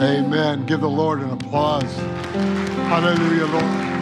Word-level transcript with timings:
Amen. 0.00 0.66
Give 0.66 0.80
the 0.80 0.90
Lord 0.90 1.20
an 1.20 1.30
applause. 1.30 1.94
Hallelujah, 2.88 3.46
Lord. 3.46 3.94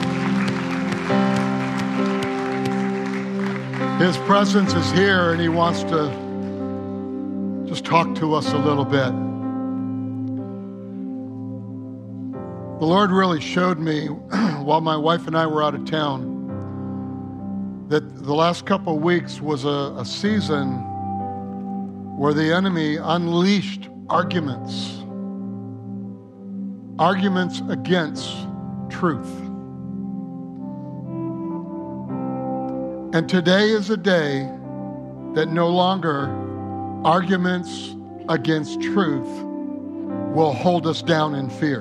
His 4.01 4.17
presence 4.27 4.73
is 4.73 4.91
here 4.93 5.33
and 5.33 5.41
He 5.41 5.51
wants 5.51 5.83
to 5.85 6.11
just 7.69 7.85
talk 7.85 8.15
to 8.17 8.35
us 8.35 8.51
a 8.53 8.59
little 8.59 8.87
bit. 8.87 9.13
The 12.81 12.87
Lord 12.87 13.11
really 13.11 13.43
showed 13.43 13.79
me 13.79 14.07
while 14.63 14.81
my 14.81 14.97
wife 14.97 15.27
and 15.27 15.37
I 15.37 15.47
were 15.47 15.63
out 15.63 15.75
of 15.75 15.85
town 15.85 16.33
that 17.91 18.25
the 18.25 18.35
last 18.35 18.65
couple 18.65 18.97
of 18.97 19.03
weeks 19.03 19.43
was 19.43 19.67
a, 19.67 19.95
a 19.99 20.07
season 20.07 20.79
where 22.17 22.33
the 22.33 22.51
enemy 22.51 22.97
unleashed 22.97 23.91
arguments 24.09 25.02
arguments 27.03 27.61
against 27.69 28.47
truth. 28.89 29.29
And 33.13 33.29
today 33.29 33.71
is 33.71 33.91
a 33.91 33.97
day 33.97 34.49
that 35.35 35.49
no 35.49 35.69
longer 35.69 36.31
arguments 37.05 37.97
against 38.29 38.81
truth 38.81 39.27
will 40.33 40.53
hold 40.53 40.87
us 40.87 41.03
down 41.03 41.35
in 41.35 41.51
fear. 41.51 41.81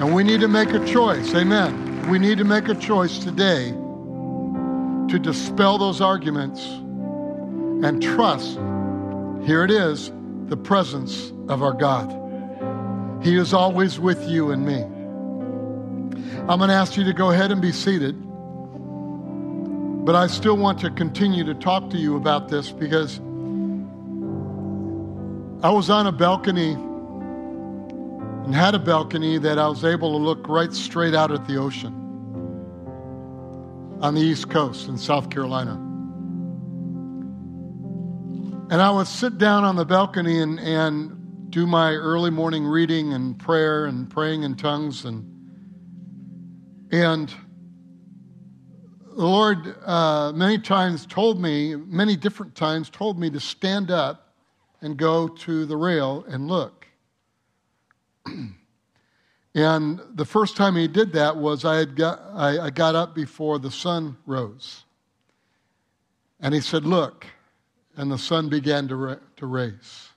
And 0.00 0.12
we 0.12 0.24
need 0.24 0.40
to 0.40 0.48
make 0.48 0.70
a 0.70 0.84
choice. 0.84 1.32
Amen. 1.32 2.10
We 2.10 2.18
need 2.18 2.38
to 2.38 2.44
make 2.44 2.66
a 2.66 2.74
choice 2.74 3.18
today 3.18 3.70
to 3.70 5.20
dispel 5.22 5.78
those 5.78 6.00
arguments 6.00 6.66
and 6.66 8.02
trust, 8.02 8.56
here 9.46 9.62
it 9.62 9.70
is, 9.70 10.10
the 10.46 10.56
presence 10.56 11.32
of 11.48 11.62
our 11.62 11.74
God. 11.74 12.21
He 13.22 13.36
is 13.36 13.54
always 13.54 14.00
with 14.00 14.28
you 14.28 14.50
and 14.50 14.66
me. 14.66 14.82
I'm 16.48 16.58
going 16.58 16.70
to 16.70 16.74
ask 16.74 16.96
you 16.96 17.04
to 17.04 17.12
go 17.12 17.30
ahead 17.30 17.52
and 17.52 17.62
be 17.62 17.70
seated. 17.70 18.16
But 20.04 20.16
I 20.16 20.26
still 20.26 20.56
want 20.56 20.80
to 20.80 20.90
continue 20.90 21.44
to 21.44 21.54
talk 21.54 21.88
to 21.90 21.96
you 21.96 22.16
about 22.16 22.48
this 22.48 22.72
because 22.72 23.20
I 25.64 25.70
was 25.70 25.88
on 25.88 26.08
a 26.08 26.12
balcony 26.12 26.72
and 26.72 28.52
had 28.52 28.74
a 28.74 28.80
balcony 28.80 29.38
that 29.38 29.56
I 29.56 29.68
was 29.68 29.84
able 29.84 30.18
to 30.18 30.24
look 30.24 30.48
right 30.48 30.72
straight 30.72 31.14
out 31.14 31.30
at 31.30 31.46
the 31.46 31.58
ocean 31.58 31.94
on 34.00 34.16
the 34.16 34.20
East 34.20 34.50
Coast 34.50 34.88
in 34.88 34.98
South 34.98 35.30
Carolina. 35.30 35.74
And 38.72 38.82
I 38.82 38.90
would 38.90 39.06
sit 39.06 39.38
down 39.38 39.62
on 39.62 39.76
the 39.76 39.84
balcony 39.84 40.40
and, 40.40 40.58
and 40.58 41.21
do 41.52 41.66
my 41.66 41.92
early 41.92 42.30
morning 42.30 42.64
reading 42.64 43.12
and 43.12 43.38
prayer 43.38 43.84
and 43.84 44.08
praying 44.08 44.42
in 44.42 44.56
tongues 44.56 45.04
and 45.04 45.28
and 46.90 47.34
the 49.14 49.26
Lord 49.26 49.76
uh, 49.84 50.32
many 50.34 50.58
times 50.58 51.04
told 51.04 51.38
me, 51.38 51.76
many 51.76 52.16
different 52.16 52.54
times 52.54 52.88
told 52.88 53.18
me 53.18 53.28
to 53.28 53.38
stand 53.38 53.90
up 53.90 54.34
and 54.80 54.96
go 54.96 55.28
to 55.28 55.66
the 55.66 55.76
rail 55.76 56.24
and 56.26 56.48
look. 56.48 56.86
and 59.54 60.00
the 60.14 60.24
first 60.24 60.56
time 60.56 60.74
he 60.74 60.88
did 60.88 61.12
that 61.12 61.36
was 61.36 61.66
I, 61.66 61.76
had 61.76 61.96
got, 61.96 62.22
I, 62.32 62.58
I 62.60 62.70
got 62.70 62.94
up 62.94 63.14
before 63.14 63.58
the 63.58 63.70
sun 63.70 64.16
rose. 64.24 64.84
And 66.40 66.54
he 66.54 66.60
said, 66.60 66.86
Look. 66.86 67.26
And 67.94 68.10
the 68.10 68.16
sun 68.16 68.48
began 68.48 68.88
to, 68.88 68.96
ra- 68.96 69.16
to 69.36 69.46
raise. 69.46 70.11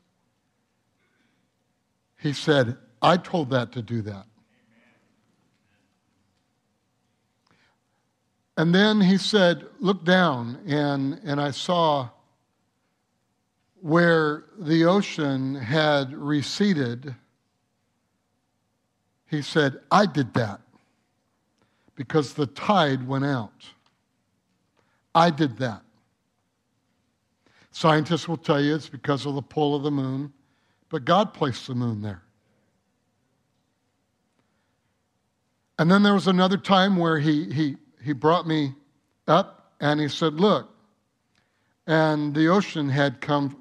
He 2.26 2.34
said, 2.34 2.76
I 3.04 3.18
told 3.18 3.52
that 3.52 3.72
to 3.73 3.84
do 3.84 4.02
that. 4.02 4.26
And 8.58 8.73
then 8.73 9.00
he 9.00 9.20
said, 9.20 9.68
Look 9.80 10.03
down, 10.03 10.58
and, 10.66 11.22
and 11.24 11.40
I 11.40 11.52
saw 11.52 12.09
where 13.80 14.46
the 14.58 14.85
ocean 14.85 15.53
had 15.53 16.16
receded. 16.16 17.14
He 19.28 19.44
said, 19.44 19.80
I 19.91 20.08
did 20.08 20.34
that 20.34 20.62
because 21.94 22.34
the 22.34 22.47
tide 22.47 23.08
went 23.08 23.25
out. 23.25 23.68
I 25.14 25.30
did 25.30 25.58
that. 25.58 25.84
Scientists 27.72 28.28
will 28.28 28.35
tell 28.38 28.59
you 28.59 28.74
it's 28.74 28.90
because 28.90 29.28
of 29.28 29.35
the 29.35 29.44
pull 29.44 29.75
of 29.75 29.84
the 29.84 29.91
moon 29.91 30.34
but 30.95 31.03
God 31.03 31.33
placed 31.33 31.67
the 31.67 31.75
moon 31.75 32.01
there. 32.01 32.23
And 35.78 35.91
then 35.91 36.03
there 36.03 36.13
was 36.13 36.28
another 36.28 36.56
time 36.56 36.95
where 36.95 37.19
he, 37.19 37.51
he, 37.51 37.75
he 38.01 38.13
brought 38.13 38.47
me 38.47 38.75
up 39.28 39.73
and 39.81 40.00
he 40.00 40.07
said, 40.07 40.35
Look, 40.35 40.69
and 41.85 42.34
the 42.34 42.47
ocean 42.47 42.88
had 42.88 43.19
come 43.19 43.57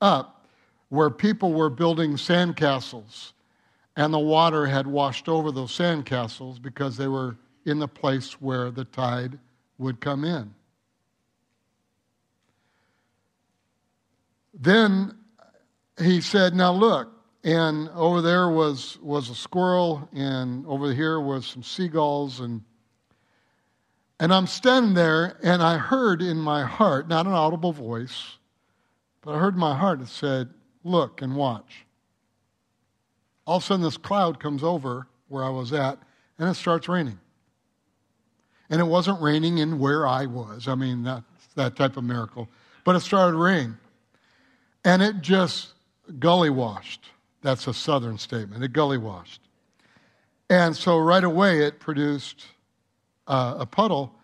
up 0.00 0.46
where 0.88 1.10
people 1.10 1.52
were 1.52 1.68
building 1.68 2.12
sandcastles, 2.12 3.32
and 3.94 4.14
the 4.14 4.18
water 4.18 4.64
had 4.64 4.86
washed 4.86 5.28
over 5.28 5.52
those 5.52 5.76
sandcastles 5.76 6.62
because 6.62 6.96
they 6.96 7.08
were 7.08 7.36
in 7.66 7.78
the 7.78 7.86
place 7.86 8.40
where 8.40 8.70
the 8.70 8.86
tide 8.86 9.38
would 9.76 10.00
come 10.00 10.24
in. 10.24 10.54
Then 14.54 15.19
he 16.00 16.20
said, 16.20 16.54
Now 16.54 16.72
look, 16.72 17.10
and 17.44 17.88
over 17.90 18.20
there 18.20 18.48
was, 18.48 18.98
was 19.00 19.30
a 19.30 19.34
squirrel, 19.34 20.08
and 20.12 20.66
over 20.66 20.92
here 20.92 21.20
was 21.20 21.46
some 21.46 21.62
seagulls, 21.62 22.40
and 22.40 22.62
and 24.20 24.34
I'm 24.34 24.46
standing 24.46 24.92
there, 24.92 25.38
and 25.42 25.62
I 25.62 25.78
heard 25.78 26.20
in 26.20 26.36
my 26.36 26.62
heart, 26.62 27.08
not 27.08 27.26
an 27.26 27.32
audible 27.32 27.72
voice, 27.72 28.36
but 29.22 29.34
I 29.34 29.38
heard 29.38 29.54
in 29.54 29.60
my 29.60 29.74
heart 29.74 30.02
it 30.02 30.08
said, 30.08 30.50
Look 30.84 31.22
and 31.22 31.34
watch. 31.34 31.86
All 33.46 33.56
of 33.56 33.62
a 33.62 33.66
sudden, 33.66 33.82
this 33.82 33.96
cloud 33.96 34.38
comes 34.38 34.62
over 34.62 35.06
where 35.28 35.42
I 35.42 35.48
was 35.48 35.72
at, 35.72 35.98
and 36.38 36.48
it 36.50 36.54
starts 36.54 36.86
raining. 36.86 37.18
And 38.68 38.78
it 38.78 38.84
wasn't 38.84 39.22
raining 39.22 39.58
in 39.58 39.78
where 39.78 40.06
I 40.06 40.26
was. 40.26 40.68
I 40.68 40.74
mean, 40.74 41.02
that, 41.04 41.24
that 41.56 41.76
type 41.76 41.96
of 41.96 42.04
miracle. 42.04 42.48
But 42.84 42.96
it 42.96 43.00
started 43.00 43.36
raining. 43.36 43.78
And 44.84 45.02
it 45.02 45.20
just 45.22 45.72
gully 46.18 46.50
washed. 46.50 47.10
That's 47.42 47.66
a 47.66 47.74
southern 47.74 48.18
statement. 48.18 48.62
It 48.62 48.72
gully 48.72 48.98
washed. 48.98 49.40
And 50.48 50.76
so 50.76 50.98
right 50.98 51.22
away 51.22 51.60
it 51.60 51.78
produced 51.78 52.44
uh, 53.26 53.56
a 53.58 53.66
puddle. 53.66 54.14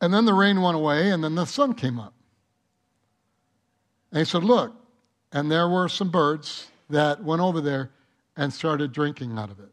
And 0.00 0.12
then 0.12 0.24
the 0.24 0.34
rain 0.34 0.60
went 0.60 0.76
away, 0.76 1.10
and 1.10 1.22
then 1.22 1.34
the 1.34 1.44
sun 1.44 1.74
came 1.74 1.98
up. 1.98 2.14
And 4.10 4.18
he 4.18 4.24
said, 4.24 4.44
Look. 4.44 4.74
And 5.30 5.50
there 5.50 5.68
were 5.68 5.88
some 5.88 6.10
birds 6.10 6.68
that 6.88 7.22
went 7.22 7.42
over 7.42 7.60
there 7.60 7.90
and 8.36 8.52
started 8.52 8.92
drinking 8.92 9.38
out 9.38 9.50
of 9.50 9.60
it. 9.60 9.68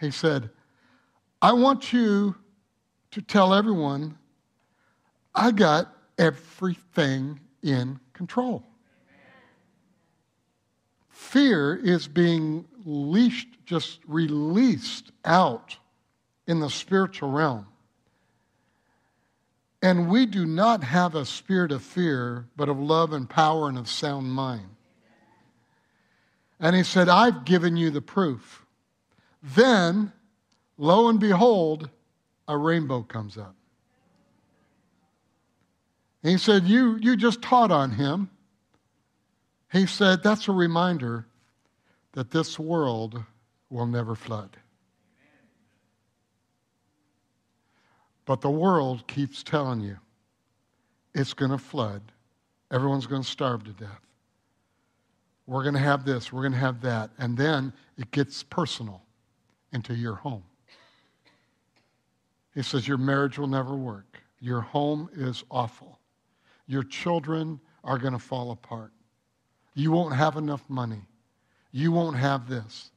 He 0.00 0.10
said, 0.10 0.50
I 1.40 1.52
want 1.52 1.92
you 1.92 2.34
to 3.12 3.22
tell 3.22 3.54
everyone 3.54 4.18
I 5.34 5.52
got 5.52 5.94
everything 6.18 7.38
in 7.62 8.00
control. 8.14 8.64
Fear 11.16 11.76
is 11.76 12.06
being 12.06 12.66
leashed, 12.84 13.48
just 13.64 14.00
released 14.06 15.12
out 15.24 15.78
in 16.46 16.60
the 16.60 16.68
spiritual 16.68 17.30
realm. 17.30 17.66
And 19.80 20.10
we 20.10 20.26
do 20.26 20.44
not 20.44 20.84
have 20.84 21.14
a 21.14 21.24
spirit 21.24 21.72
of 21.72 21.82
fear, 21.82 22.44
but 22.54 22.68
of 22.68 22.78
love 22.78 23.14
and 23.14 23.28
power 23.28 23.66
and 23.66 23.78
of 23.78 23.88
sound 23.88 24.30
mind. 24.30 24.68
And 26.60 26.76
he 26.76 26.82
said, 26.82 27.08
I've 27.08 27.46
given 27.46 27.78
you 27.78 27.90
the 27.90 28.02
proof. 28.02 28.66
Then, 29.42 30.12
lo 30.76 31.08
and 31.08 31.18
behold, 31.18 31.88
a 32.46 32.58
rainbow 32.58 33.02
comes 33.02 33.38
up. 33.38 33.56
And 36.22 36.32
he 36.32 36.38
said, 36.38 36.64
You, 36.64 36.98
you 37.00 37.16
just 37.16 37.40
taught 37.40 37.70
on 37.70 37.92
him. 37.92 38.28
He 39.72 39.86
said, 39.86 40.22
That's 40.22 40.48
a 40.48 40.52
reminder 40.52 41.26
that 42.12 42.30
this 42.30 42.58
world 42.58 43.22
will 43.70 43.86
never 43.86 44.14
flood. 44.14 44.56
But 48.24 48.40
the 48.40 48.50
world 48.50 49.06
keeps 49.06 49.42
telling 49.42 49.80
you 49.80 49.98
it's 51.14 51.32
going 51.32 51.52
to 51.52 51.58
flood. 51.58 52.02
Everyone's 52.70 53.06
going 53.06 53.22
to 53.22 53.28
starve 53.28 53.64
to 53.64 53.72
death. 53.72 54.00
We're 55.46 55.62
going 55.62 55.74
to 55.74 55.80
have 55.80 56.04
this, 56.04 56.32
we're 56.32 56.42
going 56.42 56.52
to 56.52 56.58
have 56.58 56.80
that. 56.82 57.10
And 57.18 57.36
then 57.36 57.72
it 57.96 58.10
gets 58.10 58.42
personal 58.42 59.02
into 59.72 59.94
your 59.94 60.16
home. 60.16 60.42
He 62.54 62.62
says, 62.62 62.88
Your 62.88 62.98
marriage 62.98 63.38
will 63.38 63.46
never 63.46 63.76
work. 63.76 64.20
Your 64.40 64.60
home 64.60 65.08
is 65.14 65.44
awful. 65.50 66.00
Your 66.66 66.82
children 66.82 67.60
are 67.84 67.98
going 67.98 68.12
to 68.12 68.18
fall 68.18 68.50
apart. 68.50 68.92
You 69.76 69.92
won't 69.92 70.14
have 70.14 70.36
enough 70.36 70.64
money. 70.70 71.02
You 71.70 71.92
won't 71.92 72.16
have 72.16 72.48
this. 72.48 72.90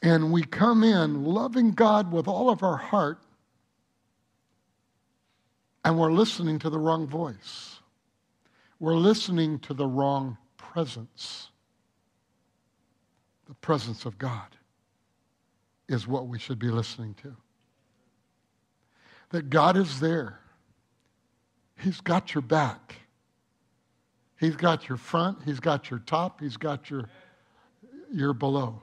And 0.00 0.32
we 0.32 0.42
come 0.42 0.82
in 0.82 1.22
loving 1.22 1.72
God 1.72 2.10
with 2.10 2.26
all 2.26 2.48
of 2.48 2.62
our 2.62 2.78
heart, 2.78 3.18
and 5.84 5.98
we're 5.98 6.10
listening 6.10 6.58
to 6.60 6.70
the 6.70 6.78
wrong 6.78 7.06
voice. 7.06 7.80
We're 8.80 8.96
listening 8.96 9.58
to 9.60 9.74
the 9.74 9.86
wrong 9.86 10.38
presence. 10.56 11.50
The 13.46 13.54
presence 13.54 14.06
of 14.06 14.16
God 14.16 14.56
is 15.90 16.08
what 16.08 16.26
we 16.26 16.38
should 16.38 16.58
be 16.58 16.70
listening 16.70 17.14
to. 17.22 17.36
That 19.30 19.50
God 19.50 19.76
is 19.76 20.00
there. 20.00 20.40
He's 21.78 22.00
got 22.00 22.34
your 22.34 22.42
back. 22.42 22.96
He's 24.38 24.56
got 24.56 24.88
your 24.88 24.98
front, 24.98 25.38
he's 25.44 25.60
got 25.60 25.90
your 25.90 26.00
top, 26.00 26.40
he's 26.40 26.56
got 26.56 26.90
your 26.90 27.08
your 28.12 28.32
below. 28.32 28.80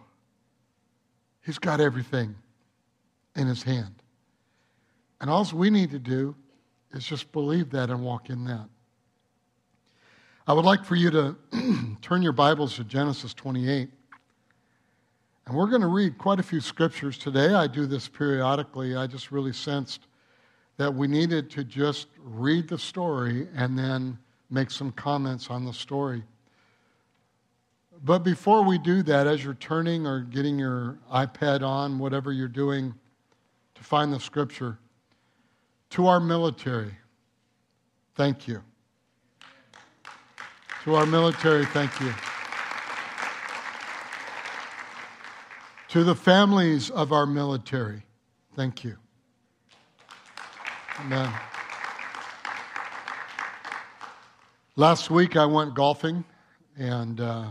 He's 1.43 1.59
got 1.59 1.79
everything 1.79 2.35
in 3.35 3.47
his 3.47 3.63
hand. 3.63 3.93
And 5.21 5.29
all 5.29 5.47
we 5.53 5.69
need 5.69 5.91
to 5.91 5.99
do 5.99 6.35
is 6.93 7.05
just 7.05 7.31
believe 7.31 7.71
that 7.71 7.89
and 7.89 8.03
walk 8.03 8.29
in 8.29 8.45
that. 8.45 8.67
I 10.47 10.53
would 10.53 10.65
like 10.65 10.85
for 10.85 10.95
you 10.95 11.09
to 11.11 11.35
turn 12.01 12.21
your 12.21 12.31
Bibles 12.31 12.75
to 12.75 12.83
Genesis 12.83 13.33
28. 13.33 13.89
And 15.47 15.55
we're 15.55 15.67
going 15.67 15.81
to 15.81 15.87
read 15.87 16.17
quite 16.17 16.39
a 16.39 16.43
few 16.43 16.59
scriptures 16.59 17.17
today. 17.17 17.53
I 17.53 17.67
do 17.67 17.85
this 17.85 18.07
periodically. 18.07 18.95
I 18.95 19.07
just 19.07 19.31
really 19.31 19.53
sensed 19.53 20.07
that 20.77 20.93
we 20.93 21.07
needed 21.07 21.49
to 21.51 21.63
just 21.63 22.07
read 22.19 22.67
the 22.67 22.77
story 22.77 23.47
and 23.55 23.77
then 23.77 24.17
make 24.49 24.71
some 24.71 24.91
comments 24.91 25.49
on 25.49 25.65
the 25.65 25.73
story. 25.73 26.23
But 28.03 28.19
before 28.19 28.63
we 28.63 28.77
do 28.77 29.01
that, 29.03 29.25
as 29.25 29.43
you're 29.43 29.55
turning 29.55 30.05
or 30.05 30.21
getting 30.21 30.59
your 30.59 30.99
iPad 31.11 31.61
on, 31.61 31.97
whatever 31.97 32.31
you're 32.31 32.47
doing 32.47 32.93
to 33.75 33.83
find 33.83 34.13
the 34.13 34.19
scripture, 34.19 34.77
to 35.91 36.07
our 36.07 36.19
military, 36.19 36.93
thank 38.15 38.47
you. 38.47 38.61
To 40.83 40.95
our 40.95 41.05
military, 41.05 41.65
thank 41.65 41.99
you. 41.99 42.13
To 45.89 46.03
the 46.03 46.15
families 46.15 46.89
of 46.89 47.11
our 47.11 47.25
military, 47.25 48.03
thank 48.55 48.83
you. 48.83 48.97
Amen. 50.99 51.33
Last 54.77 55.09
week 55.09 55.37
I 55.37 55.45
went 55.45 55.73
golfing, 55.73 56.25
and 56.77 57.21
uh, 57.21 57.45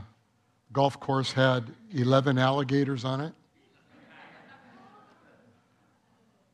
golf 0.75 1.01
course 1.01 1.33
had 1.33 1.65
11 1.95 2.37
alligators 2.37 3.03
on 3.07 3.23
it. 3.23 3.33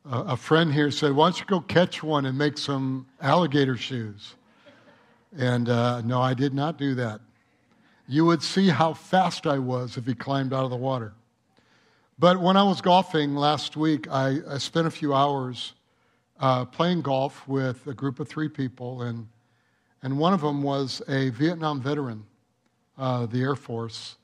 Uh, 0.09 0.23
a 0.29 0.37
friend 0.37 0.73
here 0.73 0.93
said, 0.93 1.11
Why 1.11 1.27
don't 1.27 1.41
you 1.41 1.47
go 1.47 1.61
catch 1.61 2.05
one 2.05 2.25
and 2.25 2.39
make 2.39 2.57
some 2.57 3.09
alligator 3.21 3.77
shoes? 3.77 4.37
And 5.37 5.69
uh, 5.69 6.03
no, 6.03 6.23
I 6.23 6.35
did 6.35 6.55
not 6.55 6.79
do 6.79 6.95
that. 6.95 7.21
You 8.07 8.25
would 8.27 8.41
see 8.41 8.69
how 8.69 8.93
fast 8.93 9.49
I 9.49 9.59
was 9.59 9.97
if 9.97 10.07
he 10.07 10.15
climbed 10.15 10.53
out 10.53 10.63
of 10.63 10.71
the 10.71 10.77
water. 10.77 11.15
But 12.17 12.41
when 12.41 12.57
I 12.57 12.63
was 12.63 12.81
golfing 12.81 13.35
last 13.35 13.77
week, 13.77 14.07
I, 14.09 14.39
I 14.49 14.59
spent 14.59 14.87
a 14.87 14.93
few 14.93 15.15
hours 15.15 15.75
uh, 16.39 16.65
playing 16.65 17.03
golf 17.03 17.49
with 17.49 17.89
a 17.89 17.93
group 17.93 18.21
of 18.21 18.29
three 18.29 18.49
people, 18.49 19.03
and, 19.03 19.27
and 20.03 20.19
one 20.19 20.33
of 20.33 20.41
them 20.41 20.63
was 20.63 21.03
a 21.09 21.31
Vietnam 21.31 21.81
veteran, 21.81 22.25
uh, 22.97 23.27
the 23.27 23.41
Air 23.43 23.57
Force. 23.57 24.17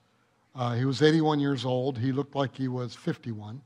Uh, 0.55 0.75
he 0.75 0.85
was 0.85 1.03
81 1.03 1.39
years 1.39 1.65
old. 1.65 1.99
He 1.99 2.13
looked 2.13 2.35
like 2.35 2.57
he 2.57 2.69
was 2.69 2.95
51. 2.95 3.61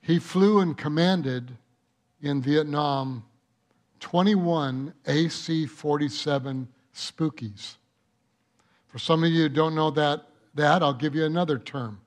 He 0.00 0.18
flew 0.18 0.60
and 0.60 0.76
commanded 0.76 1.50
in 2.22 2.40
Vietnam 2.40 3.24
21 4.00 4.94
AC 5.06 5.66
47 5.66 6.68
Spookies. 6.94 7.76
For 8.86 8.98
some 8.98 9.24
of 9.24 9.30
you 9.30 9.42
who 9.42 9.48
don't 9.48 9.74
know 9.74 9.90
that, 9.90 10.26
that, 10.54 10.82
I'll 10.82 10.94
give 10.94 11.14
you 11.14 11.24
another 11.24 11.58
term 11.58 12.00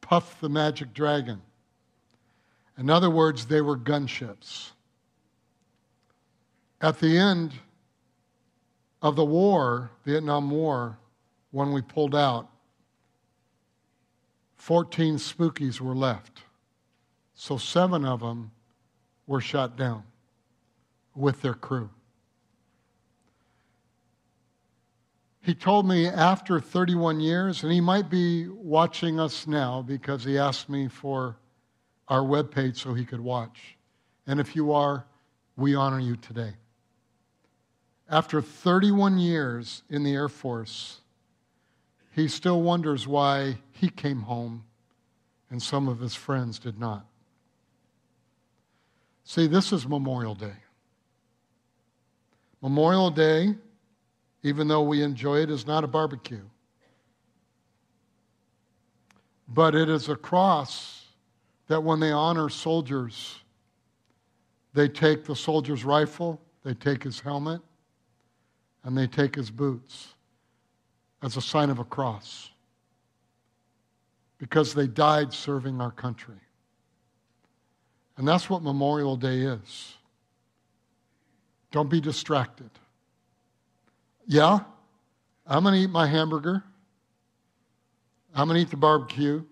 Puff 0.00 0.40
the 0.40 0.48
Magic 0.48 0.94
Dragon. 0.94 1.42
In 2.78 2.88
other 2.88 3.10
words, 3.10 3.46
they 3.46 3.60
were 3.60 3.76
gunships. 3.76 4.70
At 6.80 7.00
the 7.00 7.18
end 7.18 7.52
of 9.02 9.16
the 9.16 9.24
war, 9.24 9.90
Vietnam 10.04 10.50
War, 10.50 10.98
when 11.50 11.72
we 11.72 11.82
pulled 11.82 12.14
out, 12.14 12.48
14 14.56 15.16
spookies 15.16 15.80
were 15.80 15.94
left. 15.94 16.42
So 17.34 17.56
seven 17.56 18.04
of 18.04 18.20
them 18.20 18.50
were 19.26 19.40
shot 19.40 19.76
down 19.76 20.04
with 21.14 21.42
their 21.42 21.54
crew. 21.54 21.90
He 25.40 25.54
told 25.54 25.86
me 25.86 26.06
after 26.06 26.60
31 26.60 27.20
years, 27.20 27.62
and 27.62 27.72
he 27.72 27.80
might 27.80 28.10
be 28.10 28.48
watching 28.48 29.18
us 29.18 29.46
now 29.46 29.82
because 29.82 30.22
he 30.22 30.36
asked 30.36 30.68
me 30.68 30.88
for 30.88 31.36
our 32.08 32.20
webpage 32.20 32.76
so 32.76 32.92
he 32.92 33.04
could 33.04 33.20
watch. 33.20 33.76
And 34.26 34.40
if 34.40 34.54
you 34.54 34.72
are, 34.72 35.06
we 35.56 35.74
honor 35.74 36.00
you 36.00 36.16
today. 36.16 36.54
After 38.10 38.40
31 38.40 39.18
years 39.18 39.82
in 39.90 40.02
the 40.02 40.14
Air 40.14 40.28
Force, 40.28 41.00
he 42.14 42.26
still 42.26 42.62
wonders 42.62 43.06
why 43.06 43.58
he 43.72 43.90
came 43.90 44.22
home 44.22 44.64
and 45.50 45.62
some 45.62 45.88
of 45.88 46.00
his 46.00 46.14
friends 46.14 46.58
did 46.58 46.78
not. 46.78 47.06
See, 49.24 49.46
this 49.46 49.72
is 49.72 49.86
Memorial 49.86 50.34
Day. 50.34 50.56
Memorial 52.62 53.10
Day, 53.10 53.54
even 54.42 54.68
though 54.68 54.82
we 54.82 55.02
enjoy 55.02 55.40
it, 55.40 55.50
is 55.50 55.66
not 55.66 55.84
a 55.84 55.86
barbecue. 55.86 56.44
But 59.48 59.74
it 59.74 59.88
is 59.88 60.08
a 60.08 60.16
cross 60.16 61.06
that 61.66 61.82
when 61.82 62.00
they 62.00 62.10
honor 62.10 62.48
soldiers, 62.48 63.38
they 64.72 64.88
take 64.88 65.24
the 65.24 65.36
soldier's 65.36 65.84
rifle, 65.84 66.40
they 66.64 66.74
take 66.74 67.02
his 67.02 67.20
helmet, 67.20 67.60
and 68.88 68.96
they 68.96 69.06
take 69.06 69.34
his 69.34 69.50
boots 69.50 70.14
as 71.22 71.36
a 71.36 71.42
sign 71.42 71.68
of 71.68 71.78
a 71.78 71.84
cross 71.84 72.48
because 74.38 74.72
they 74.72 74.86
died 74.86 75.30
serving 75.30 75.78
our 75.78 75.90
country. 75.90 76.40
And 78.16 78.26
that's 78.26 78.48
what 78.48 78.62
Memorial 78.62 79.14
Day 79.14 79.40
is. 79.40 79.94
Don't 81.70 81.90
be 81.90 82.00
distracted. 82.00 82.70
Yeah, 84.26 84.60
I'm 85.46 85.64
going 85.64 85.74
to 85.74 85.80
eat 85.80 85.90
my 85.90 86.06
hamburger. 86.06 86.64
I'm 88.34 88.48
going 88.48 88.56
to 88.56 88.62
eat 88.62 88.70
the 88.70 88.78
barbecue. 88.78 89.44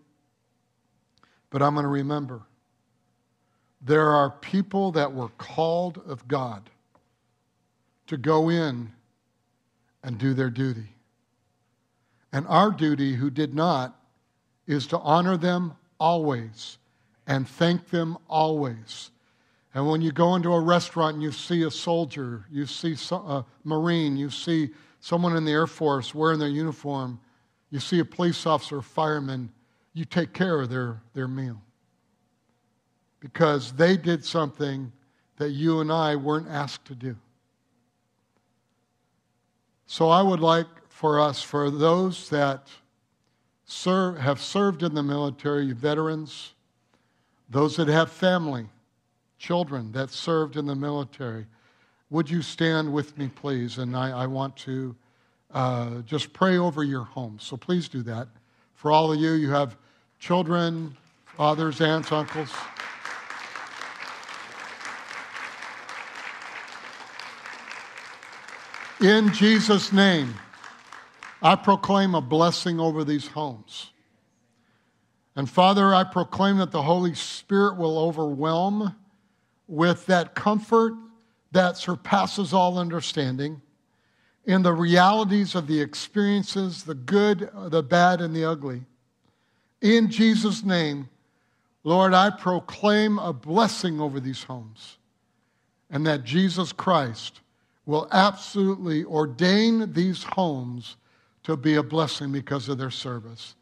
But 1.50 1.61
I'm 1.61 1.75
going 1.75 1.85
to 1.85 1.90
remember 1.90 2.40
there 3.83 4.09
are 4.09 4.31
people 4.31 4.93
that 4.93 5.12
were 5.12 5.28
called 5.37 6.00
of 6.07 6.26
God 6.26 6.71
to 8.07 8.16
go 8.16 8.49
in 8.49 8.93
and 10.07 10.19
do 10.19 10.33
their 10.33 10.51
duty. 10.51 10.95
And 12.33 12.47
our 12.47 12.71
duty, 12.71 13.15
who 13.15 13.29
did 13.29 13.55
not, 13.55 14.01
is 14.67 14.87
to 14.89 14.99
honor 14.99 15.37
them 15.37 15.75
always 15.99 16.79
and 17.27 17.47
thank 17.47 17.91
them 17.91 18.17
always. 18.29 19.11
And 19.75 19.89
when 19.89 20.01
you 20.01 20.13
go 20.13 20.37
into 20.37 20.53
a 20.53 20.61
restaurant 20.61 21.15
and 21.15 21.23
you 21.23 21.33
see 21.33 21.65
a 21.65 21.71
soldier, 21.71 22.47
you 22.51 22.67
see 22.67 22.97
a 23.11 23.45
Marine, 23.65 24.17
you 24.17 24.31
see 24.31 24.71
someone 25.01 25.37
in 25.37 25.45
the 25.45 25.51
Air 25.51 25.67
Force 25.67 26.15
wearing 26.15 26.39
their 26.39 26.49
uniform, 26.49 27.21
you 27.71 27.81
see 27.81 27.99
a 27.99 28.05
police 28.05 28.47
officer, 28.47 28.79
a 28.79 28.83
fireman, 28.83 29.51
you 29.93 30.05
take 30.05 30.33
care 30.33 30.61
of 30.61 30.71
their, 30.71 31.03
their 31.15 31.27
meal. 31.27 31.61
Because 33.19 33.73
they 33.73 33.97
did 33.97 34.25
something 34.25 34.93
that 35.37 35.51
you 35.51 35.81
and 35.81 35.91
I 35.91 36.15
weren't 36.15 36.49
asked 36.49 36.85
to 36.87 36.95
do. 36.95 37.17
So 39.87 40.09
I 40.09 40.23
would 40.23 40.40
like 40.40 40.66
for 40.88 41.21
us, 41.21 41.43
for 41.43 41.71
those 41.71 42.28
that 42.31 42.69
serve, 43.64 44.19
have 44.19 44.40
served 44.40 44.83
in 44.83 44.95
the 44.95 45.02
military, 45.02 45.73
veterans, 45.73 46.55
those 47.49 47.76
that 47.76 47.88
have 47.88 48.11
family, 48.11 48.66
children 49.38 49.93
that 49.93 50.11
served 50.11 50.57
in 50.57 50.66
the 50.66 50.75
military, 50.75 51.47
would 52.11 52.28
you 52.28 52.43
stand 52.43 52.93
with 52.93 53.16
me, 53.19 53.28
please? 53.28 53.78
And 53.78 53.97
I, 53.97 54.11
I 54.23 54.26
want 54.26 54.57
to 54.59 54.95
uh, 55.52 55.99
just 56.02 56.33
pray 56.33 56.59
over 56.59 56.83
your 56.83 57.05
home. 57.05 57.38
So 57.40 57.57
please 57.57 57.88
do 57.88 58.02
that. 58.02 58.28
For 58.75 58.90
all 58.90 59.12
of 59.12 59.21
you, 59.21 59.33
you 59.33 59.50
have 59.50 59.76
children, 60.19 60.97
fathers, 61.25 61.81
aunts, 61.81 62.12
uncles. 62.12 62.50
In 69.00 69.31
Jesus' 69.35 69.93
name, 69.93 70.35
I 71.43 71.55
proclaim 71.55 72.15
a 72.15 72.23
blessing 72.23 72.81
over 72.81 73.05
these 73.05 73.26
homes. 73.26 73.91
And 75.35 75.50
Father, 75.50 75.95
I 75.95 76.03
proclaim 76.05 76.57
that 76.59 76.71
the 76.71 76.83
Holy 76.83 77.15
Spirit 77.15 77.76
will 77.76 77.99
overwhelm 77.99 78.97
with 79.69 80.07
that 80.07 80.35
comfort 80.35 80.95
that 81.53 81.76
surpasses 81.76 82.55
all 82.55 82.79
understanding 82.79 83.61
in 84.47 84.62
the 84.62 84.73
realities 84.73 85.55
of 85.55 85.67
the 85.67 85.81
experiences, 85.81 86.85
the 86.85 86.95
good, 86.95 87.50
the 87.55 87.83
bad, 87.83 88.23
and 88.23 88.35
the 88.35 88.47
ugly. 88.47 88.87
In 89.83 90.11
Jesus' 90.11 90.65
name, 90.65 91.11
Lord, 91.85 92.15
I 92.15 92.31
proclaim 92.31 93.19
a 93.19 93.35
blessing 93.35 94.00
over 94.00 94.21
these 94.21 94.45
homes 94.45 94.97
and 95.91 96.07
that 96.07 96.25
Jesus 96.25 96.73
Christ 96.73 97.41
will 97.87 98.09
absolutely 98.11 99.05
ordain 99.05 99.93
these 99.93 100.25
homes 100.25 100.97
to 101.45 101.57
be 101.57 101.76
a 101.76 101.83
blessing 101.83 102.33
because 102.33 102.69
of 102.69 102.76
their 102.76 102.90
service. 102.90 103.55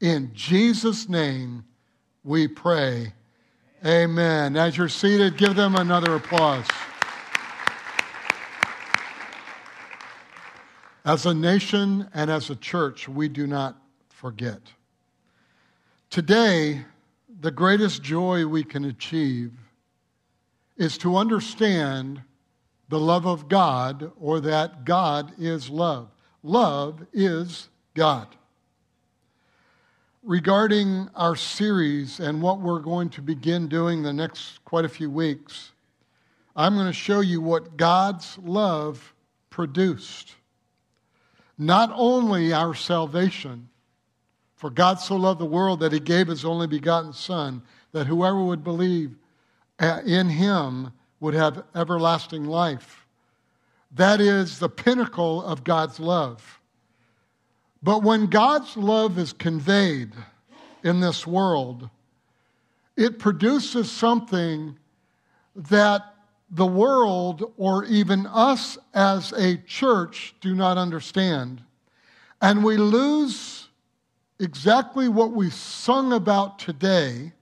In 0.00 0.30
Jesus' 0.34 1.08
name, 1.08 1.64
we 2.22 2.46
pray. 2.46 3.14
Amen. 3.84 4.56
As 4.56 4.76
you're 4.76 4.90
seated, 4.90 5.38
give 5.38 5.56
them 5.56 5.74
another 5.74 6.14
applause. 6.14 6.66
As 11.06 11.24
a 11.24 11.32
nation 11.32 12.06
and 12.12 12.30
as 12.30 12.50
a 12.50 12.56
church, 12.56 13.08
we 13.08 13.28
do 13.28 13.46
not 13.46 13.80
forget. 14.10 14.60
Today, 16.10 16.84
the 17.40 17.50
greatest 17.50 18.02
joy 18.02 18.44
we 18.44 18.64
can 18.64 18.84
achieve 18.84 19.52
is 20.76 20.98
to 20.98 21.16
understand 21.16 22.22
the 22.90 23.00
love 23.00 23.26
of 23.26 23.48
God 23.48 24.12
or 24.20 24.40
that 24.40 24.84
God 24.84 25.32
is 25.38 25.70
love. 25.70 26.08
Love 26.42 27.06
is 27.12 27.68
God. 27.94 28.28
Regarding 30.22 31.08
our 31.14 31.36
series 31.36 32.20
and 32.20 32.42
what 32.42 32.60
we're 32.60 32.80
going 32.80 33.08
to 33.10 33.22
begin 33.22 33.68
doing 33.68 34.02
the 34.02 34.12
next 34.12 34.62
quite 34.66 34.84
a 34.84 34.88
few 34.88 35.08
weeks, 35.08 35.70
I'm 36.54 36.74
going 36.74 36.86
to 36.88 36.92
show 36.92 37.20
you 37.20 37.40
what 37.40 37.78
God's 37.78 38.36
love 38.38 39.14
produced 39.48 40.34
not 41.60 41.92
only 41.94 42.54
our 42.54 42.74
salvation, 42.74 43.68
for 44.56 44.70
God 44.70 44.98
so 44.98 45.14
loved 45.14 45.40
the 45.40 45.44
world 45.44 45.80
that 45.80 45.92
he 45.92 46.00
gave 46.00 46.26
his 46.26 46.42
only 46.42 46.66
begotten 46.66 47.12
Son, 47.12 47.62
that 47.92 48.06
whoever 48.06 48.42
would 48.42 48.64
believe 48.64 49.14
uh, 49.78 50.00
in 50.06 50.30
him 50.30 50.90
would 51.20 51.34
have 51.34 51.64
everlasting 51.74 52.44
life. 52.44 53.06
That 53.92 54.20
is 54.20 54.58
the 54.58 54.68
pinnacle 54.68 55.42
of 55.42 55.64
God's 55.64 56.00
love. 56.00 56.60
But 57.82 58.02
when 58.02 58.26
God's 58.26 58.76
love 58.76 59.18
is 59.18 59.32
conveyed 59.32 60.12
in 60.82 61.00
this 61.00 61.26
world, 61.26 61.88
it 62.96 63.18
produces 63.18 63.90
something 63.90 64.76
that 65.56 66.14
the 66.50 66.66
world 66.66 67.52
or 67.56 67.84
even 67.84 68.26
us 68.26 68.76
as 68.94 69.32
a 69.32 69.56
church 69.58 70.34
do 70.40 70.54
not 70.54 70.76
understand. 70.76 71.62
And 72.42 72.64
we 72.64 72.76
lose 72.76 73.68
exactly 74.38 75.08
what 75.08 75.32
we 75.32 75.50
sung 75.50 76.12
about 76.12 76.58
today 76.58 77.32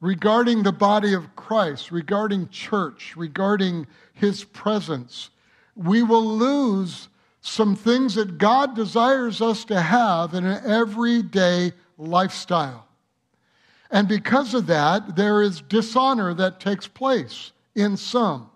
regarding 0.00 0.62
the 0.62 0.72
body 0.72 1.12
of 1.14 1.35
Christ, 1.46 1.92
regarding 1.92 2.48
church, 2.48 3.14
regarding 3.16 3.86
his 4.14 4.42
presence. 4.42 5.30
We 5.76 6.02
will 6.02 6.26
lose 6.26 7.08
some 7.40 7.76
things 7.76 8.16
that 8.16 8.36
God 8.36 8.74
desires 8.74 9.40
us 9.40 9.64
to 9.66 9.80
have 9.80 10.34
in 10.34 10.44
an 10.44 10.66
everyday 10.66 11.72
lifestyle. 11.98 12.88
And 13.92 14.08
because 14.08 14.54
of 14.54 14.66
that, 14.66 15.14
there 15.14 15.40
is 15.40 15.60
dishonor 15.60 16.34
that 16.34 16.58
takes 16.58 16.88
place 16.88 17.52
in 17.76 17.96
some. 17.96 18.50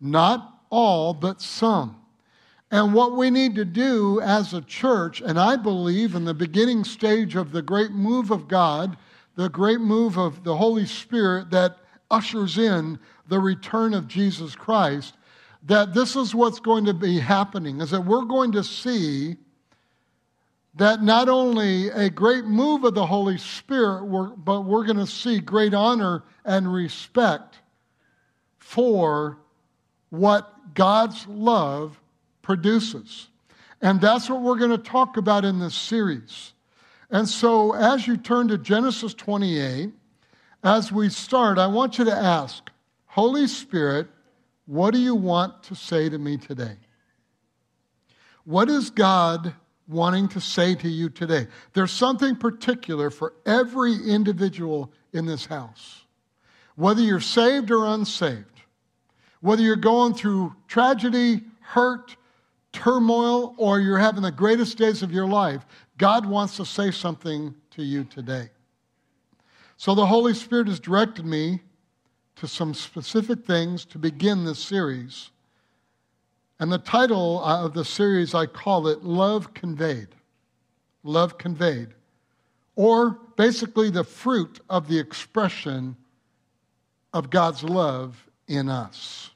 Not 0.00 0.60
all, 0.70 1.14
but 1.14 1.42
some. 1.42 1.96
And 2.70 2.94
what 2.94 3.16
we 3.16 3.30
need 3.30 3.56
to 3.56 3.64
do 3.64 4.20
as 4.20 4.54
a 4.54 4.62
church, 4.62 5.20
and 5.20 5.40
I 5.40 5.56
believe 5.56 6.14
in 6.14 6.24
the 6.24 6.34
beginning 6.34 6.84
stage 6.84 7.34
of 7.34 7.50
the 7.50 7.62
great 7.62 7.90
move 7.90 8.30
of 8.30 8.46
God, 8.46 8.96
the 9.34 9.48
great 9.48 9.80
move 9.80 10.16
of 10.16 10.44
the 10.44 10.56
Holy 10.56 10.86
Spirit 10.86 11.50
that 11.50 11.78
ushers 12.12 12.58
in 12.58 12.98
the 13.28 13.40
return 13.40 13.94
of 13.94 14.06
Jesus 14.06 14.54
Christ, 14.54 15.16
that 15.64 15.94
this 15.94 16.14
is 16.14 16.34
what's 16.34 16.60
going 16.60 16.84
to 16.84 16.94
be 16.94 17.18
happening, 17.18 17.80
is 17.80 17.90
that 17.90 18.04
we're 18.04 18.24
going 18.24 18.52
to 18.52 18.62
see 18.62 19.36
that 20.74 21.02
not 21.02 21.28
only 21.28 21.88
a 21.88 22.08
great 22.08 22.44
move 22.44 22.84
of 22.84 22.94
the 22.94 23.06
Holy 23.06 23.38
Spirit, 23.38 24.04
but 24.44 24.62
we're 24.62 24.84
going 24.84 24.96
to 24.96 25.06
see 25.06 25.38
great 25.38 25.74
honor 25.74 26.22
and 26.44 26.72
respect 26.72 27.58
for 28.58 29.38
what 30.10 30.74
God's 30.74 31.26
love 31.26 32.00
produces. 32.40 33.28
And 33.82 34.00
that's 34.00 34.30
what 34.30 34.40
we're 34.40 34.58
going 34.58 34.70
to 34.70 34.78
talk 34.78 35.16
about 35.16 35.44
in 35.44 35.58
this 35.58 35.74
series. 35.74 36.52
And 37.10 37.28
so, 37.28 37.74
as 37.74 38.06
you 38.06 38.16
turn 38.16 38.48
to 38.48 38.56
Genesis 38.56 39.12
28, 39.12 39.90
as 40.62 40.92
we 40.92 41.08
start, 41.08 41.58
I 41.58 41.66
want 41.66 41.98
you 41.98 42.04
to 42.04 42.14
ask, 42.14 42.70
Holy 43.06 43.46
Spirit, 43.46 44.08
what 44.66 44.92
do 44.92 44.98
you 44.98 45.14
want 45.14 45.62
to 45.64 45.74
say 45.74 46.08
to 46.08 46.18
me 46.18 46.36
today? 46.36 46.76
What 48.44 48.68
is 48.68 48.90
God 48.90 49.54
wanting 49.88 50.28
to 50.28 50.40
say 50.40 50.74
to 50.76 50.88
you 50.88 51.08
today. 51.08 51.46
There's 51.72 51.92
something 51.92 52.36
particular 52.36 53.10
for 53.10 53.34
every 53.46 53.94
individual 53.94 54.92
in 55.12 55.26
this 55.26 55.46
house. 55.46 56.04
Whether 56.76 57.02
you're 57.02 57.20
saved 57.20 57.70
or 57.70 57.86
unsaved, 57.86 58.62
whether 59.40 59.62
you're 59.62 59.76
going 59.76 60.14
through 60.14 60.54
tragedy, 60.68 61.42
hurt, 61.60 62.16
turmoil, 62.72 63.54
or 63.58 63.80
you're 63.80 63.98
having 63.98 64.22
the 64.22 64.32
greatest 64.32 64.78
days 64.78 65.02
of 65.02 65.12
your 65.12 65.26
life, 65.26 65.66
God 65.98 66.24
wants 66.24 66.56
to 66.56 66.64
say 66.64 66.90
something 66.90 67.54
to 67.72 67.82
you 67.82 68.04
today. 68.04 68.50
So 69.82 69.96
the 69.96 70.06
Holy 70.06 70.32
Spirit 70.32 70.68
has 70.68 70.78
directed 70.78 71.26
me 71.26 71.58
to 72.36 72.46
some 72.46 72.72
specific 72.72 73.44
things 73.44 73.84
to 73.86 73.98
begin 73.98 74.44
this 74.44 74.60
series. 74.60 75.32
And 76.60 76.70
the 76.70 76.78
title 76.78 77.42
uh, 77.44 77.64
of 77.64 77.74
the 77.74 77.84
series, 77.84 78.32
I 78.32 78.46
call 78.46 78.86
it 78.86 79.02
Love 79.02 79.54
Conveyed. 79.54 80.06
Love 81.02 81.36
Conveyed. 81.36 81.88
Or 82.76 83.18
basically 83.34 83.90
the 83.90 84.04
fruit 84.04 84.60
of 84.70 84.86
the 84.86 85.00
expression 85.00 85.96
of 87.12 87.30
God's 87.30 87.64
love 87.64 88.24
in 88.46 88.68
us. 88.68 89.32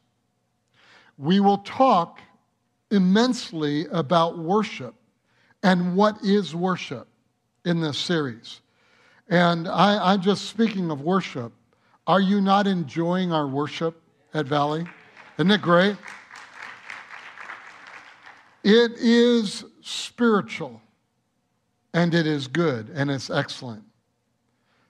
We 1.19 1.41
will 1.41 1.59
talk 1.59 2.21
immensely 2.93 3.87
about 3.89 4.39
worship 4.39 4.95
and 5.65 5.97
what 5.97 6.23
is 6.23 6.55
worship 6.55 7.09
in 7.65 7.81
this 7.81 7.99
series. 7.99 8.61
And 9.29 9.67
I, 9.67 10.15
am 10.15 10.21
just 10.21 10.45
speaking 10.47 10.91
of 10.91 11.01
worship. 11.01 11.53
Are 12.07 12.21
you 12.21 12.41
not 12.41 12.67
enjoying 12.67 13.33
our 13.33 13.47
worship 13.47 14.01
at 14.33 14.47
Valley? 14.47 14.87
Isn't 15.39 15.51
it 15.51 15.63
great? 15.63 15.97
It 18.63 18.93
is 18.99 19.65
spiritual 19.81 20.81
and 21.93 22.15
it 22.15 22.27
is 22.27 22.47
good 22.47 22.91
and 22.95 23.11
it's 23.11 23.31
excellent. 23.31 23.85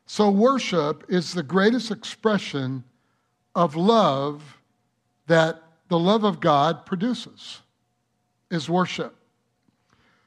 So, 0.07 0.31
worship 0.31 1.05
is 1.09 1.35
the 1.35 1.43
greatest 1.43 1.91
expression 1.91 2.85
of 3.55 3.75
love 3.75 4.59
that 5.27 5.63
the 5.89 5.99
love 5.99 6.25
of 6.25 6.41
God 6.41 6.87
produces, 6.87 7.61
is 8.51 8.71
worship. 8.71 9.17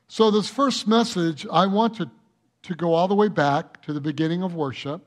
So, 0.08 0.32
this 0.32 0.50
first 0.50 0.88
message, 0.88 1.48
I 1.52 1.66
want 1.66 1.96
to, 1.96 2.10
to 2.64 2.76
go 2.76 2.94
all 2.94 3.08
the 3.08 3.16
way 3.16 3.28
back 3.28 3.82
to 3.84 3.94
the 3.94 4.02
beginning 4.02 4.44
of 4.44 4.56
worship, 4.56 5.02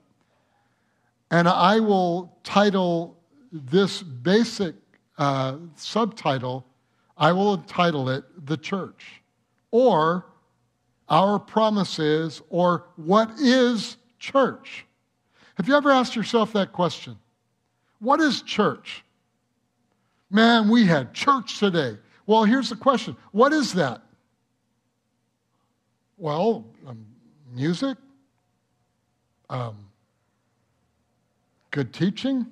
and 1.30 1.48
I 1.48 1.80
will 1.80 2.36
title 2.44 3.16
this 3.52 4.02
basic 4.02 4.74
uh, 5.18 5.56
subtitle 5.76 6.66
I 7.16 7.30
will 7.32 7.54
entitle 7.54 8.08
it 8.08 8.24
The 8.46 8.56
Church, 8.56 9.22
or 9.70 10.26
Our 11.08 11.38
Promises, 11.38 12.42
or 12.48 12.86
What 12.96 13.30
is 13.38 13.96
Church? 14.18 14.86
Have 15.56 15.68
you 15.68 15.76
ever 15.76 15.90
asked 15.90 16.16
yourself 16.16 16.52
that 16.54 16.72
question? 16.72 17.16
What 18.00 18.20
is 18.20 18.42
church? 18.42 19.04
Man, 20.30 20.68
we 20.68 20.86
had 20.86 21.14
church 21.14 21.58
today. 21.58 21.98
Well, 22.26 22.42
here's 22.44 22.68
the 22.68 22.76
question 22.76 23.16
What 23.30 23.52
is 23.52 23.72
that? 23.74 24.02
Well, 26.16 26.66
um, 26.86 27.06
music, 27.52 27.96
um, 29.50 29.76
good 31.70 31.92
teaching. 31.92 32.46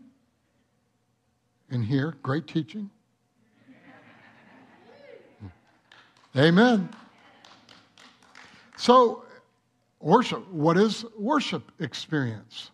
In 1.70 1.82
here, 1.82 2.16
great 2.22 2.48
teaching. 2.48 2.90
Amen. 6.36 6.88
So, 8.76 9.24
worship. 10.00 10.48
What 10.50 10.76
is 10.76 11.04
worship 11.16 11.70
experience? 11.80 12.70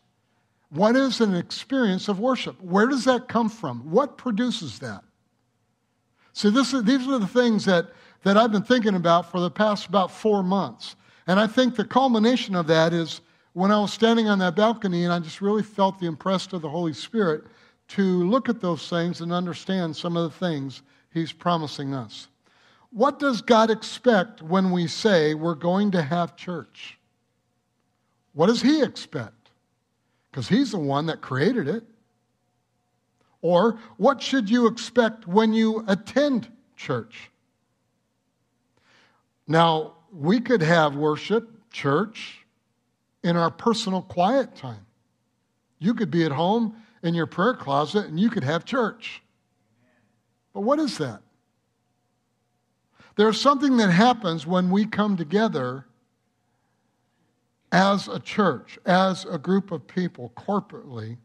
What 0.71 0.97
is 0.97 1.21
an 1.21 1.35
experience 1.35 2.09
of 2.09 2.19
worship? 2.21 2.61
Where 2.61 2.87
does 2.87 3.05
that 3.05 3.29
come 3.29 3.49
from? 3.49 3.91
What 3.91 4.19
produces 4.19 4.79
that? 4.81 5.05
See, 6.33 6.51
this 6.51 6.75
is, 6.75 6.85
these 6.85 7.07
are 7.09 7.19
the 7.19 7.27
things 7.27 7.65
that, 7.67 7.87
that 8.25 8.37
I've 8.37 8.53
been 8.53 8.63
thinking 8.63 8.95
about 8.95 9.31
for 9.31 9.41
the 9.41 9.51
past 9.51 9.87
about 9.87 10.11
four 10.11 10.43
months. 10.43 10.97
And 11.27 11.41
I 11.41 11.47
think 11.47 11.75
the 11.75 11.85
culmination 11.85 12.55
of 12.55 12.67
that 12.69 12.93
is 12.93 13.21
when 13.53 13.73
I 13.73 13.81
was 13.81 13.93
standing 13.93 14.29
on 14.29 14.39
that 14.41 14.55
balcony 14.55 15.05
and 15.05 15.13
I 15.13 15.19
just 15.19 15.41
really 15.41 15.63
felt 15.63 15.99
the 15.99 16.07
impress 16.07 16.53
of 16.53 16.63
the 16.63 16.69
Holy 16.69 16.93
Spirit 16.93 17.45
to 17.89 18.03
look 18.03 18.49
at 18.49 18.61
those 18.61 18.89
things 18.89 19.21
and 19.21 19.33
understand 19.33 19.97
some 19.97 20.17
of 20.17 20.25
the 20.25 20.39
things 20.39 20.83
He's 21.13 21.33
promising 21.33 21.95
us. 21.95 22.29
What 22.91 23.19
does 23.19 23.41
God 23.41 23.71
expect 23.71 24.43
when 24.43 24.71
we 24.71 24.87
say 24.87 25.35
we're 25.35 25.55
going 25.55 25.91
to 25.93 26.03
have 26.03 26.37
church? 26.37 26.99
What 28.35 28.47
does 28.47 28.61
He 28.61 28.83
expect? 28.83 29.51
Because 30.31 30.49
He's 30.49 30.73
the 30.73 30.79
one 30.79 31.07
that 31.07 31.21
created 31.21 31.69
it. 31.69 31.85
Or 33.41 33.79
what 33.97 34.21
should 34.21 34.51
you 34.51 34.67
expect 34.67 35.27
when 35.27 35.55
you 35.55 35.85
attend 35.89 36.51
church? 36.77 37.31
Now, 39.47 39.96
we 40.17 40.41
could 40.41 40.63
have 40.63 40.97
worship, 40.97 41.71
church, 41.71 42.47
in 43.23 43.37
our 43.37 43.51
personal 43.51 44.01
quiet 44.01 44.57
time. 44.57 44.87
You 45.79 45.95
could 45.95 46.11
be 46.11 46.25
at 46.25 46.33
home 46.33 46.77
in 47.03 47.15
your 47.15 47.27
prayer 47.27 47.55
closet 47.55 48.07
and 48.07 48.19
you 48.19 48.31
could 48.31 48.45
have 48.45 48.65
church. 48.65 49.23
But 50.55 50.63
what 50.63 50.79
is 50.79 50.97
that? 50.99 51.21
There's 53.17 53.41
something 53.41 53.77
that 53.77 53.91
happens 53.91 54.47
when 54.47 54.71
we 54.71 54.87
come 54.87 55.17
together 55.17 55.87
as 57.73 58.09
a 58.09 58.19
church, 58.19 58.79
as 58.87 59.27
a 59.27 59.39
group 59.39 59.71
of 59.71 59.87
people, 59.87 60.33
corporately, 60.37 61.19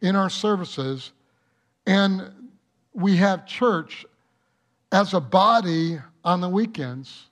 in 0.00 0.14
our 0.14 0.30
services, 0.30 1.12
and 1.86 2.50
we 2.92 3.16
have 3.16 3.46
church 3.46 4.04
as 4.92 5.14
a 5.14 5.20
body 5.20 5.98
on 6.24 6.40
the 6.40 6.48
weekends. 6.48 7.30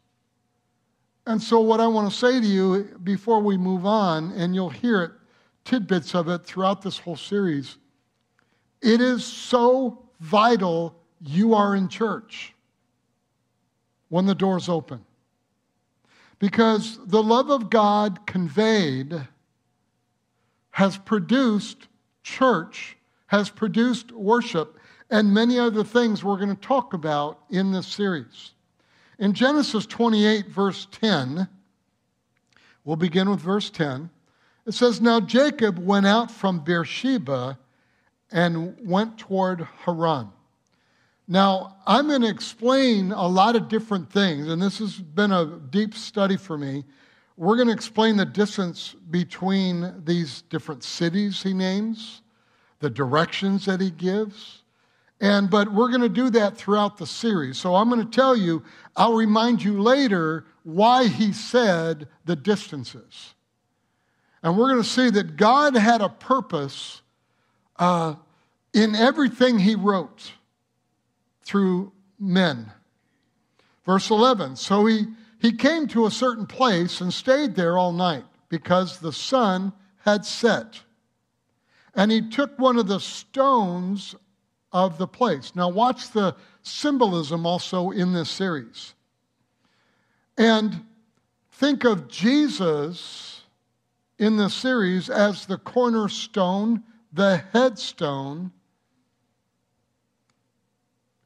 And 1.27 1.43
so, 1.43 1.61
what 1.61 1.81
I 1.81 1.87
want 1.87 2.11
to 2.11 2.17
say 2.17 2.41
to 2.41 2.47
you 2.47 2.99
before 3.03 3.41
we 3.41 3.57
move 3.57 3.87
on, 3.87 4.33
and 4.33 4.55
you'll 4.55 4.71
hear 4.71 5.03
it, 5.03 5.13
tidbits 5.65 6.15
of 6.15 6.29
it 6.29 6.45
throughout 6.45 6.83
this 6.83 6.99
whole 6.99 7.17
series, 7.17 7.79
it 8.83 9.01
is 9.01 9.25
so 9.25 10.05
vital 10.21 10.95
you 11.21 11.55
are 11.55 11.75
in 11.75 11.89
church 11.89 12.55
when 14.11 14.27
the 14.27 14.35
doors 14.35 14.69
open. 14.69 15.03
Because 16.39 16.99
the 17.07 17.23
love 17.23 17.49
of 17.49 17.71
God 17.71 18.27
conveyed 18.27 19.15
has 20.73 20.99
produced 20.99 21.89
church, 22.23 22.99
has 23.29 23.49
produced 23.49 24.13
worship, 24.13 24.79
and 25.11 25.33
many 25.33 25.59
other 25.59 25.85
things 25.85 26.23
we're 26.23 26.37
going 26.37 26.55
to 26.55 26.61
talk 26.61 26.93
about 26.93 27.41
in 27.49 27.73
this 27.73 27.87
series. 27.87 28.53
In 29.19 29.33
Genesis 29.33 29.87
28, 29.87 30.49
verse 30.49 30.87
10, 30.91 31.49
we'll 32.85 32.97
begin 32.97 33.31
with 33.31 33.41
verse 33.41 33.71
10. 33.71 34.11
It 34.67 34.73
says, 34.73 35.01
Now 35.01 35.21
Jacob 35.21 35.79
went 35.79 36.07
out 36.07 36.31
from 36.31 36.61
Beersheba 36.61 37.59
and 38.33 38.77
went 38.85 39.19
toward 39.19 39.69
Haran. 39.85 40.31
Now, 41.27 41.77
I'm 41.87 42.09
going 42.09 42.23
to 42.23 42.29
explain 42.29 43.13
a 43.13 43.27
lot 43.27 43.57
of 43.57 43.69
different 43.69 44.11
things, 44.11 44.49
and 44.49 44.61
this 44.61 44.79
has 44.79 44.99
been 44.99 45.33
a 45.33 45.59
deep 45.71 45.95
study 45.95 46.37
for 46.37 46.59
me. 46.59 46.85
We're 47.37 47.57
going 47.57 47.69
to 47.69 47.75
explain 47.75 48.17
the 48.17 48.27
distance 48.27 48.95
between 49.11 50.05
these 50.05 50.43
different 50.43 50.85
cities 50.85 51.43
he 51.43 51.55
names, 51.55 52.21
the 52.81 52.91
directions 52.91 53.65
that 53.65 53.81
he 53.81 53.91
gives. 53.91 54.64
And 55.25 55.49
but 55.49 55.73
we're 55.73 55.89
going 55.89 56.03
to 56.03 56.11
do 56.11 56.29
that 56.31 56.59
throughout 56.59 56.99
the 56.99 57.07
series. 57.07 57.57
So 57.57 57.75
I'm 57.77 57.89
going 57.89 58.05
to 58.05 58.15
tell 58.15 58.37
you, 58.37 58.63
I'll 58.95 59.15
remind 59.15 59.63
you 59.63 59.81
later 59.81 60.45
why 60.65 61.07
he 61.09 61.33
said 61.33 62.09
the 62.27 62.37
distances. 62.37 63.33
And 64.43 64.59
we're 64.59 64.69
going 64.69 64.83
to 64.83 64.89
see 64.89 65.09
that 65.09 65.39
God 65.39 65.77
had 65.77 66.03
a 66.03 66.11
purpose 66.11 67.01
uh, 67.77 68.17
in 68.75 68.95
everything 68.95 69.59
he 69.59 69.75
wrote 69.77 70.33
through 71.43 71.93
men. 72.21 72.71
Verse 73.87 74.11
11 74.11 74.57
So 74.57 74.85
he, 74.85 75.07
he 75.41 75.53
came 75.53 75.89
to 75.89 76.05
a 76.05 76.11
certain 76.11 76.45
place 76.45 77.01
and 77.01 77.15
stayed 77.15 77.57
there 77.57 77.79
all 77.79 77.93
night 77.93 78.25
because 78.51 78.99
the 78.99 79.11
sun 79.11 79.73
had 80.01 80.27
set. 80.27 80.83
And 81.95 82.13
he 82.13 82.29
took 82.29 82.59
one 82.59 82.77
of 82.77 82.89
the 82.89 83.01
stones 83.01 84.15
of 84.75 84.99
the 84.99 85.07
place. 85.07 85.53
Now, 85.55 85.69
watch 85.69 86.11
the 86.11 86.35
symbolism 86.63 87.47
also 87.47 87.93
in 87.93 88.13
this 88.13 88.29
series. 88.29 88.93
And 90.37 90.85
think 91.53 91.85
of 91.85 92.09
Jesus 92.09 93.43
in 94.19 94.37
the 94.37 94.51
series 94.51 95.09
as 95.09 95.47
the 95.47 95.59
cornerstone, 95.59 96.83
the 97.13 97.45
headstone. 97.53 98.51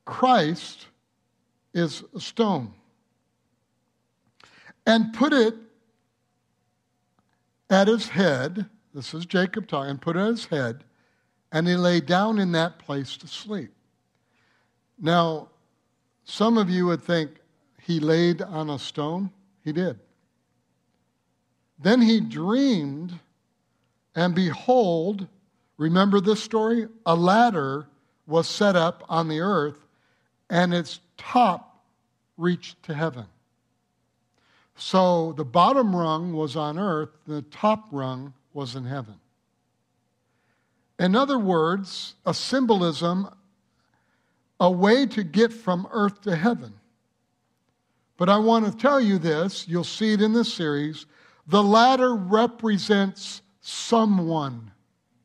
Christ 0.04 0.86
is 1.72 2.04
a 2.14 2.20
stone. 2.20 2.74
And 4.86 5.14
put 5.14 5.32
it 5.32 5.54
at 7.70 7.88
his 7.88 8.08
head, 8.08 8.66
this 8.94 9.14
is 9.14 9.24
Jacob 9.24 9.68
talking, 9.68 9.96
put 9.96 10.16
it 10.16 10.20
at 10.20 10.26
his 10.28 10.46
head, 10.46 10.84
and 11.52 11.66
he 11.66 11.76
lay 11.76 12.00
down 12.00 12.38
in 12.38 12.52
that 12.52 12.78
place 12.78 13.16
to 13.18 13.26
sleep. 13.26 13.72
Now, 15.00 15.48
some 16.24 16.58
of 16.58 16.68
you 16.68 16.86
would 16.86 17.02
think 17.02 17.30
he 17.82 18.00
laid 18.00 18.42
on 18.42 18.68
a 18.70 18.78
stone. 18.78 19.30
He 19.64 19.72
did. 19.72 19.98
Then 21.78 22.02
he 22.02 22.20
dreamed, 22.20 23.18
and 24.14 24.34
behold, 24.34 25.26
remember 25.76 26.20
this 26.20 26.42
story? 26.42 26.88
A 27.06 27.14
ladder 27.14 27.86
was 28.26 28.48
set 28.48 28.76
up 28.76 29.04
on 29.08 29.28
the 29.28 29.40
earth, 29.40 29.78
and 30.50 30.74
its 30.74 31.00
top 31.16 31.82
reached 32.36 32.82
to 32.84 32.94
heaven. 32.94 33.26
So 34.76 35.32
the 35.32 35.44
bottom 35.44 35.94
rung 35.94 36.32
was 36.32 36.56
on 36.56 36.78
earth, 36.78 37.10
the 37.26 37.42
top 37.42 37.88
rung 37.90 38.34
was 38.52 38.76
in 38.76 38.84
heaven. 38.84 39.14
In 40.98 41.14
other 41.14 41.38
words, 41.38 42.14
a 42.26 42.34
symbolism, 42.34 43.28
a 44.58 44.70
way 44.70 45.06
to 45.06 45.22
get 45.22 45.52
from 45.52 45.86
earth 45.90 46.22
to 46.22 46.34
heaven. 46.34 46.74
But 48.16 48.28
I 48.28 48.38
want 48.38 48.66
to 48.66 48.76
tell 48.76 49.00
you 49.00 49.18
this, 49.18 49.68
you'll 49.68 49.84
see 49.84 50.12
it 50.12 50.20
in 50.20 50.32
this 50.32 50.52
series. 50.52 51.06
The 51.46 51.62
ladder 51.62 52.14
represents 52.14 53.42
someone, 53.60 54.72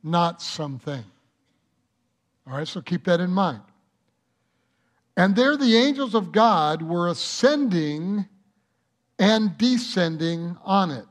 not 0.04 0.42
something. 0.42 1.04
All 2.46 2.58
right, 2.58 2.68
so 2.68 2.82
keep 2.82 3.06
that 3.06 3.20
in 3.20 3.32
mind. 3.32 3.62
And 5.18 5.36
there 5.36 5.58
the 5.58 5.76
angels 5.76 6.14
of 6.14 6.32
God 6.32 6.82
were 6.82 7.08
ascending 7.08 8.28
and 9.18 9.58
descending 9.58 10.58
on 10.64 10.92
it. 10.92 11.06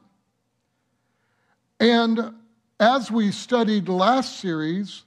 And 1.80 2.34
as 2.82 3.12
we 3.12 3.30
studied 3.30 3.88
last 3.88 4.40
series, 4.40 5.04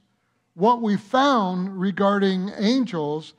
what 0.54 0.80
we 0.80 0.96
found 0.96 1.78
regarding 1.78 2.50
angels, 2.56 3.34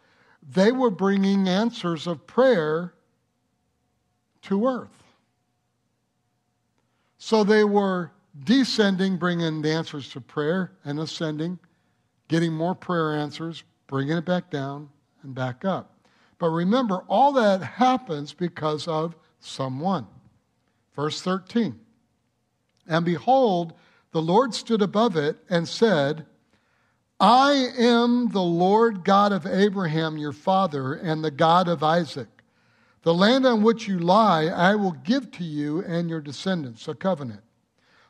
they 0.48 0.72
were 0.72 0.92
bringing 0.92 1.48
answers 1.48 2.06
of 2.06 2.28
prayer 2.28 2.94
to 4.44 4.68
earth. 4.68 5.04
So 7.18 7.44
they 7.44 7.64
were 7.64 8.12
descending, 8.44 9.18
bringing 9.18 9.64
the 9.64 9.72
answers 9.72 10.08
to 10.12 10.22
prayer, 10.22 10.72
and 10.86 11.00
ascending, 11.00 11.58
getting 12.28 12.54
more 12.54 12.76
prayer 12.76 13.16
answers, 13.16 13.64
bringing 13.88 14.18
it 14.18 14.26
back 14.26 14.52
down 14.52 14.90
and 15.24 15.34
back 15.34 15.66
up. 15.66 15.96
But 16.38 16.50
remember, 16.50 16.98
all 17.08 17.32
that 17.34 17.64
happens 17.64 18.34
because 18.34 18.88
of 18.88 19.16
someone. 19.40 20.06
Verse 20.96 21.24
13 21.24 21.80
And 22.88 23.04
behold, 23.04 23.74
the 24.12 24.22
Lord 24.22 24.54
stood 24.54 24.82
above 24.82 25.16
it 25.16 25.38
and 25.50 25.68
said, 25.68 26.26
I 27.20 27.72
am 27.78 28.30
the 28.30 28.44
Lord 28.44 29.04
God 29.04 29.32
of 29.32 29.48
Abraham 29.48 30.18
your 30.18 30.34
father 30.34 30.94
and 30.94 31.24
the 31.24 31.32
God 31.32 31.68
of 31.68 31.84
Isaac. 31.84 32.28
The 33.02 33.14
land 33.14 33.46
on 33.46 33.64
which 33.64 33.88
you 33.88 33.98
lie, 34.00 34.46
I 34.46 34.76
will 34.76 34.92
give 34.92 35.32
to 35.32 35.44
you 35.44 35.84
and 35.84 36.10
your 36.10 36.22
descendants, 36.22 36.88
a 36.88 36.94
covenant. 36.94 37.42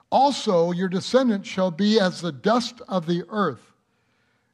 Also, 0.10 0.72
your 0.72 0.90
descendants 0.90 1.48
shall 1.48 1.72
be 1.72 2.00
as 2.00 2.20
the 2.20 2.32
dust 2.32 2.82
of 2.88 3.06
the 3.06 3.24
earth. 3.30 3.74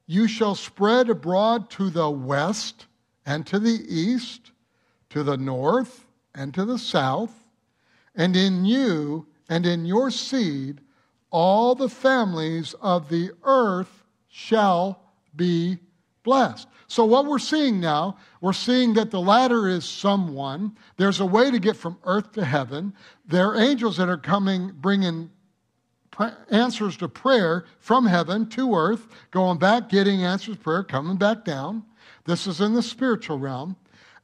You 0.06 0.28
shall 0.28 0.56
spread 0.56 1.10
abroad 1.10 1.70
to 1.72 1.90
the 1.90 2.10
west 2.10 2.88
and 3.26 3.48
to 3.48 3.58
the 3.58 3.86
east, 3.88 4.52
to 5.10 5.24
the 5.24 5.38
north 5.38 6.06
and 6.36 6.54
to 6.54 6.66
the 6.66 6.80
south, 6.80 7.34
and 8.16 8.36
in 8.36 8.66
you 8.66 9.28
and 9.50 9.66
in 9.66 9.86
your 9.86 10.12
seed 10.12 10.82
all 11.34 11.74
the 11.74 11.90
families 11.90 12.76
of 12.80 13.10
the 13.10 13.32
earth 13.44 14.04
shall 14.30 15.02
be 15.36 15.80
blessed. 16.24 16.68
So, 16.88 17.04
what 17.06 17.26
we're 17.26 17.40
seeing 17.40 17.80
now, 17.80 18.18
we're 18.40 18.54
seeing 18.54 18.94
that 18.94 19.10
the 19.10 19.20
ladder 19.20 19.68
is 19.68 19.84
someone. 19.84 20.78
There's 20.98 21.20
a 21.20 21.26
way 21.26 21.50
to 21.50 21.58
get 21.58 21.76
from 21.76 21.98
earth 22.04 22.34
to 22.34 22.46
heaven. 22.46 22.94
There 23.26 23.50
are 23.50 23.56
angels 23.56 23.98
that 23.98 24.10
are 24.10 24.18
coming, 24.18 24.74
bringing 24.76 25.32
answers 26.52 26.96
to 26.98 27.10
prayer 27.10 27.66
from 27.80 28.06
heaven 28.06 28.48
to 28.50 28.76
earth, 28.76 29.08
going 29.32 29.58
back, 29.58 29.90
getting 29.90 30.24
answers 30.24 30.56
to 30.56 30.62
prayer, 30.62 30.84
coming 30.84 31.18
back 31.18 31.44
down. 31.44 31.84
This 32.26 32.46
is 32.46 32.62
in 32.62 32.76
the 32.76 32.84
spiritual 32.84 33.40
realm. 33.40 33.76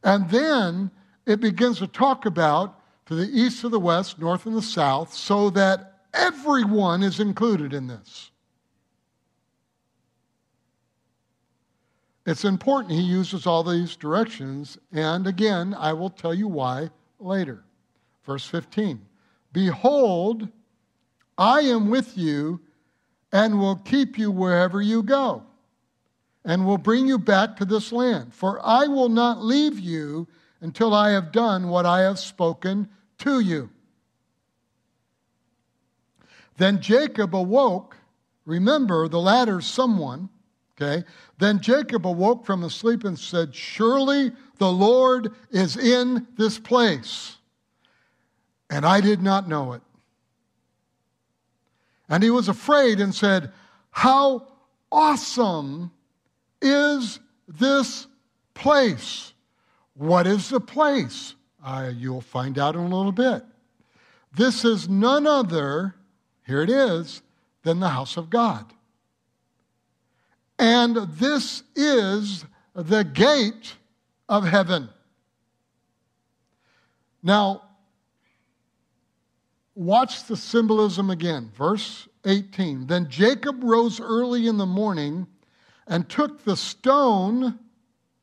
And 0.04 0.30
then 0.30 0.92
it 1.26 1.40
begins 1.40 1.80
to 1.80 1.88
talk 1.88 2.28
about 2.28 2.80
to 3.08 3.16
the 3.16 3.28
east, 3.28 3.62
to 3.62 3.70
the 3.70 3.80
west, 3.80 4.20
north, 4.20 4.46
and 4.46 4.56
the 4.56 4.62
south, 4.62 5.12
so 5.12 5.50
that 5.50 5.99
everyone 6.14 7.04
is 7.04 7.20
included 7.20 7.74
in 7.74 7.88
this. 7.88 8.32
It's 12.26 12.46
important 12.46 12.94
he 12.94 13.02
uses 13.02 13.48
all 13.48 13.64
these 13.64 13.96
directions, 13.96 14.78
and 14.92 15.26
again, 15.26 15.74
I 15.74 15.94
will 15.94 16.12
tell 16.12 16.34
you 16.34 16.48
why 16.48 16.92
later. 17.20 17.64
Verse 18.24 18.46
15 18.46 19.02
Behold, 19.52 20.48
I 21.38 21.62
am 21.62 21.90
with 21.90 22.18
you 22.18 22.60
and 23.32 23.60
will 23.60 23.78
keep 23.78 24.18
you 24.18 24.30
wherever 24.30 24.82
you 24.82 25.02
go, 25.02 25.44
and 26.46 26.66
will 26.66 26.78
bring 26.78 27.08
you 27.08 27.18
back 27.18 27.56
to 27.58 27.66
this 27.66 27.92
land. 27.92 28.34
For 28.34 28.60
I 28.64 28.86
will 28.86 29.10
not 29.10 29.44
leave 29.44 29.80
you 29.80 30.28
until 30.62 30.94
I 30.94 31.12
have 31.12 31.32
done 31.32 31.70
what 31.70 31.86
I 31.86 32.02
have 32.02 32.20
spoken 32.20 32.90
to 33.20 33.40
you. 33.40 33.70
Then 36.60 36.82
Jacob 36.82 37.34
awoke. 37.34 37.96
Remember, 38.46 39.08
the 39.08 39.20
ladder's 39.20 39.66
someone. 39.66 40.30
Okay? 40.76 41.06
Then 41.40 41.62
Jacob 41.62 42.06
awoke 42.06 42.46
from 42.46 42.62
his 42.62 42.76
sleep 42.76 43.06
and 43.06 43.18
said, 43.18 43.56
Surely 43.56 44.34
the 44.58 44.72
Lord 44.72 45.34
is 45.52 45.78
in 45.78 46.28
this 46.38 46.60
place. 46.60 47.38
And 48.70 48.86
I 48.86 49.00
did 49.00 49.22
not 49.22 49.48
know 49.48 49.72
it. 49.74 49.82
And 52.10 52.22
he 52.22 52.30
was 52.30 52.50
afraid 52.50 53.00
and 53.00 53.16
said, 53.16 53.52
How 53.92 54.48
awesome 54.92 55.92
is 56.62 57.20
this 57.48 58.06
place? 58.54 59.34
What 59.94 60.28
is 60.28 60.50
the 60.50 60.60
place? 60.60 61.36
Uh, 61.64 61.92
you'll 61.96 62.20
find 62.20 62.60
out 62.60 62.76
in 62.76 62.82
a 62.82 62.96
little 62.96 63.14
bit. 63.14 63.44
This 64.36 64.66
is 64.66 64.90
none 64.90 65.26
other, 65.26 65.96
here 66.50 66.64
it 66.64 66.70
is, 66.70 67.22
than 67.64 67.80
the 67.80 67.90
house 67.90 68.18
of 68.18 68.30
God. 68.30 68.66
And 70.58 70.96
this 70.96 71.64
is 71.76 72.44
the 72.74 73.04
gate 73.04 73.76
of 74.28 74.46
heaven. 74.46 74.90
Now, 77.22 77.64
watch 79.76 80.26
the 80.26 80.36
symbolism 80.36 81.10
again. 81.10 81.52
Verse 81.56 82.08
18. 82.26 82.88
Then 82.88 83.10
Jacob 83.10 83.64
rose 83.64 84.00
early 84.00 84.48
in 84.48 84.58
the 84.58 84.66
morning 84.66 85.28
and 85.88 86.10
took 86.10 86.44
the 86.44 86.58
stone, 86.58 87.60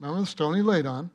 remember 0.00 0.20
the 0.20 0.26
stone 0.26 0.54
he 0.54 0.62
laid 0.62 0.86
on, 0.86 1.10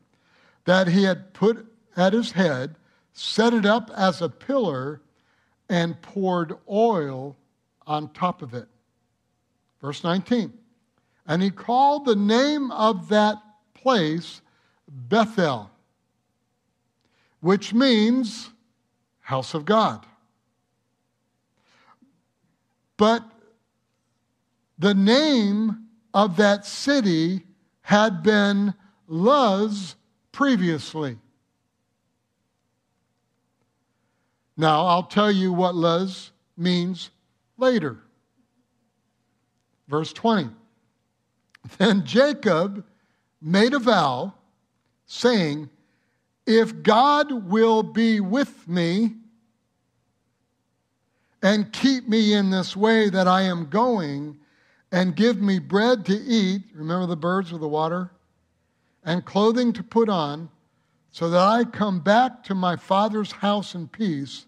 that 0.65 0.87
he 0.87 1.03
had 1.03 1.33
put 1.33 1.67
at 1.97 2.13
his 2.13 2.31
head, 2.31 2.75
set 3.13 3.53
it 3.53 3.65
up 3.65 3.91
as 3.95 4.21
a 4.21 4.29
pillar, 4.29 5.01
and 5.71 5.99
poured 6.01 6.53
oil 6.69 7.37
on 7.87 8.09
top 8.09 8.41
of 8.41 8.53
it. 8.53 8.67
Verse 9.81 10.03
19. 10.03 10.51
And 11.25 11.41
he 11.41 11.49
called 11.49 12.05
the 12.05 12.15
name 12.15 12.71
of 12.71 13.07
that 13.07 13.37
place 13.73 14.41
Bethel, 14.87 15.71
which 17.39 17.73
means 17.73 18.49
house 19.21 19.53
of 19.53 19.63
God. 19.63 20.05
But 22.97 23.23
the 24.77 24.93
name 24.93 25.85
of 26.13 26.35
that 26.35 26.65
city 26.65 27.45
had 27.83 28.21
been 28.23 28.73
Luz 29.07 29.95
previously. 30.33 31.17
Now, 34.61 34.85
I'll 34.85 35.01
tell 35.01 35.31
you 35.31 35.51
what 35.51 35.73
Luz 35.73 36.29
means 36.55 37.09
later. 37.57 37.97
Verse 39.87 40.13
20. 40.13 40.51
Then 41.79 42.05
Jacob 42.05 42.85
made 43.41 43.73
a 43.73 43.79
vow, 43.79 44.35
saying, 45.07 45.67
If 46.45 46.83
God 46.83 47.49
will 47.49 47.81
be 47.81 48.19
with 48.19 48.67
me 48.67 49.15
and 51.41 51.73
keep 51.73 52.07
me 52.07 52.33
in 52.33 52.51
this 52.51 52.77
way 52.77 53.09
that 53.09 53.27
I 53.27 53.41
am 53.41 53.67
going, 53.67 54.37
and 54.91 55.15
give 55.15 55.41
me 55.41 55.57
bread 55.57 56.05
to 56.05 56.13
eat, 56.13 56.61
remember 56.75 57.07
the 57.07 57.15
birds 57.15 57.51
with 57.51 57.61
the 57.61 57.67
water, 57.67 58.11
and 59.03 59.25
clothing 59.25 59.73
to 59.73 59.81
put 59.81 60.07
on, 60.07 60.51
so 61.09 61.31
that 61.31 61.41
I 61.41 61.63
come 61.63 61.99
back 61.99 62.43
to 62.43 62.53
my 62.53 62.75
father's 62.75 63.31
house 63.31 63.73
in 63.73 63.87
peace, 63.87 64.45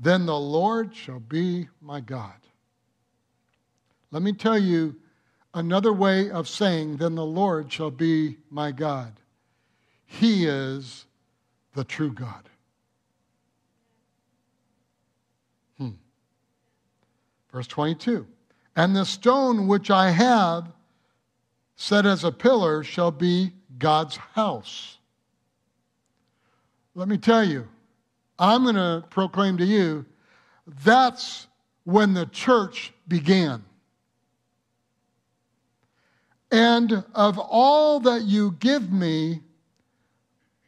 then 0.00 0.24
the 0.24 0.38
Lord 0.38 0.94
shall 0.96 1.20
be 1.20 1.68
my 1.82 2.00
God. 2.00 2.32
Let 4.10 4.22
me 4.22 4.32
tell 4.32 4.58
you 4.58 4.96
another 5.52 5.92
way 5.92 6.30
of 6.30 6.48
saying, 6.48 6.96
then 6.96 7.14
the 7.14 7.24
Lord 7.24 7.70
shall 7.70 7.90
be 7.90 8.38
my 8.50 8.72
God. 8.72 9.12
He 10.06 10.46
is 10.46 11.04
the 11.74 11.84
true 11.84 12.12
God. 12.12 12.48
Hmm. 15.76 15.90
Verse 17.52 17.66
22 17.66 18.26
And 18.76 18.96
the 18.96 19.04
stone 19.04 19.68
which 19.68 19.90
I 19.90 20.10
have 20.10 20.72
set 21.76 22.06
as 22.06 22.24
a 22.24 22.32
pillar 22.32 22.82
shall 22.82 23.10
be 23.10 23.52
God's 23.78 24.16
house. 24.16 24.96
Let 26.94 27.06
me 27.06 27.18
tell 27.18 27.44
you, 27.44 27.68
I'm 28.40 28.64
going 28.64 28.74
to 28.74 29.04
proclaim 29.10 29.58
to 29.58 29.64
you 29.64 30.06
that's 30.84 31.46
when 31.84 32.14
the 32.14 32.26
church 32.26 32.92
began. 33.08 33.64
And 36.50 37.04
of 37.14 37.38
all 37.38 38.00
that 38.00 38.22
you 38.22 38.56
give 38.58 38.90
me, 38.90 39.40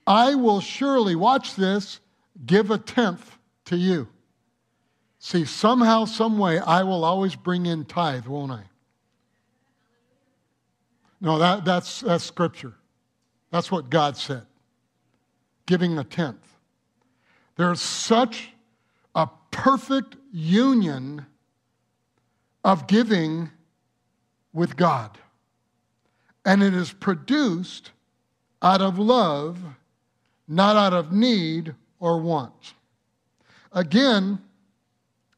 I 0.06 0.34
will 0.34 0.60
surely, 0.60 1.16
watch 1.16 1.56
this, 1.56 2.00
give 2.44 2.70
a 2.70 2.78
tenth 2.78 3.38
to 3.66 3.76
you. 3.76 4.08
See, 5.18 5.44
somehow, 5.44 6.04
some 6.04 6.38
way, 6.38 6.58
I 6.58 6.82
will 6.82 7.04
always 7.04 7.36
bring 7.36 7.66
in 7.66 7.84
tithe, 7.84 8.26
won't 8.26 8.52
I? 8.52 8.64
No, 11.20 11.38
that, 11.38 11.64
that's, 11.64 12.00
that's 12.00 12.24
scripture. 12.24 12.74
That's 13.50 13.70
what 13.70 13.90
God 13.90 14.16
said. 14.16 14.42
Giving 15.66 15.98
a 15.98 16.04
tenth. 16.04 16.51
There's 17.56 17.80
such 17.80 18.50
a 19.14 19.28
perfect 19.50 20.16
union 20.32 21.26
of 22.64 22.86
giving 22.86 23.50
with 24.52 24.76
God. 24.76 25.18
And 26.44 26.62
it 26.62 26.74
is 26.74 26.92
produced 26.92 27.92
out 28.62 28.80
of 28.80 28.98
love, 28.98 29.58
not 30.48 30.76
out 30.76 30.92
of 30.92 31.12
need 31.12 31.74
or 32.00 32.18
want. 32.20 32.74
Again, 33.72 34.40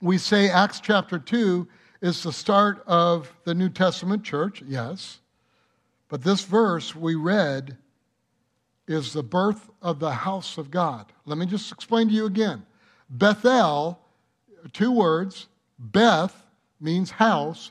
we 0.00 0.18
say 0.18 0.48
Acts 0.48 0.81
chapter 0.81 1.18
2 1.18 1.66
is 2.00 2.22
the 2.22 2.33
start 2.33 2.83
of 2.87 3.33
the 3.44 3.55
New 3.55 3.68
Testament 3.68 4.24
church, 4.24 4.62
yes. 4.66 5.20
But 6.09 6.22
this 6.22 6.44
verse 6.44 6.94
we 6.94 7.14
read 7.14 7.77
is 8.87 9.12
the 9.12 9.23
birth 9.23 9.70
of 9.81 9.99
the 9.99 10.11
house 10.11 10.59
of 10.59 10.70
God. 10.70 11.12
Let 11.25 11.38
me 11.38 11.47
just 11.47 11.73
explain 11.73 12.09
to 12.09 12.14
you 12.14 12.27
again. 12.27 12.64
Bethel, 13.09 13.99
two 14.73 14.92
words, 14.92 15.49
Beth 15.79 16.44
means 16.81 17.11
house, 17.11 17.70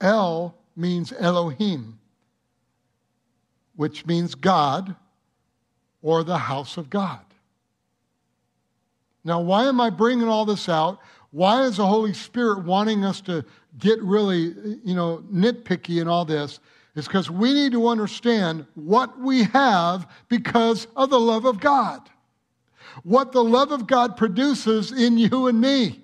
El 0.00 0.54
means 0.76 1.12
Elohim 1.18 1.98
which 3.78 4.04
means 4.06 4.34
God 4.34 4.96
or 6.02 6.24
the 6.24 6.36
house 6.36 6.78
of 6.78 6.90
God. 6.90 7.20
Now, 9.22 9.40
why 9.40 9.66
am 9.68 9.80
I 9.80 9.88
bringing 9.88 10.26
all 10.26 10.44
this 10.44 10.68
out? 10.68 10.98
Why 11.30 11.62
is 11.62 11.76
the 11.76 11.86
Holy 11.86 12.12
Spirit 12.12 12.64
wanting 12.64 13.04
us 13.04 13.20
to 13.22 13.44
get 13.78 14.02
really, 14.02 14.52
you 14.82 14.96
know, 14.96 15.22
nitpicky 15.32 16.02
in 16.02 16.08
all 16.08 16.24
this? 16.24 16.58
Is 16.98 17.06
because 17.06 17.30
we 17.30 17.54
need 17.54 17.72
to 17.72 17.86
understand 17.88 18.66
what 18.74 19.18
we 19.20 19.44
have 19.44 20.10
because 20.28 20.86
of 20.96 21.10
the 21.10 21.20
love 21.20 21.44
of 21.44 21.60
God. 21.60 22.00
What 23.04 23.32
the 23.32 23.44
love 23.44 23.70
of 23.70 23.86
God 23.86 24.16
produces 24.16 24.90
in 24.90 25.16
you 25.16 25.46
and 25.46 25.60
me. 25.60 26.00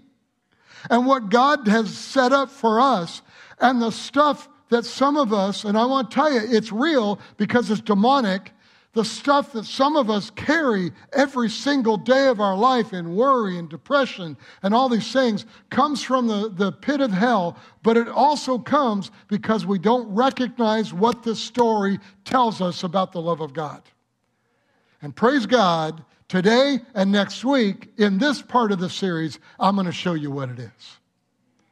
And 0.88 1.07
what 1.07 1.30
God 1.30 1.66
has 1.66 1.92
set 1.92 2.33
up 2.33 2.50
for 2.50 2.80
us. 2.80 3.22
And 3.59 3.83
the 3.83 3.90
stuff 3.90 4.48
that 4.68 4.85
some 4.85 5.16
of 5.16 5.33
us, 5.33 5.64
and 5.64 5.76
I 5.76 5.85
want 5.85 6.11
to 6.11 6.14
tell 6.14 6.33
you, 6.33 6.40
it's 6.44 6.70
real 6.70 7.18
because 7.37 7.70
it's 7.70 7.80
demonic 7.80 8.52
the 8.94 9.04
stuff 9.04 9.52
that 9.52 9.64
some 9.64 9.96
of 9.96 10.09
us 10.09 10.30
carry 10.30 10.92
every 11.12 11.50
single 11.50 11.96
day 11.96 12.28
of 12.28 12.40
our 12.40 12.57
life 12.57 12.92
in 12.92 13.14
worry 13.14 13.59
and 13.59 13.68
depression 13.68 14.37
and 14.62 14.72
all 14.72 14.88
these 14.88 15.12
things 15.12 15.44
comes 15.68 16.02
from 16.02 16.28
the, 16.28 16.48
the 16.54 16.70
pit 16.72 17.00
of 17.00 17.11
hell, 17.11 17.59
but 17.83 17.96
it 17.96 18.09
also 18.09 18.57
comes 18.57 19.11
because 19.28 19.66
we 19.66 19.78
don't 19.80 20.09
recognize 20.14 20.94
what 20.94 21.24
this 21.24 21.40
story 21.40 21.98
tells 22.24 22.61
us 22.61 22.85
about 22.85 23.12
the 23.12 23.20
love 23.20 23.40
of 23.40 23.52
God. 23.52 23.83
And 25.02 25.14
praise 25.14 25.44
God, 25.44 26.04
today 26.28 26.78
and 26.94 27.11
next 27.11 27.44
week, 27.44 27.90
in 27.98 28.16
this 28.16 28.40
part 28.40 28.70
of 28.70 28.78
the 28.78 28.88
series, 28.88 29.40
I'm 29.59 29.74
going 29.74 29.87
to 29.87 29.92
show 29.92 30.14
you 30.14 30.30
what 30.30 30.50
it 30.50 30.61
is. 30.61 30.98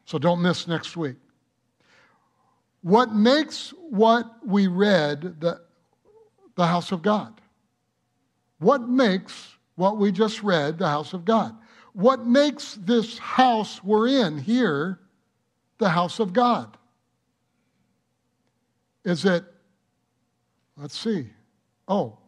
So 0.07 0.19
don't 0.19 0.43
miss 0.43 0.67
next 0.67 0.97
week. 0.97 1.17
What 2.83 3.15
makes 3.15 3.73
what 3.91 4.27
we 4.45 4.67
read, 4.67 5.41
the 5.41 5.61
the 6.55 6.67
house 6.67 6.93
of 6.93 7.03
God? 7.03 7.41
What 8.59 8.89
makes 8.89 9.57
what 9.75 9.97
we 9.97 10.13
just 10.13 10.43
read 10.43 10.79
the 10.79 10.89
house 10.89 11.13
of 11.13 11.25
God? 11.25 11.57
What 11.95 12.27
makes 12.27 12.75
this 12.75 13.19
house 13.19 13.83
we're 13.83 14.09
in 14.09 14.39
here 14.39 14.99
the 15.79 15.89
house 15.89 16.21
of 16.21 16.33
God? 16.33 16.77
Is 19.05 19.25
it, 19.25 19.45
let's 20.77 20.97
see, 20.97 21.29
oh, 21.89 22.19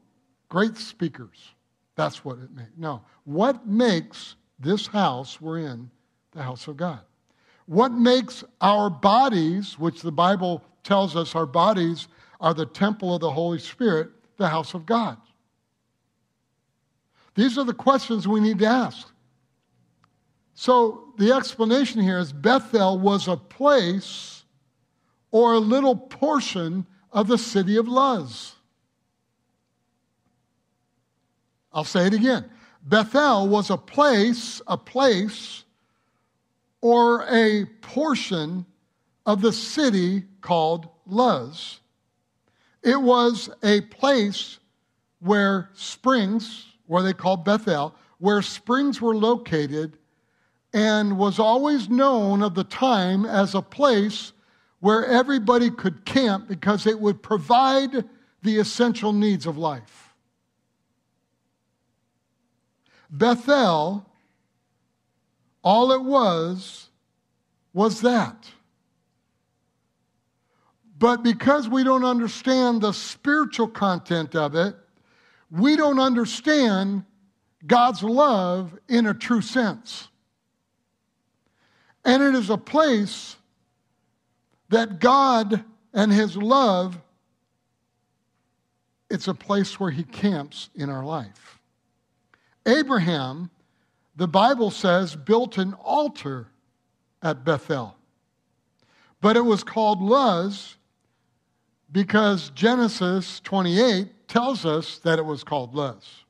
great 0.48 0.76
speakers. 0.76 1.54
That's 1.94 2.24
what 2.24 2.38
it 2.38 2.50
makes. 2.52 2.70
No. 2.76 3.02
What 3.24 3.66
makes 3.66 4.34
this 4.58 4.86
house 4.86 5.40
we're 5.40 5.58
in 5.58 5.90
the 6.32 6.42
house 6.42 6.66
of 6.66 6.76
God? 6.76 7.00
What 7.66 7.92
makes 7.92 8.44
our 8.60 8.90
bodies, 8.90 9.78
which 9.78 10.02
the 10.02 10.12
Bible 10.12 10.62
tells 10.82 11.16
us 11.16 11.34
our 11.34 11.46
bodies 11.46 12.08
are 12.40 12.54
the 12.54 12.66
temple 12.66 13.14
of 13.14 13.20
the 13.20 13.30
Holy 13.30 13.58
Spirit, 13.58 14.10
the 14.36 14.48
house 14.48 14.74
of 14.74 14.86
God? 14.86 15.16
These 17.34 17.58
are 17.58 17.64
the 17.64 17.74
questions 17.74 18.28
we 18.28 18.40
need 18.40 18.58
to 18.60 18.66
ask. 18.66 19.08
So 20.54 21.12
the 21.18 21.32
explanation 21.32 22.00
here 22.00 22.18
is 22.18 22.32
Bethel 22.32 22.98
was 22.98 23.26
a 23.26 23.36
place 23.36 24.44
or 25.30 25.54
a 25.54 25.58
little 25.58 25.96
portion 25.96 26.86
of 27.12 27.26
the 27.26 27.38
city 27.38 27.76
of 27.76 27.88
Luz. 27.88 28.54
I'll 31.72 31.82
say 31.82 32.06
it 32.06 32.14
again. 32.14 32.48
Bethel 32.84 33.48
was 33.48 33.70
a 33.70 33.76
place, 33.76 34.62
a 34.68 34.76
place, 34.76 35.64
or 36.80 37.26
a 37.28 37.64
portion 37.80 38.64
of 39.26 39.40
the 39.40 39.52
city 39.52 40.22
called 40.40 40.88
Luz. 41.06 41.80
It 42.84 43.00
was 43.00 43.48
a 43.62 43.80
place 43.80 44.58
where 45.20 45.70
springs, 45.72 46.66
where 46.86 47.02
they 47.02 47.14
called 47.14 47.44
Bethel, 47.44 47.94
where 48.18 48.42
springs 48.42 49.00
were 49.00 49.16
located, 49.16 49.96
and 50.74 51.16
was 51.16 51.38
always 51.38 51.88
known 51.88 52.42
of 52.42 52.54
the 52.54 52.64
time 52.64 53.24
as 53.24 53.54
a 53.54 53.62
place 53.62 54.32
where 54.80 55.06
everybody 55.06 55.70
could 55.70 56.04
camp 56.04 56.46
because 56.46 56.86
it 56.86 57.00
would 57.00 57.22
provide 57.22 58.04
the 58.42 58.58
essential 58.58 59.14
needs 59.14 59.46
of 59.46 59.56
life. 59.56 60.14
Bethel, 63.10 64.04
all 65.62 65.90
it 65.92 66.02
was, 66.02 66.90
was 67.72 68.02
that. 68.02 68.50
But 71.04 71.22
because 71.22 71.68
we 71.68 71.84
don't 71.84 72.06
understand 72.06 72.80
the 72.80 72.92
spiritual 72.92 73.68
content 73.68 74.34
of 74.34 74.54
it, 74.54 74.74
we 75.50 75.76
don't 75.76 76.00
understand 76.00 77.04
God's 77.66 78.02
love 78.02 78.78
in 78.88 79.06
a 79.06 79.12
true 79.12 79.42
sense. 79.42 80.08
And 82.06 82.22
it 82.22 82.34
is 82.34 82.48
a 82.48 82.56
place 82.56 83.36
that 84.70 84.98
God 84.98 85.62
and 85.92 86.10
His 86.10 86.38
love, 86.38 86.98
it's 89.10 89.28
a 89.28 89.34
place 89.34 89.78
where 89.78 89.90
He 89.90 90.04
camps 90.04 90.70
in 90.74 90.88
our 90.88 91.04
life. 91.04 91.60
Abraham, 92.64 93.50
the 94.16 94.26
Bible 94.26 94.70
says, 94.70 95.14
built 95.14 95.58
an 95.58 95.74
altar 95.74 96.46
at 97.22 97.44
Bethel. 97.44 97.94
But 99.20 99.36
it 99.36 99.44
was 99.44 99.62
called 99.62 100.00
Luz 100.00 100.76
because 101.92 102.50
Genesis 102.50 103.40
28 103.40 104.28
tells 104.28 104.66
us 104.66 104.98
that 104.98 105.18
it 105.18 105.24
was 105.24 105.44
called 105.44 105.74
Luz. 105.74 106.24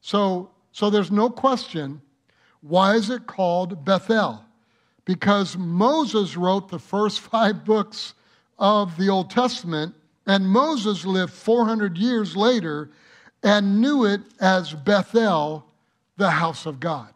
So, 0.00 0.50
so 0.72 0.90
there's 0.90 1.10
no 1.10 1.30
question 1.30 2.00
why 2.62 2.94
is 2.94 3.08
it 3.08 3.26
called 3.26 3.84
Bethel? 3.86 4.44
Because 5.06 5.56
Moses 5.56 6.36
wrote 6.36 6.68
the 6.68 6.78
first 6.78 7.20
five 7.32 7.64
books 7.64 8.14
of 8.58 8.96
the 8.98 9.08
Old 9.08 9.30
Testament, 9.30 9.94
and 10.26 10.46
Moses 10.46 11.06
lived 11.06 11.32
400 11.32 11.96
years 11.96 12.36
later 12.36 12.90
and 13.42 13.80
knew 13.80 14.04
it 14.04 14.20
as 14.38 14.74
Bethel, 14.74 15.64
the 16.18 16.30
house 16.30 16.66
of 16.66 16.78
God. 16.78 17.08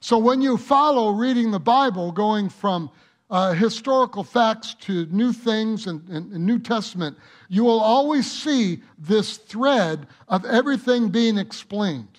So 0.00 0.16
when 0.16 0.40
you 0.40 0.56
follow 0.56 1.10
reading 1.10 1.50
the 1.50 1.58
Bible, 1.58 2.12
going 2.12 2.48
from 2.48 2.90
uh, 3.30 3.52
historical 3.52 4.24
facts 4.24 4.74
to 4.74 5.06
new 5.06 5.32
things 5.32 5.86
and, 5.86 6.08
and, 6.08 6.32
and 6.32 6.46
New 6.46 6.58
Testament, 6.58 7.16
you 7.48 7.64
will 7.64 7.80
always 7.80 8.30
see 8.30 8.82
this 8.98 9.36
thread 9.36 10.06
of 10.28 10.44
everything 10.44 11.10
being 11.10 11.36
explained. 11.36 12.18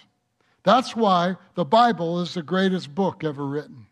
That's 0.64 0.96
why 0.96 1.36
the 1.56 1.66
Bible 1.66 2.22
is 2.22 2.34
the 2.34 2.44
greatest 2.44 2.94
book 2.94 3.24
ever 3.24 3.46
written, 3.46 3.88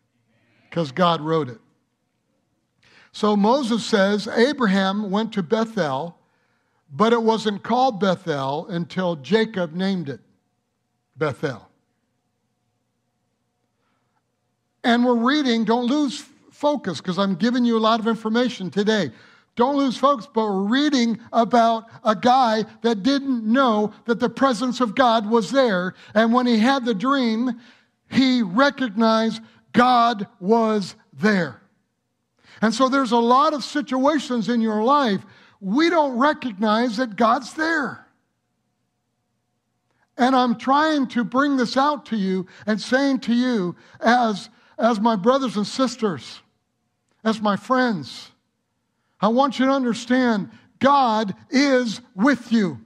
because 0.68 0.92
God 0.92 1.20
wrote 1.20 1.48
it. 1.48 1.58
So 3.10 3.36
Moses 3.36 3.84
says 3.84 4.28
Abraham 4.28 5.10
went 5.10 5.32
to 5.32 5.42
Bethel, 5.42 6.16
but 6.92 7.12
it 7.12 7.22
wasn't 7.22 7.64
called 7.64 7.98
Bethel 7.98 8.66
until 8.68 9.16
Jacob 9.16 9.74
named 9.74 10.08
it 10.08 10.20
Bethel. 11.16 11.68
And 14.84 15.04
we're 15.04 15.16
reading, 15.16 15.64
don't 15.64 15.86
lose 15.86 16.24
focus 16.58 17.00
because 17.00 17.18
I'm 17.18 17.36
giving 17.36 17.64
you 17.64 17.78
a 17.78 17.80
lot 17.80 18.00
of 18.00 18.08
information 18.08 18.68
today. 18.68 19.12
Don't 19.54 19.76
lose 19.76 19.96
focus, 19.96 20.28
but 20.32 20.44
we're 20.44 20.62
reading 20.62 21.18
about 21.32 21.84
a 22.04 22.16
guy 22.16 22.64
that 22.82 23.02
didn't 23.02 23.44
know 23.44 23.92
that 24.06 24.18
the 24.18 24.28
presence 24.28 24.80
of 24.80 24.94
God 24.94 25.28
was 25.28 25.50
there. 25.52 25.94
And 26.14 26.32
when 26.32 26.46
he 26.46 26.58
had 26.58 26.84
the 26.84 26.94
dream, 26.94 27.60
he 28.10 28.42
recognized 28.42 29.40
God 29.72 30.26
was 30.40 30.96
there. 31.12 31.62
And 32.60 32.74
so 32.74 32.88
there's 32.88 33.12
a 33.12 33.18
lot 33.18 33.54
of 33.54 33.62
situations 33.62 34.48
in 34.48 34.60
your 34.60 34.82
life 34.82 35.24
we 35.60 35.90
don't 35.90 36.18
recognize 36.18 36.96
that 36.96 37.16
God's 37.16 37.54
there. 37.54 38.06
And 40.16 40.34
I'm 40.34 40.56
trying 40.56 41.06
to 41.08 41.22
bring 41.24 41.56
this 41.56 41.76
out 41.76 42.06
to 42.06 42.16
you 42.16 42.46
and 42.66 42.80
saying 42.80 43.20
to 43.20 43.34
you, 43.34 43.76
as, 44.00 44.50
as 44.78 44.98
my 45.00 45.14
brothers 45.14 45.56
and 45.56 45.66
sisters, 45.66 46.40
as 47.24 47.40
my 47.40 47.56
friends. 47.56 48.30
I 49.20 49.28
want 49.28 49.58
you 49.58 49.66
to 49.66 49.72
understand 49.72 50.50
God 50.78 51.34
is 51.50 52.00
with 52.14 52.52
you 52.52 52.80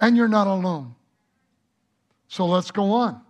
and 0.00 0.16
you're 0.16 0.28
not 0.28 0.46
alone. 0.46 0.94
So 2.28 2.46
let's 2.46 2.70
go 2.70 2.92
on. 2.92 3.20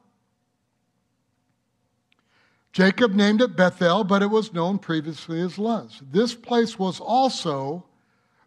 Jacob 2.72 3.14
named 3.14 3.40
it 3.40 3.56
Bethel, 3.56 4.04
but 4.04 4.22
it 4.22 4.28
was 4.28 4.52
known 4.52 4.78
previously 4.78 5.40
as 5.40 5.58
Luz. 5.58 6.00
This 6.10 6.34
place 6.34 6.78
was 6.78 7.00
also 7.00 7.84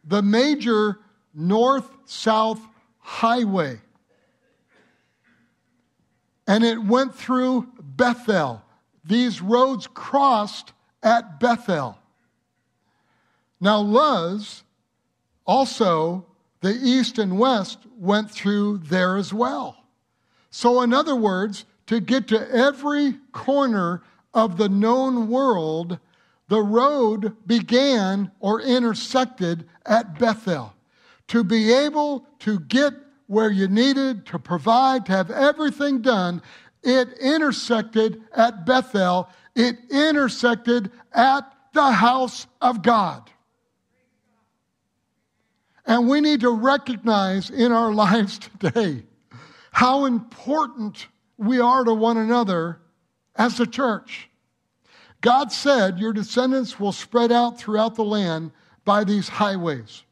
the 0.03 0.21
major 0.21 0.99
north 1.33 1.89
south 2.05 2.61
highway. 2.99 3.79
And 6.47 6.63
it 6.63 6.81
went 6.81 7.15
through 7.15 7.67
Bethel. 7.81 8.61
These 9.05 9.41
roads 9.41 9.87
crossed 9.87 10.73
at 11.03 11.39
Bethel. 11.39 11.97
Now, 13.59 13.79
Luz, 13.79 14.63
also 15.45 16.25
the 16.61 16.73
east 16.73 17.19
and 17.19 17.37
west 17.37 17.79
went 17.97 18.31
through 18.31 18.79
there 18.79 19.17
as 19.17 19.33
well. 19.33 19.77
So, 20.49 20.81
in 20.81 20.93
other 20.93 21.15
words, 21.15 21.65
to 21.87 21.99
get 21.99 22.27
to 22.29 22.49
every 22.51 23.13
corner 23.31 24.01
of 24.33 24.57
the 24.57 24.69
known 24.69 25.29
world, 25.29 25.99
the 26.47 26.61
road 26.61 27.35
began 27.45 28.31
or 28.39 28.61
intersected 28.61 29.67
at 29.85 30.17
Bethel. 30.17 30.73
To 31.29 31.43
be 31.43 31.71
able 31.73 32.25
to 32.39 32.59
get 32.59 32.93
where 33.27 33.49
you 33.49 33.67
needed 33.67 34.25
to 34.27 34.39
provide, 34.39 35.05
to 35.05 35.11
have 35.11 35.31
everything 35.31 36.01
done, 36.01 36.41
it 36.83 37.13
intersected 37.19 38.21
at 38.35 38.65
Bethel. 38.65 39.29
It 39.55 39.77
intersected 39.89 40.91
at 41.13 41.51
the 41.73 41.91
house 41.91 42.47
of 42.61 42.81
God. 42.81 43.29
And 45.85 46.07
we 46.07 46.21
need 46.21 46.41
to 46.41 46.51
recognize 46.51 47.49
in 47.49 47.71
our 47.71 47.93
lives 47.93 48.39
today 48.39 49.03
how 49.71 50.05
important 50.05 51.07
we 51.37 51.59
are 51.59 51.83
to 51.83 51.93
one 51.93 52.17
another 52.17 52.79
as 53.35 53.59
a 53.59 53.65
church. 53.65 54.29
God 55.21 55.51
said, 55.51 55.99
Your 55.99 56.13
descendants 56.13 56.79
will 56.79 56.91
spread 56.91 57.31
out 57.31 57.57
throughout 57.57 57.95
the 57.95 58.03
land 58.03 58.51
by 58.85 59.03
these 59.03 59.29
highways. 59.29 60.03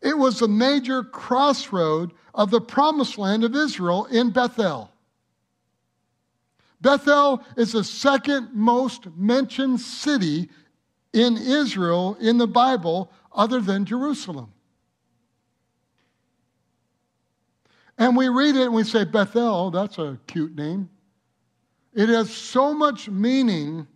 It 0.00 0.16
was 0.16 0.42
a 0.42 0.48
major 0.48 1.02
crossroad 1.02 2.12
of 2.34 2.50
the 2.50 2.60
promised 2.60 3.16
land 3.16 3.44
of 3.44 3.54
Israel 3.54 4.06
in 4.06 4.30
Bethel. 4.30 4.90
Bethel 6.84 7.42
is 7.56 7.72
the 7.72 7.82
second 7.82 8.50
most 8.52 9.06
mentioned 9.16 9.80
city 9.80 10.50
in 11.14 11.38
Israel 11.38 12.14
in 12.20 12.36
the 12.36 12.46
Bible 12.46 13.10
other 13.32 13.62
than 13.62 13.86
Jerusalem. 13.86 14.52
And 17.96 18.14
we 18.14 18.28
read 18.28 18.54
it 18.54 18.64
and 18.64 18.74
we 18.74 18.84
say, 18.84 19.04
Bethel, 19.04 19.70
that's 19.70 19.96
a 19.96 20.18
cute 20.26 20.54
name. 20.54 20.90
It 21.94 22.10
has 22.10 22.30
so 22.30 22.74
much 22.74 23.08
meaning 23.08 23.86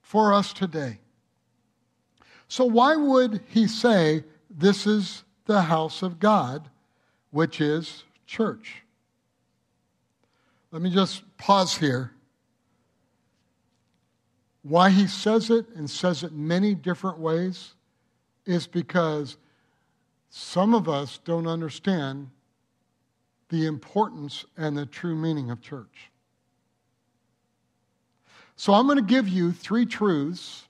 for 0.00 0.32
us 0.32 0.54
today. 0.54 1.00
So, 2.48 2.64
why 2.64 2.96
would 2.96 3.42
he 3.48 3.66
say, 3.66 4.24
This 4.48 4.86
is 4.86 5.24
the 5.44 5.60
house 5.60 6.00
of 6.00 6.18
God, 6.18 6.70
which 7.30 7.60
is 7.60 8.04
church? 8.26 8.82
Let 10.70 10.80
me 10.80 10.88
just 10.88 11.24
pause 11.36 11.76
here. 11.76 12.11
Why 14.62 14.90
he 14.90 15.06
says 15.06 15.50
it 15.50 15.66
and 15.74 15.90
says 15.90 16.22
it 16.22 16.32
many 16.32 16.74
different 16.74 17.18
ways 17.18 17.74
is 18.46 18.66
because 18.66 19.36
some 20.30 20.74
of 20.74 20.88
us 20.88 21.18
don't 21.24 21.46
understand 21.46 22.28
the 23.48 23.66
importance 23.66 24.44
and 24.56 24.76
the 24.76 24.86
true 24.86 25.14
meaning 25.14 25.50
of 25.50 25.60
church. 25.60 26.10
So 28.56 28.72
I'm 28.72 28.86
going 28.86 28.98
to 28.98 29.02
give 29.02 29.28
you 29.28 29.52
three 29.52 29.84
truths 29.84 30.68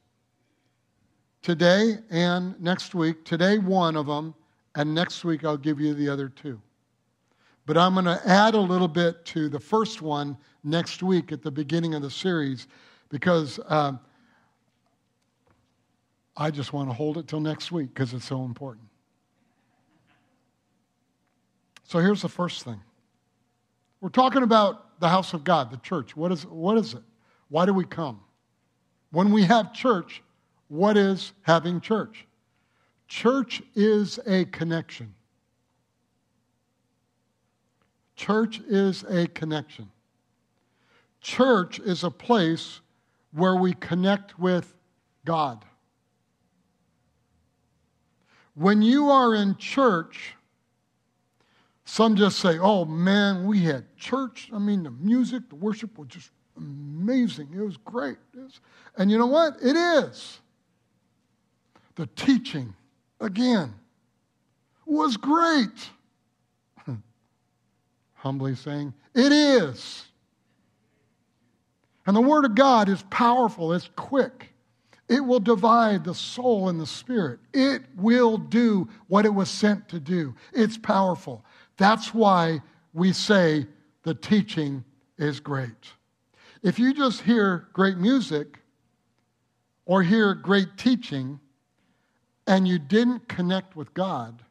today 1.42 1.98
and 2.10 2.60
next 2.60 2.94
week. 2.94 3.24
Today, 3.24 3.58
one 3.58 3.96
of 3.96 4.06
them, 4.06 4.34
and 4.74 4.94
next 4.94 5.24
week 5.24 5.44
I'll 5.44 5.56
give 5.56 5.78
you 5.78 5.92
the 5.92 6.08
other 6.08 6.28
two. 6.28 6.60
But 7.66 7.76
I'm 7.76 7.92
going 7.92 8.06
to 8.06 8.20
add 8.26 8.54
a 8.54 8.60
little 8.60 8.88
bit 8.88 9.24
to 9.26 9.48
the 9.48 9.60
first 9.60 10.02
one 10.02 10.36
next 10.64 11.02
week 11.02 11.30
at 11.30 11.42
the 11.42 11.50
beginning 11.50 11.94
of 11.94 12.02
the 12.02 12.10
series 12.10 12.66
because 13.12 13.60
um, 13.68 14.00
I 16.34 16.50
just 16.50 16.72
want 16.72 16.88
to 16.88 16.94
hold 16.94 17.18
it 17.18 17.28
till 17.28 17.40
next 17.40 17.70
week 17.70 17.94
because 17.94 18.14
it's 18.14 18.24
so 18.24 18.42
important. 18.44 18.86
So 21.84 21.98
here's 21.98 22.22
the 22.22 22.28
first 22.30 22.64
thing. 22.64 22.80
We're 24.00 24.08
talking 24.08 24.42
about 24.42 24.98
the 24.98 25.10
house 25.10 25.34
of 25.34 25.44
God, 25.44 25.70
the 25.70 25.76
church. 25.76 26.16
What 26.16 26.32
is, 26.32 26.46
what 26.46 26.78
is 26.78 26.94
it? 26.94 27.02
Why 27.50 27.66
do 27.66 27.74
we 27.74 27.84
come? 27.84 28.18
When 29.10 29.30
we 29.30 29.42
have 29.42 29.74
church, 29.74 30.22
what 30.68 30.96
is 30.96 31.34
having 31.42 31.82
church? 31.82 32.26
Church 33.08 33.62
is 33.74 34.18
a 34.26 34.46
connection. 34.46 35.14
Church 38.16 38.60
is 38.66 39.02
a 39.02 39.26
connection. 39.26 39.90
Church 41.20 41.78
is 41.78 42.04
a 42.04 42.10
place 42.10 42.80
where 43.32 43.56
we 43.56 43.72
connect 43.74 44.38
with 44.38 44.74
God. 45.24 45.64
When 48.54 48.82
you 48.82 49.10
are 49.10 49.34
in 49.34 49.56
church, 49.56 50.34
some 51.84 52.16
just 52.16 52.38
say, 52.38 52.58
oh 52.58 52.84
man, 52.84 53.46
we 53.46 53.60
had 53.60 53.96
church. 53.96 54.50
I 54.52 54.58
mean, 54.58 54.82
the 54.82 54.90
music, 54.90 55.48
the 55.48 55.56
worship 55.56 55.98
was 55.98 56.08
just 56.08 56.30
amazing. 56.56 57.48
It 57.54 57.60
was 57.60 57.76
great. 57.78 58.18
It 58.34 58.40
was, 58.40 58.60
and 58.96 59.10
you 59.10 59.18
know 59.18 59.26
what? 59.26 59.56
It 59.62 59.76
is. 59.76 60.40
The 61.94 62.06
teaching, 62.08 62.74
again, 63.20 63.74
was 64.86 65.16
great. 65.16 65.90
Humbly 68.14 68.54
saying, 68.54 68.92
it 69.14 69.32
is. 69.32 70.06
And 72.06 72.16
the 72.16 72.20
Word 72.20 72.44
of 72.44 72.54
God 72.54 72.88
is 72.88 73.02
powerful, 73.10 73.72
it's 73.72 73.90
quick. 73.96 74.48
It 75.08 75.20
will 75.20 75.40
divide 75.40 76.04
the 76.04 76.14
soul 76.14 76.68
and 76.68 76.80
the 76.80 76.86
spirit. 76.86 77.40
It 77.52 77.82
will 77.96 78.38
do 78.38 78.88
what 79.08 79.26
it 79.26 79.34
was 79.34 79.50
sent 79.50 79.88
to 79.90 80.00
do. 80.00 80.34
It's 80.52 80.78
powerful. 80.78 81.44
That's 81.76 82.14
why 82.14 82.60
we 82.94 83.12
say 83.12 83.66
the 84.04 84.14
teaching 84.14 84.84
is 85.18 85.38
great. 85.38 85.92
If 86.62 86.78
you 86.78 86.94
just 86.94 87.22
hear 87.22 87.68
great 87.72 87.98
music 87.98 88.58
or 89.84 90.02
hear 90.02 90.34
great 90.34 90.78
teaching 90.78 91.40
and 92.46 92.66
you 92.66 92.78
didn't 92.78 93.28
connect 93.28 93.76
with 93.76 93.92
God, 93.92 94.42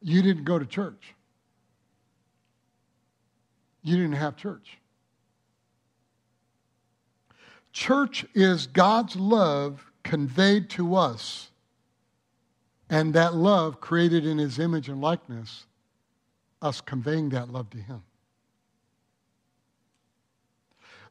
you 0.00 0.22
didn't 0.22 0.44
go 0.44 0.58
to 0.58 0.66
church. 0.66 1.14
You 3.82 3.96
didn't 3.96 4.12
have 4.12 4.36
church. 4.36 4.78
Church 7.72 8.26
is 8.34 8.66
God's 8.66 9.16
love 9.16 9.90
conveyed 10.02 10.68
to 10.70 10.94
us, 10.94 11.50
and 12.90 13.14
that 13.14 13.34
love 13.34 13.80
created 13.80 14.26
in 14.26 14.38
his 14.38 14.58
image 14.58 14.88
and 14.88 15.00
likeness 15.00 15.66
us 16.62 16.80
conveying 16.80 17.28
that 17.30 17.50
love 17.50 17.68
to 17.70 17.78
Him. 17.78 18.02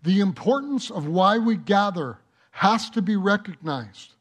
The 0.03 0.21
importance 0.21 0.89
of 0.89 1.05
why 1.05 1.37
we 1.37 1.57
gather 1.57 2.17
has 2.51 2.89
to 2.91 3.01
be 3.01 3.15
recognized 3.15 4.15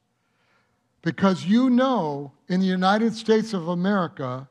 because 1.03 1.47
you 1.47 1.71
know 1.71 2.33
in 2.49 2.61
the 2.61 2.67
United 2.67 3.15
States 3.15 3.55
of 3.55 3.69
America, 3.69 4.47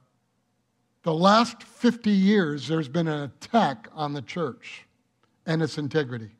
the 1.03 1.13
last 1.13 1.61
50 1.61 2.09
years, 2.09 2.67
there's 2.67 2.87
been 2.87 3.07
an 3.07 3.23
attack 3.23 3.87
on 3.93 4.13
the 4.13 4.23
church 4.23 4.85
and 5.45 5.61
its 5.61 5.77
integrity. 5.77 6.31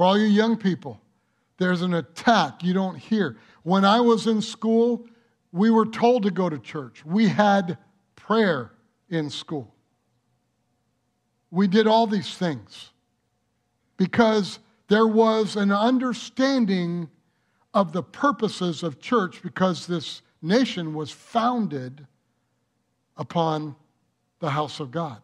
For 0.00 0.06
all 0.06 0.16
you 0.16 0.24
young 0.24 0.56
people, 0.56 0.98
there's 1.58 1.82
an 1.82 1.92
attack 1.92 2.64
you 2.64 2.72
don't 2.72 2.96
hear. 2.96 3.36
When 3.64 3.84
I 3.84 4.00
was 4.00 4.26
in 4.26 4.40
school, 4.40 5.04
we 5.52 5.68
were 5.68 5.84
told 5.84 6.22
to 6.22 6.30
go 6.30 6.48
to 6.48 6.58
church. 6.58 7.04
We 7.04 7.28
had 7.28 7.76
prayer 8.16 8.72
in 9.10 9.28
school. 9.28 9.74
We 11.50 11.68
did 11.68 11.86
all 11.86 12.06
these 12.06 12.34
things 12.34 12.92
because 13.98 14.60
there 14.88 15.06
was 15.06 15.56
an 15.56 15.70
understanding 15.70 17.10
of 17.74 17.92
the 17.92 18.02
purposes 18.02 18.82
of 18.82 19.00
church 19.00 19.42
because 19.42 19.86
this 19.86 20.22
nation 20.40 20.94
was 20.94 21.10
founded 21.10 22.06
upon 23.18 23.76
the 24.38 24.48
house 24.48 24.80
of 24.80 24.92
God. 24.92 25.20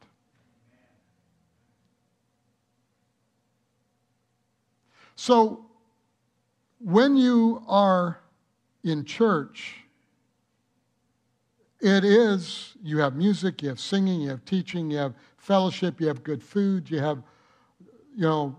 So, 5.17 5.65
when 6.79 7.17
you 7.17 7.63
are 7.67 8.21
in 8.85 9.05
church, 9.05 9.75
it 11.81 12.05
is, 12.05 12.75
you 12.83 12.99
have 12.99 13.17
music, 13.17 13.63
you 13.63 13.69
have 13.71 13.81
singing, 13.81 14.21
you 14.21 14.31
have 14.31 14.45
teaching, 14.45 14.91
you 14.91 14.99
have 14.99 15.15
fellowship, 15.39 16.01
you 16.01 16.07
have 16.07 16.23
good 16.23 16.43
food, 16.43 16.91
you 16.91 16.99
have, 16.99 17.23
you 18.15 18.23
know, 18.23 18.57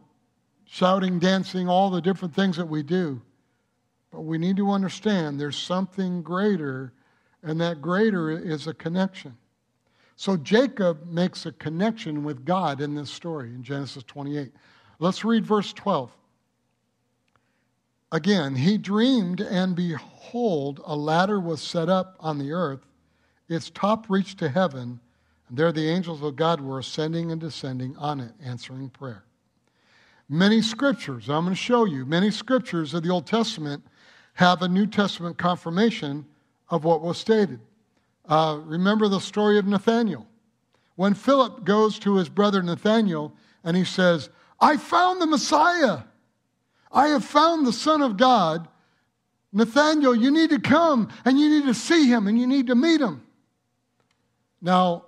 shouting, 0.66 1.20
dancing, 1.20 1.70
all 1.70 1.90
the 1.90 2.02
different 2.02 2.34
things 2.34 2.58
that 2.58 2.66
we 2.66 2.84
do. 2.84 3.22
But 4.12 4.22
we 4.22 4.38
need 4.38 4.58
to 4.58 4.72
understand 4.72 5.40
there's 5.40 5.58
something 5.58 6.24
greater, 6.24 6.92
and 7.44 7.62
that 7.62 7.82
greater 7.82 8.32
is 8.32 8.66
a 8.66 8.74
connection. 8.74 9.38
So 10.16 10.38
Jacob 10.38 11.06
makes 11.08 11.46
a 11.46 11.52
connection 11.52 12.24
with 12.24 12.44
God 12.44 12.82
in 12.82 12.96
this 12.96 13.12
story 13.12 13.50
in 13.50 13.62
Genesis 13.62 14.04
28. 14.04 14.52
Let's 15.00 15.24
read 15.24 15.46
verse 15.46 15.72
12. 15.74 16.17
Again, 18.12 18.56
he 18.56 18.78
dreamed, 18.78 19.42
and 19.42 19.76
behold, 19.76 20.82
a 20.86 20.96
ladder 20.96 21.40
was 21.40 21.62
set 21.62 21.90
up 21.90 22.16
on 22.20 22.38
the 22.38 22.52
earth 22.52 22.88
its 23.50 23.70
top 23.70 24.10
reached 24.10 24.40
to 24.40 24.50
heaven, 24.50 25.00
and 25.48 25.58
there 25.58 25.72
the 25.72 25.90
angels 25.90 26.22
of 26.22 26.36
God 26.36 26.60
were 26.60 26.80
ascending 26.80 27.32
and 27.32 27.40
descending 27.40 27.96
on 27.98 28.20
it, 28.20 28.34
answering 28.44 28.90
prayer. 28.90 29.24
Many 30.30 30.62
scriptures, 30.62 31.30
I'm 31.30 31.46
going 31.46 31.56
to 31.56 31.62
show 31.62 31.86
you, 31.86 32.06
many 32.06 32.32
scriptures 32.32 32.94
of 32.94 33.04
the 33.04 33.10
Old 33.10 33.26
Testament 33.26 33.84
have 34.34 34.62
a 34.62 34.68
New 34.68 34.86
Testament 34.86 35.38
confirmation 35.38 36.26
of 36.70 36.84
what 36.84 37.02
was 37.02 37.18
stated. 37.18 37.60
Uh, 38.28 38.60
remember 38.66 39.08
the 39.08 39.22
story 39.22 39.58
of 39.58 39.66
Nathaniel. 39.66 40.28
When 40.96 41.14
Philip 41.14 41.64
goes 41.64 41.98
to 42.00 42.16
his 42.16 42.28
brother 42.28 42.62
Nathaniel 42.62 43.34
and 43.64 43.78
he 43.78 43.86
says, 43.86 44.30
I 44.60 44.76
found 44.76 45.22
the 45.22 45.28
Messiah. 45.28 46.00
I 46.92 47.08
have 47.10 47.24
found 47.24 47.66
the 47.66 47.74
Son 47.74 48.02
of 48.02 48.18
God. 48.18 48.68
Nathaniel, 49.54 50.16
you 50.16 50.32
need 50.32 50.50
to 50.52 50.60
come 50.60 51.10
and 51.26 51.40
you 51.40 51.50
need 51.50 51.66
to 51.66 51.74
see 51.74 52.08
him 52.08 52.28
and 52.28 52.40
you 52.40 52.48
need 52.48 52.68
to 52.68 52.76
meet 52.76 53.02
him. 53.02 53.24
Now, 54.62 55.06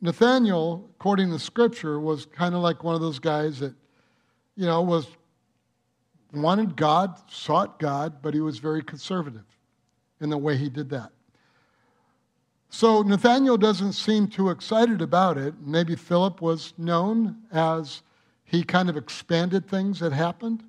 Nathaniel, 0.00 0.88
according 0.94 1.30
to 1.30 1.38
scripture, 1.38 1.98
was 1.98 2.26
kind 2.26 2.54
of 2.54 2.62
like 2.62 2.84
one 2.84 2.94
of 2.94 3.00
those 3.00 3.18
guys 3.18 3.58
that, 3.60 3.74
you 4.56 4.66
know, 4.66 4.82
was 4.82 5.06
wanted 6.32 6.76
God, 6.76 7.18
sought 7.30 7.78
God, 7.78 8.22
but 8.22 8.34
he 8.34 8.40
was 8.40 8.58
very 8.58 8.82
conservative 8.82 9.44
in 10.20 10.30
the 10.30 10.38
way 10.38 10.56
he 10.56 10.68
did 10.68 10.90
that. 10.90 11.10
So 12.70 13.02
Nathaniel 13.02 13.56
doesn't 13.56 13.94
seem 13.94 14.28
too 14.28 14.50
excited 14.50 15.00
about 15.00 15.38
it. 15.38 15.54
Maybe 15.60 15.96
Philip 15.96 16.42
was 16.42 16.74
known 16.76 17.36
as 17.50 18.02
he 18.44 18.62
kind 18.62 18.90
of 18.90 18.96
expanded 18.96 19.66
things 19.66 20.00
that 20.00 20.12
happened. 20.12 20.64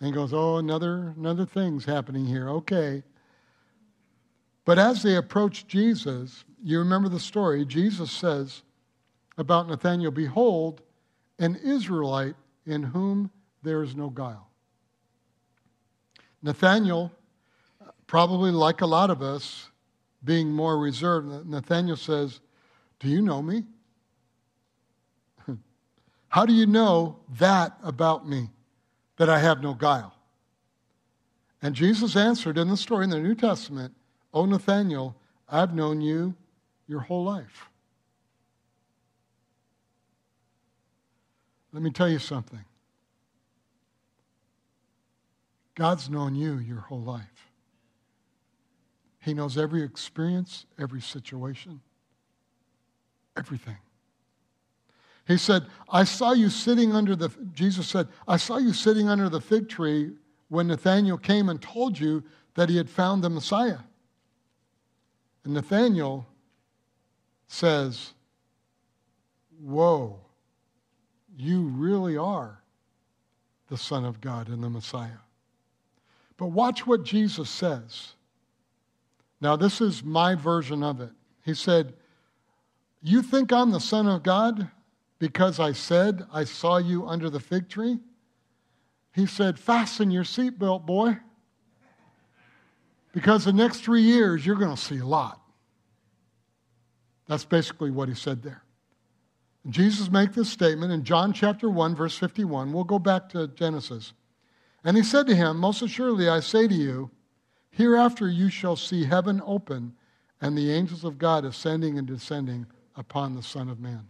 And 0.00 0.12
goes, 0.12 0.32
Oh, 0.32 0.56
another, 0.56 1.14
another 1.16 1.46
thing's 1.46 1.84
happening 1.84 2.26
here. 2.26 2.50
Okay. 2.50 3.02
But 4.64 4.78
as 4.78 5.02
they 5.02 5.16
approach 5.16 5.66
Jesus, 5.66 6.44
you 6.62 6.78
remember 6.78 7.08
the 7.08 7.20
story. 7.20 7.64
Jesus 7.64 8.10
says 8.10 8.62
about 9.38 9.68
Nathanael, 9.68 10.10
Behold, 10.10 10.82
an 11.38 11.56
Israelite 11.56 12.34
in 12.66 12.82
whom 12.82 13.30
there 13.62 13.82
is 13.82 13.94
no 13.94 14.10
guile. 14.10 14.48
Nathanael, 16.42 17.12
probably 18.06 18.50
like 18.50 18.80
a 18.80 18.86
lot 18.86 19.10
of 19.10 19.22
us, 19.22 19.70
being 20.24 20.50
more 20.50 20.78
reserved, 20.78 21.46
Nathanael 21.46 21.96
says, 21.96 22.40
Do 22.98 23.08
you 23.08 23.22
know 23.22 23.42
me? 23.42 23.64
How 26.28 26.44
do 26.44 26.52
you 26.52 26.66
know 26.66 27.20
that 27.38 27.78
about 27.82 28.28
me, 28.28 28.50
that 29.16 29.28
I 29.28 29.38
have 29.38 29.62
no 29.62 29.74
guile? 29.74 30.14
And 31.62 31.74
Jesus 31.74 32.16
answered 32.16 32.58
in 32.58 32.68
the 32.68 32.76
story 32.76 33.04
in 33.04 33.10
the 33.10 33.18
New 33.20 33.34
Testament, 33.34 33.94
O 34.32 34.44
Nathanael, 34.44 35.16
I've 35.48 35.74
known 35.74 36.00
you 36.00 36.34
your 36.86 37.00
whole 37.00 37.24
life. 37.24 37.68
Let 41.72 41.82
me 41.82 41.90
tell 41.90 42.08
you 42.08 42.18
something. 42.18 42.64
God's 45.74 46.08
known 46.08 46.34
you 46.34 46.58
your 46.58 46.80
whole 46.80 47.02
life. 47.02 47.50
He 49.20 49.34
knows 49.34 49.58
every 49.58 49.82
experience, 49.82 50.66
every 50.78 51.00
situation, 51.00 51.80
everything. 53.36 53.76
He 55.26 55.36
said, 55.36 55.66
I 55.88 56.04
saw 56.04 56.32
you 56.32 56.48
sitting 56.48 56.92
under 56.92 57.16
the, 57.16 57.30
Jesus 57.52 57.88
said, 57.88 58.06
I 58.28 58.36
saw 58.36 58.58
you 58.58 58.72
sitting 58.72 59.08
under 59.08 59.28
the 59.28 59.40
fig 59.40 59.68
tree 59.68 60.12
when 60.48 60.68
Nathanael 60.68 61.18
came 61.18 61.48
and 61.48 61.60
told 61.60 61.98
you 61.98 62.22
that 62.54 62.68
he 62.68 62.76
had 62.76 62.88
found 62.88 63.22
the 63.22 63.30
Messiah. 63.30 63.78
And 65.44 65.54
Nathanael 65.54 66.26
says, 67.48 68.12
Whoa, 69.60 70.20
you 71.36 71.62
really 71.62 72.16
are 72.16 72.60
the 73.68 73.76
Son 73.76 74.04
of 74.04 74.20
God 74.20 74.48
and 74.48 74.62
the 74.62 74.70
Messiah. 74.70 75.22
But 76.36 76.48
watch 76.48 76.86
what 76.86 77.04
Jesus 77.04 77.50
says. 77.50 78.12
Now, 79.40 79.56
this 79.56 79.80
is 79.80 80.04
my 80.04 80.34
version 80.34 80.82
of 80.82 81.00
it. 81.00 81.10
He 81.44 81.54
said, 81.54 81.94
You 83.02 83.22
think 83.22 83.52
I'm 83.52 83.70
the 83.70 83.80
Son 83.80 84.06
of 84.06 84.22
God 84.22 84.70
because 85.18 85.58
I 85.60 85.72
said 85.72 86.26
I 86.32 86.44
saw 86.44 86.78
you 86.78 87.06
under 87.06 87.30
the 87.30 87.40
fig 87.40 87.68
tree? 87.68 87.98
He 89.12 89.26
said, 89.26 89.58
Fasten 89.58 90.10
your 90.10 90.24
seatbelt, 90.24 90.84
boy. 90.84 91.18
Because 93.12 93.46
the 93.46 93.52
next 93.52 93.80
three 93.80 94.02
years, 94.02 94.44
you're 94.44 94.56
going 94.56 94.74
to 94.74 94.80
see 94.80 94.98
a 94.98 95.06
lot. 95.06 95.40
That's 97.26 97.46
basically 97.46 97.90
what 97.90 98.08
he 98.08 98.14
said 98.14 98.42
there. 98.42 98.62
Jesus 99.70 100.10
made 100.10 100.34
this 100.34 100.50
statement 100.50 100.92
in 100.92 101.02
John 101.02 101.32
chapter 101.32 101.68
1, 101.68 101.96
verse 101.96 102.16
51. 102.16 102.72
We'll 102.72 102.84
go 102.84 102.98
back 102.98 103.30
to 103.30 103.48
Genesis. 103.48 104.12
And 104.84 104.96
he 104.96 105.02
said 105.02 105.26
to 105.26 105.34
him, 105.34 105.56
Most 105.56 105.82
assuredly 105.82 106.28
I 106.28 106.40
say 106.40 106.68
to 106.68 106.74
you, 106.74 107.10
Hereafter 107.70 108.28
you 108.28 108.48
shall 108.48 108.76
see 108.76 109.04
heaven 109.04 109.42
open 109.44 109.94
and 110.40 110.56
the 110.56 110.70
angels 110.70 111.04
of 111.04 111.18
God 111.18 111.44
ascending 111.44 111.98
and 111.98 112.06
descending 112.06 112.66
upon 112.96 113.34
the 113.34 113.42
Son 113.42 113.68
of 113.68 113.80
Man. 113.80 114.06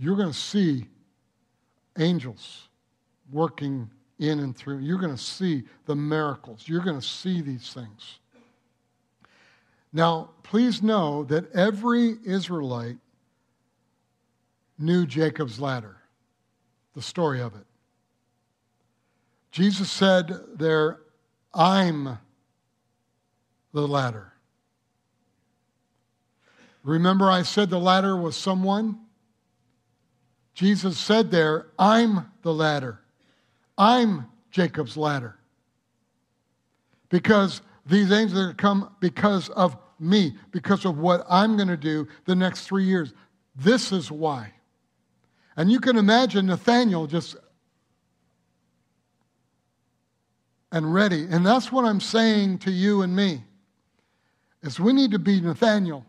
You're 0.00 0.16
going 0.16 0.32
to 0.32 0.38
see 0.38 0.86
angels 1.98 2.68
working 3.30 3.90
in 4.18 4.40
and 4.40 4.56
through. 4.56 4.78
You're 4.78 4.98
going 4.98 5.14
to 5.14 5.22
see 5.22 5.64
the 5.84 5.94
miracles. 5.94 6.64
You're 6.66 6.82
going 6.82 6.98
to 6.98 7.06
see 7.06 7.42
these 7.42 7.74
things. 7.74 8.18
Now, 9.92 10.30
please 10.42 10.82
know 10.82 11.24
that 11.24 11.52
every 11.52 12.16
Israelite 12.24 12.96
knew 14.78 15.04
Jacob's 15.04 15.60
ladder, 15.60 15.98
the 16.94 17.02
story 17.02 17.42
of 17.42 17.54
it. 17.54 17.66
Jesus 19.50 19.90
said 19.90 20.32
there, 20.54 21.00
I'm 21.52 22.18
the 23.74 23.86
ladder. 23.86 24.32
Remember, 26.84 27.28
I 27.28 27.42
said 27.42 27.68
the 27.68 27.78
ladder 27.78 28.16
was 28.16 28.34
someone? 28.34 29.00
Jesus 30.54 30.98
said 30.98 31.30
there, 31.30 31.68
I'm 31.78 32.30
the 32.42 32.52
ladder. 32.52 33.00
I'm 33.78 34.26
Jacob's 34.50 34.96
ladder. 34.96 35.36
Because 37.08 37.62
these 37.86 38.12
angels 38.12 38.38
are 38.38 38.54
come 38.54 38.94
because 39.00 39.48
of 39.50 39.76
me, 39.98 40.34
because 40.50 40.84
of 40.84 40.98
what 40.98 41.24
I'm 41.28 41.56
going 41.56 41.68
to 41.68 41.76
do 41.76 42.06
the 42.24 42.34
next 42.34 42.66
three 42.66 42.84
years. 42.84 43.12
This 43.56 43.92
is 43.92 44.10
why. 44.10 44.52
And 45.56 45.70
you 45.70 45.80
can 45.80 45.96
imagine 45.96 46.46
Nathaniel 46.46 47.06
just 47.06 47.36
and 50.72 50.92
ready. 50.94 51.26
And 51.30 51.44
that's 51.44 51.72
what 51.72 51.84
I'm 51.84 52.00
saying 52.00 52.58
to 52.60 52.70
you 52.70 53.02
and 53.02 53.14
me. 53.14 53.42
Is 54.62 54.78
we 54.78 54.92
need 54.92 55.10
to 55.12 55.18
be 55.18 55.40
Nathaniel 55.40 56.04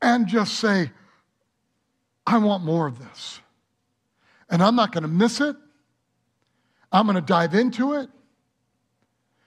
and 0.00 0.26
just 0.26 0.54
say, 0.54 0.90
I 2.26 2.38
want 2.38 2.64
more 2.64 2.86
of 2.86 2.98
this. 2.98 3.40
And 4.48 4.62
I'm 4.62 4.76
not 4.76 4.92
going 4.92 5.02
to 5.02 5.08
miss 5.08 5.40
it. 5.40 5.56
I'm 6.92 7.06
going 7.06 7.16
to 7.16 7.20
dive 7.20 7.54
into 7.54 7.94
it. 7.94 8.08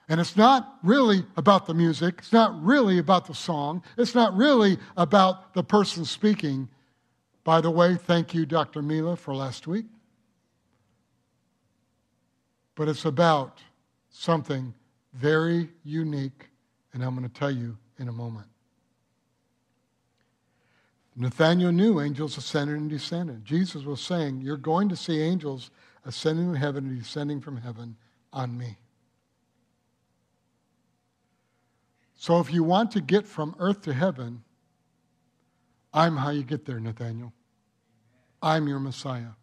And 0.09 0.19
it's 0.21 0.37
not 0.37 0.77
really 0.83 1.25
about 1.35 1.65
the 1.65 1.73
music. 1.73 2.15
It's 2.19 2.33
not 2.33 2.61
really 2.63 2.97
about 2.97 3.27
the 3.27 3.35
song. 3.35 3.83
It's 3.97 4.15
not 4.15 4.35
really 4.35 4.77
about 4.95 5.53
the 5.53 5.63
person 5.63 6.05
speaking. 6.05 6.69
By 7.43 7.61
the 7.61 7.71
way, 7.71 7.95
thank 7.95 8.33
you, 8.33 8.45
Dr. 8.45 8.81
Mila, 8.81 9.15
for 9.15 9.35
last 9.35 9.67
week 9.67 9.85
but 12.77 12.87
it's 12.87 13.05
about 13.05 13.59
something 14.11 14.73
very 15.13 15.67
unique, 15.83 16.47
and 16.93 17.03
I'm 17.03 17.15
going 17.15 17.27
to 17.27 17.39
tell 17.39 17.51
you 17.51 17.75
in 17.97 18.07
a 18.07 18.11
moment. 18.11 18.45
Nathanael 21.19 21.71
knew 21.71 21.99
angels 21.99 22.37
ascended 22.37 22.77
and 22.77 22.89
descended. 22.89 23.43
Jesus 23.43 23.83
was 23.83 23.99
saying, 23.99 24.41
You're 24.41 24.55
going 24.55 24.87
to 24.89 24.95
see 24.95 25.19
angels 25.19 25.71
ascending 26.05 26.53
to 26.53 26.59
heaven 26.59 26.85
and 26.85 26.99
descending 26.99 27.41
from 27.41 27.57
heaven 27.57 27.97
on 28.31 28.55
me. 28.55 28.77
So 32.15 32.39
if 32.39 32.53
you 32.53 32.63
want 32.63 32.91
to 32.91 33.01
get 33.01 33.25
from 33.25 33.55
earth 33.57 33.81
to 33.83 33.93
heaven, 33.93 34.43
I'm 35.91 36.17
how 36.17 36.29
you 36.29 36.43
get 36.43 36.65
there, 36.65 36.79
Nathaniel. 36.79 37.33
I'm 38.41 38.67
your 38.67 38.79
Messiah. 38.79 39.33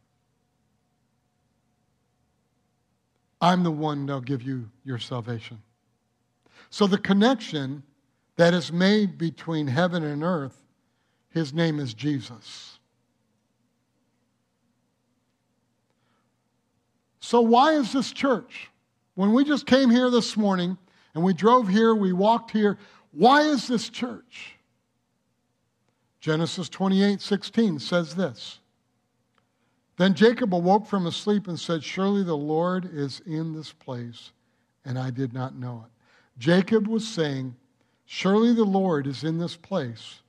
I'm 3.41 3.65
the 3.65 3.71
one 3.71 4.07
that'll 4.07 4.21
give 4.21 4.43
you 4.43 4.71
your 4.85 4.99
salvation. 4.99 5.61
So 6.71 6.87
the 6.87 6.99
connection 6.99 7.83
that 8.37 8.55
is 8.55 8.73
made 8.73 9.19
between 9.19 9.67
heaven 9.67 10.05
and 10.05 10.23
earth, 10.23 10.64
his 11.35 11.53
name 11.53 11.81
is 11.81 11.93
Jesus. 11.93 12.79
So, 17.19 17.41
why 17.41 17.73
is 17.73 17.93
this 17.93 18.13
church? 18.13 18.71
When 19.17 19.33
we 19.33 19.45
just 19.45 19.67
came 19.67 19.91
here 19.91 20.11
this 20.11 20.37
morning 20.37 20.79
and 21.15 21.25
we 21.25 21.35
drove 21.35 21.69
here, 21.69 21.95
we 21.95 22.13
walked 22.13 22.53
here, 22.53 22.79
why 23.11 23.43
is 23.43 23.67
this 23.67 23.89
church? 23.89 24.57
Genesis 26.21 26.69
28 26.69 27.21
16 27.21 27.81
says 27.81 28.15
this 28.15 28.61
Then 29.97 30.15
Jacob 30.15 30.55
awoke 30.55 30.87
from 30.87 31.05
his 31.05 31.17
sleep 31.17 31.49
and 31.49 31.59
said, 31.59 31.83
Surely 31.83 32.23
the 32.23 32.37
Lord 32.37 32.89
is 32.93 33.21
in 33.27 33.53
this 33.53 33.73
place, 33.73 34.31
and 34.85 34.97
I 34.97 35.11
did 35.11 35.33
not 35.33 35.57
know 35.57 35.85
it. 35.87 35.93
Jacob 36.39 36.87
was 36.87 37.07
saying, 37.07 37.57
Surely 38.05 38.55
the 38.55 38.65
Lord 38.65 39.09
is 39.09 39.25
in 39.25 39.39
this 39.39 39.57
place. 39.57 40.21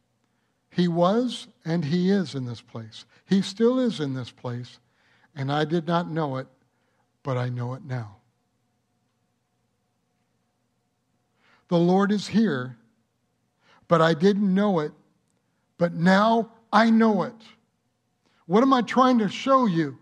He 0.76 0.90
was 0.90 1.48
and 1.64 1.86
he 1.86 2.10
is 2.10 2.36
in 2.36 2.46
this 2.46 2.60
place. 2.60 3.06
He 3.26 3.42
still 3.42 3.80
is 3.80 4.02
in 4.02 4.14
this 4.14 4.30
place, 4.30 4.80
and 5.34 5.50
I 5.50 5.64
did 5.64 5.88
not 5.88 6.12
know 6.12 6.36
it, 6.36 6.48
but 7.24 7.38
I 7.38 7.48
know 7.48 7.76
it 7.76 7.86
now. 7.86 8.18
The 11.70 11.78
Lord 11.78 12.12
is 12.12 12.28
here, 12.28 12.76
but 13.88 14.02
I 14.02 14.14
didn't 14.14 14.54
know 14.54 14.80
it, 14.80 14.92
but 15.78 15.94
now 15.94 16.52
I 16.74 16.90
know 16.90 17.24
it. 17.24 17.34
What 18.46 18.62
am 18.62 18.74
I 18.74 18.82
trying 18.82 19.20
to 19.20 19.30
show 19.30 19.68
you? 19.68 19.98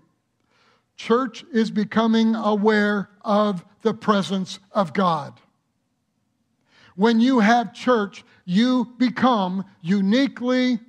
Church 0.97 1.45
is 1.53 1.69
becoming 1.69 2.34
aware 2.34 3.09
of 3.21 3.63
the 3.84 3.93
presence 3.93 4.57
of 4.71 4.91
God. 4.91 5.39
When 6.95 7.19
you 7.19 7.39
have 7.39 7.73
church, 7.73 8.23
you 8.45 8.93
become 8.97 9.65
uniquely, 9.81 10.79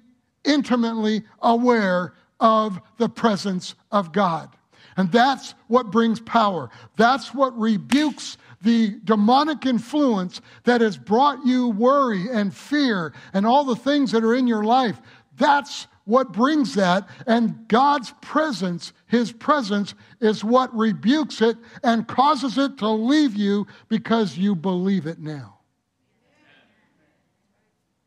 intimately 0.45 1.23
aware 1.41 2.15
of 2.41 2.81
the 2.99 3.09
presence 3.09 3.75
of 3.91 4.13
God. 4.13 4.51
And 4.97 5.11
that's 5.11 5.55
what 5.69 5.91
brings 5.91 6.21
power. 6.21 6.71
That's 6.97 7.35
what 7.35 7.59
rebukes 7.59 8.37
the 8.63 8.99
demonic 9.05 9.67
influence 9.67 10.41
that 10.65 10.81
has 10.81 10.97
brought 10.97 11.45
you 11.45 11.69
worry 11.69 12.29
and 12.31 12.55
fear 12.55 13.13
and 13.33 13.47
all 13.47 13.65
the 13.65 13.77
things 13.77 14.13
that 14.13 14.25
are 14.25 14.35
in 14.35 14.47
your 14.47 14.65
life. 14.65 15.01
That's 15.37 15.87
what 16.05 16.33
brings 16.33 16.75
that. 16.75 17.09
And 17.27 17.67
God's 17.69 18.15
presence, 18.21 18.93
His 19.07 19.33
presence, 19.33 19.95
is 20.21 20.45
what 20.45 20.75
rebukes 20.77 21.41
it 21.43 21.57
and 21.83 22.07
causes 22.07 22.59
it 22.59 22.79
to 22.79 22.89
leave 22.89 23.35
you 23.35 23.67
because 23.89 24.39
you 24.39 24.55
believe 24.55 25.07
it 25.07 25.19
now. 25.19 25.54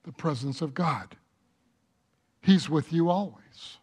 The 0.07 0.13
presence 0.13 0.61
of 0.61 0.73
God. 0.73 1.17
He's 2.41 2.69
with 2.69 2.93
you 2.93 3.09
always. 3.09 3.77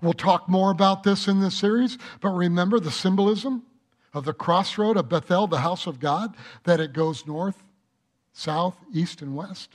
We'll 0.00 0.14
talk 0.14 0.48
more 0.48 0.70
about 0.70 1.02
this 1.02 1.28
in 1.28 1.40
this 1.40 1.58
series, 1.58 1.98
but 2.22 2.30
remember 2.30 2.80
the 2.80 2.90
symbolism 2.90 3.64
of 4.14 4.24
the 4.24 4.32
crossroad 4.32 4.96
of 4.96 5.10
Bethel, 5.10 5.46
the 5.46 5.58
house 5.58 5.86
of 5.86 6.00
God, 6.00 6.34
that 6.64 6.80
it 6.80 6.94
goes 6.94 7.26
north, 7.26 7.62
south, 8.32 8.78
east, 8.94 9.20
and 9.20 9.36
west. 9.36 9.74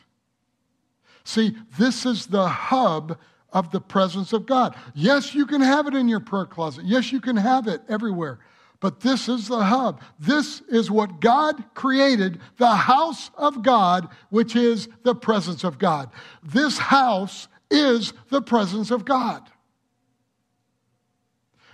See, 1.24 1.56
this 1.78 2.04
is 2.08 2.26
the 2.26 2.48
hub 2.48 3.20
of 3.54 3.70
the 3.70 3.82
presence 3.82 4.34
of 4.34 4.48
God. 4.48 4.76
Yes, 4.96 5.36
you 5.36 5.46
can 5.46 5.62
have 5.62 5.86
it 5.86 5.94
in 5.94 6.10
your 6.10 6.22
prayer 6.22 6.48
closet. 6.48 6.86
Yes, 6.86 7.12
you 7.12 7.22
can 7.22 7.36
have 7.38 7.68
it 7.68 7.82
everywhere. 7.88 8.40
But 8.80 9.00
this 9.00 9.28
is 9.28 9.48
the 9.48 9.64
hub. 9.64 10.02
This 10.20 10.62
is 10.70 10.92
what 10.92 11.20
God 11.20 11.64
created, 11.74 12.40
the 12.58 12.76
house 12.76 13.32
of 13.36 13.64
God, 13.64 14.08
which 14.30 14.56
is 14.56 14.88
the 15.04 15.16
presence 15.16 15.64
of 15.64 15.80
God. 15.80 16.12
This 16.44 16.78
house 16.78 17.48
is 17.72 18.14
the 18.30 18.42
presence 18.42 18.92
of 18.92 19.04
God. 19.04 19.50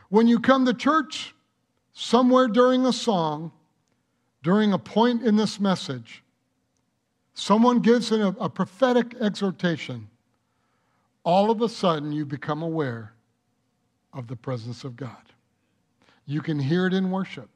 When 0.09 0.27
you 0.27 0.39
come 0.39 0.65
to 0.65 0.73
church, 0.73 1.35
somewhere 1.93 2.47
during 2.47 2.85
a 2.85 2.93
song, 2.93 3.51
during 4.41 4.71
a 4.71 4.79
point 4.79 5.23
in 5.23 5.35
this 5.35 5.59
message, 5.59 6.23
someone 7.33 7.79
gives 7.79 8.11
a, 8.11 8.27
a 8.39 8.49
prophetic 8.49 9.15
exhortation, 9.19 10.07
all 11.23 11.51
of 11.51 11.61
a 11.61 11.69
sudden 11.69 12.11
you 12.11 12.25
become 12.25 12.61
aware 12.61 13.13
of 14.13 14.27
the 14.27 14.35
presence 14.35 14.83
of 14.83 14.95
God. 14.95 15.32
You 16.25 16.41
can 16.41 16.59
hear 16.59 16.87
it 16.87 16.93
in 16.93 17.11
worship. 17.11 17.49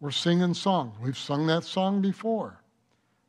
We're 0.00 0.10
singing 0.10 0.54
songs. 0.54 0.96
We've 1.00 1.16
sung 1.16 1.46
that 1.46 1.64
song 1.64 2.02
before. 2.02 2.60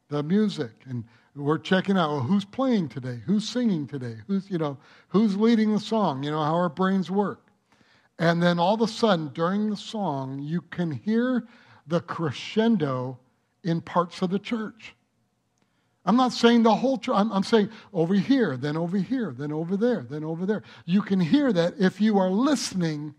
The 0.09 0.21
music. 0.21 0.71
And 0.87 1.03
we're 1.35 1.57
checking 1.57 1.97
out 1.97 2.11
well, 2.11 2.19
who's 2.21 2.45
playing 2.45 2.89
today, 2.89 3.19
who's 3.25 3.47
singing 3.47 3.87
today, 3.87 4.17
who's, 4.27 4.49
you 4.49 4.57
know, 4.57 4.77
who's 5.09 5.35
leading 5.35 5.73
the 5.73 5.79
song, 5.79 6.23
you 6.23 6.31
know, 6.31 6.41
how 6.41 6.55
our 6.55 6.69
brains 6.69 7.11
work. 7.11 7.47
And 8.19 8.41
then 8.41 8.59
all 8.59 8.73
of 8.73 8.81
a 8.81 8.87
sudden, 8.87 9.29
during 9.33 9.69
the 9.69 9.75
song, 9.75 10.39
you 10.39 10.61
can 10.61 10.91
hear 10.91 11.45
the 11.87 11.99
crescendo 11.99 13.19
in 13.63 13.81
parts 13.81 14.21
of 14.21 14.29
the 14.29 14.39
church. 14.39 14.95
I'm 16.05 16.15
not 16.15 16.31
saying 16.31 16.63
the 16.63 16.75
whole 16.75 16.97
church. 16.97 17.15
I'm, 17.17 17.31
I'm, 17.33 17.43
saying 17.43 17.69
over 17.91 18.13
here, 18.13 18.57
then 18.57 18.77
over 18.77 18.97
here, 18.97 19.33
then 19.37 19.51
over 19.51 19.75
there, 19.75 20.05
then 20.09 20.23
over 20.23 20.45
there. 20.45 20.63
You 20.85 21.01
can 21.01 21.19
hear 21.19 21.51
that 21.51 21.73
if 21.79 21.99
you 21.99 22.17
are 22.19 22.29
listening, 22.29 23.15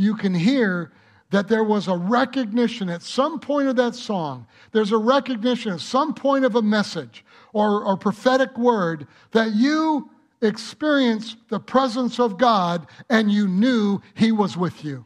you 0.00 0.16
can 0.16 0.34
hear 0.34 0.92
that 1.30 1.46
there 1.46 1.62
was 1.62 1.86
a 1.86 1.96
recognition 1.96 2.88
at 2.88 3.02
some 3.02 3.38
point 3.38 3.68
of 3.68 3.76
that 3.76 3.94
song. 3.94 4.46
There's 4.72 4.92
a 4.92 4.98
recognition 4.98 5.72
at 5.72 5.80
some 5.80 6.14
point 6.14 6.44
of 6.44 6.56
a 6.56 6.62
message 6.62 7.24
or, 7.52 7.84
or 7.84 7.96
prophetic 7.96 8.56
word 8.58 9.06
that 9.32 9.54
you 9.54 10.10
experienced 10.42 11.36
the 11.48 11.60
presence 11.60 12.18
of 12.18 12.38
God 12.38 12.86
and 13.08 13.30
you 13.30 13.46
knew 13.46 14.00
He 14.14 14.32
was 14.32 14.56
with 14.56 14.84
you. 14.84 15.04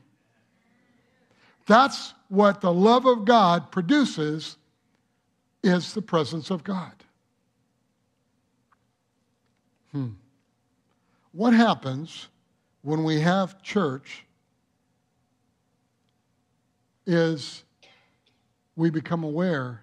That's 1.67 2.15
what 2.29 2.61
the 2.61 2.73
love 2.73 3.05
of 3.05 3.25
God 3.25 3.71
produces 3.71 4.57
is 5.63 5.93
the 5.93 6.03
presence 6.03 6.51
of 6.51 6.63
God. 6.63 6.93
Hmm. 9.93 10.11
What 11.33 11.55
happens 11.55 12.29
when 12.83 13.03
we 13.03 13.21
have 13.21 13.63
church 13.63 14.25
is 17.07 17.65
we 18.77 18.91
become 18.91 19.25
aware 19.25 19.83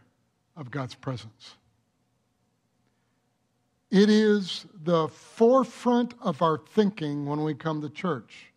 of 0.56 0.72
God's 0.72 0.96
presence. 0.96 1.56
It 3.90 4.10
is 4.10 4.66
the 4.84 5.10
forefront 5.10 6.14
of 6.22 6.42
our 6.42 6.58
thinking 6.58 7.26
when 7.26 7.44
we 7.44 7.54
come 7.54 7.82
to 7.82 7.90
church. 7.90 8.54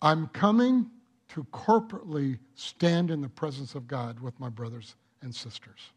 I'm 0.00 0.28
coming 0.28 0.90
to 1.30 1.44
corporately 1.52 2.38
stand 2.54 3.10
in 3.10 3.20
the 3.20 3.28
presence 3.28 3.74
of 3.74 3.88
God 3.88 4.20
with 4.20 4.38
my 4.38 4.48
brothers 4.48 4.94
and 5.22 5.34
sisters. 5.34 5.90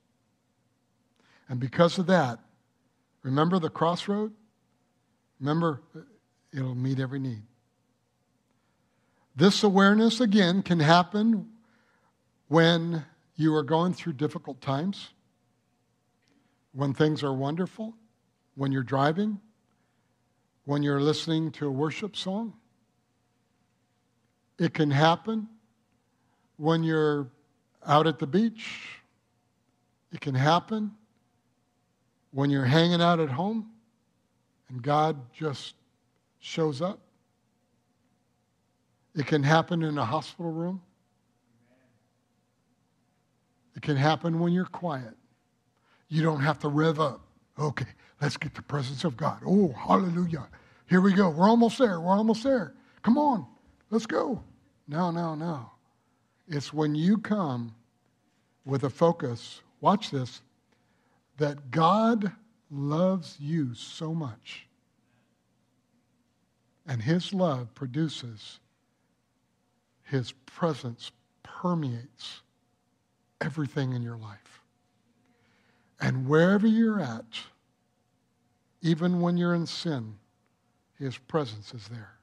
And 1.49 1.59
because 1.59 1.99
of 1.99 2.07
that, 2.07 2.39
remember 3.21 3.59
the 3.59 3.69
crossroad? 3.69 4.33
Remember, 5.39 5.81
it'll 6.51 6.75
meet 6.75 6.99
every 6.99 7.19
need. 7.19 7.43
This 9.35 9.63
awareness, 9.63 10.19
again, 10.19 10.63
can 10.63 10.79
happen 10.79 11.47
when 12.47 13.05
you 13.35 13.53
are 13.55 13.63
going 13.63 13.93
through 13.93 14.13
difficult 14.13 14.61
times, 14.61 15.09
when 16.73 16.93
things 16.93 17.23
are 17.23 17.33
wonderful, 17.33 17.93
when 18.55 18.71
you're 18.71 18.83
driving, 18.83 19.39
when 20.65 20.83
you're 20.83 21.01
listening 21.01 21.51
to 21.51 21.67
a 21.67 21.71
worship 21.71 22.15
song. 22.15 22.53
It 24.59 24.73
can 24.73 24.91
happen 24.91 25.47
when 26.57 26.83
you're 26.83 27.29
out 27.85 28.07
at 28.07 28.19
the 28.19 28.27
beach. 28.27 28.99
It 30.11 30.19
can 30.19 30.35
happen 30.35 30.91
when 32.31 32.49
you're 32.49 32.65
hanging 32.65 33.01
out 33.01 33.19
at 33.19 33.29
home 33.29 33.69
and 34.69 34.81
God 34.81 35.31
just 35.31 35.75
shows 36.39 36.81
up. 36.81 36.99
It 39.15 39.25
can 39.25 39.43
happen 39.43 39.83
in 39.83 39.97
a 39.97 40.05
hospital 40.05 40.51
room. 40.51 40.81
It 43.77 43.83
can 43.83 43.95
happen 43.95 44.39
when 44.39 44.53
you're 44.53 44.65
quiet. 44.65 45.13
You 46.07 46.23
don't 46.23 46.41
have 46.41 46.57
to 46.59 46.67
rev 46.67 46.99
up. 46.99 47.21
Okay, 47.59 47.85
let's 48.19 48.35
get 48.35 48.55
the 48.55 48.63
presence 48.63 49.03
of 49.03 49.15
God. 49.15 49.41
Oh, 49.45 49.71
hallelujah. 49.71 50.47
Here 50.87 50.99
we 50.99 51.13
go. 51.13 51.29
We're 51.29 51.47
almost 51.47 51.77
there. 51.77 52.01
We're 52.01 52.15
almost 52.15 52.43
there. 52.43 52.73
Come 53.03 53.19
on, 53.19 53.45
let's 53.91 54.07
go. 54.07 54.43
No, 54.87 55.11
no, 55.11 55.35
no. 55.35 55.69
It's 56.47 56.73
when 56.73 56.95
you 56.95 57.19
come 57.19 57.75
with 58.65 58.83
a 58.83 58.89
focus, 58.89 59.61
watch 59.79 60.09
this, 60.09 60.41
that 61.37 61.69
God 61.69 62.31
loves 62.71 63.37
you 63.39 63.75
so 63.75 64.11
much. 64.11 64.65
And 66.87 67.03
his 67.03 67.31
love 67.31 67.75
produces, 67.75 68.59
his 70.03 70.31
presence 70.31 71.11
permeates 71.43 72.41
everything 73.41 73.93
in 73.93 74.01
your 74.01 74.17
life. 74.17 74.61
And 75.99 76.27
wherever 76.27 76.67
you're 76.67 76.99
at, 76.99 77.25
even 78.81 79.21
when 79.21 79.37
you're 79.37 79.55
in 79.55 79.65
sin, 79.65 80.15
his 80.99 81.17
presence 81.17 81.73
is 81.73 81.87
there. 81.87 82.13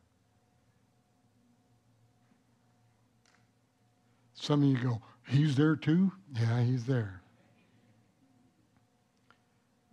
Some 4.35 4.63
of 4.63 4.69
you 4.69 4.77
go, 4.77 5.01
He's 5.27 5.57
there 5.57 5.75
too? 5.75 6.13
Yeah, 6.39 6.63
He's 6.63 6.85
there 6.85 7.23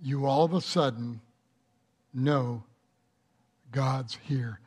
you 0.02 0.26
all 0.26 0.44
of 0.44 0.54
a 0.54 0.62
sudden 0.62 1.22
know 2.14 2.64
God's 3.72 4.18
here. 4.24 4.60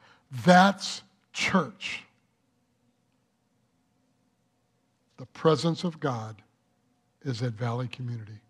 That's 0.44 1.02
church. 1.32 2.04
The 5.16 5.26
presence 5.26 5.84
of 5.84 6.00
God 6.00 6.42
is 7.24 7.42
at 7.42 7.54
Valley 7.54 7.88
Community. 7.88 8.40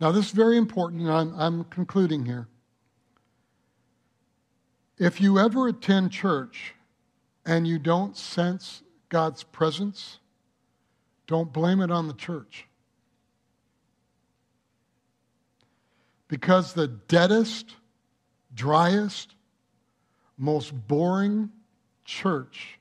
Now, 0.00 0.12
this 0.12 0.26
is 0.26 0.32
very 0.32 0.56
important, 0.56 1.02
and 1.02 1.10
I'm, 1.10 1.34
I'm 1.36 1.64
concluding 1.64 2.24
here. 2.24 2.46
If 4.98 5.20
you 5.20 5.38
ever 5.38 5.68
attend 5.68 6.12
church 6.12 6.74
and 7.44 7.66
you 7.66 7.78
don't 7.78 8.16
sense 8.16 8.82
God's 9.08 9.42
presence, 9.42 10.18
don't 11.26 11.52
blame 11.52 11.80
it 11.80 11.90
on 11.90 12.08
the 12.08 12.14
church. 12.14 12.66
Because 16.28 16.74
the 16.74 16.88
deadest, 16.88 17.74
driest, 18.54 19.34
most 20.36 20.72
boring 20.86 21.50
church, 22.04 22.78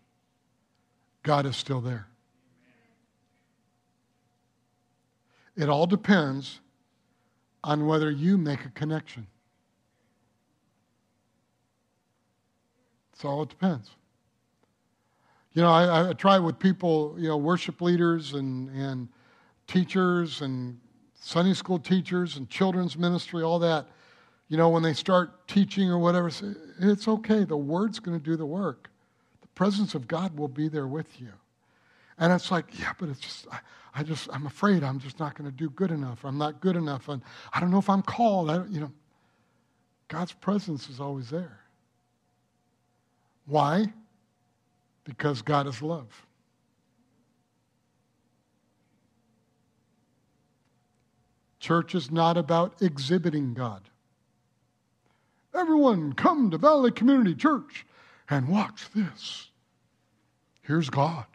God 1.24 1.46
is 1.46 1.56
still 1.56 1.82
there. 1.82 2.08
It 5.58 5.70
all 5.70 5.88
depends 5.88 6.62
on 7.64 7.88
whether 7.88 8.12
you 8.12 8.38
make 8.38 8.64
a 8.64 8.70
connection. 8.70 9.26
That's 13.12 13.26
all 13.26 13.42
it 13.42 13.50
depends. 13.50 13.90
You 15.54 15.64
know, 15.64 15.72
I, 15.72 16.10
I 16.10 16.14
try 16.14 16.38
with 16.38 16.60
people, 16.60 17.16
you 17.18 17.28
know, 17.28 17.38
worship 17.38 17.82
leaders 17.82 18.36
and, 18.36 18.70
and 18.70 19.08
teachers 19.66 20.42
and 20.42 20.80
Sunday 21.20 21.56
school 21.56 21.80
teachers 21.80 22.38
and 22.38 22.48
children's 22.48 22.96
ministry, 22.96 23.42
all 23.42 23.58
that. 23.60 23.88
You 24.50 24.58
know, 24.58 24.70
when 24.70 24.84
they 24.84 24.94
start 24.94 25.48
teaching 25.48 25.90
or 25.90 25.98
whatever, 25.98 26.30
it's 26.80 27.08
okay. 27.08 27.44
The 27.44 27.58
word's 27.58 28.00
going 28.00 28.18
to 28.18 28.24
do 28.24 28.36
the 28.36 28.46
work. 28.46 28.90
The 29.42 29.48
presence 29.48 29.96
of 29.96 30.08
God 30.08 30.38
will 30.38 30.48
be 30.48 30.70
there 30.70 30.88
with 30.88 31.20
you. 31.20 31.34
And 32.20 32.32
it's 32.32 32.52
like, 32.52 32.80
yeah, 32.80 32.94
but 33.00 33.10
it's 33.10 33.20
just, 33.20 33.48
I, 33.52 33.60
I 33.98 34.04
just, 34.04 34.30
I'm 34.32 34.46
afraid 34.46 34.84
I'm 34.84 35.00
just 35.00 35.20
not 35.20 35.36
going 35.36 35.50
to 35.50 35.56
do 35.56 35.72
good 35.72 35.90
enough. 35.90 36.24
I'm 36.24 36.38
not 36.38 36.62
good 36.62 36.76
enough. 36.76 37.10
And 37.10 37.20
I 37.52 37.60
don't 37.60 37.72
know 37.72 37.80
if 37.80 37.90
I'm 37.90 38.04
called. 38.04 38.52
I, 38.52 38.64
you 38.68 38.80
know, 38.80 38.92
God's 40.08 40.34
presence 40.34 40.88
is 40.88 41.00
always 41.00 41.32
there. 41.32 41.62
Why? 43.48 43.92
Because 45.04 45.42
God 45.42 45.66
is 45.66 45.82
love. 45.82 46.28
Church 51.60 51.96
is 51.96 52.12
not 52.12 52.38
about 52.38 52.80
exhibiting 52.84 53.56
God. 53.56 53.90
Everyone, 55.56 56.14
come 56.14 56.52
to 56.52 56.60
Valley 56.60 56.92
Community 56.92 57.34
Church 57.34 57.84
and 58.30 58.48
watch 58.48 58.90
this. 58.94 59.48
Here's 60.62 60.92
God. 60.92 61.26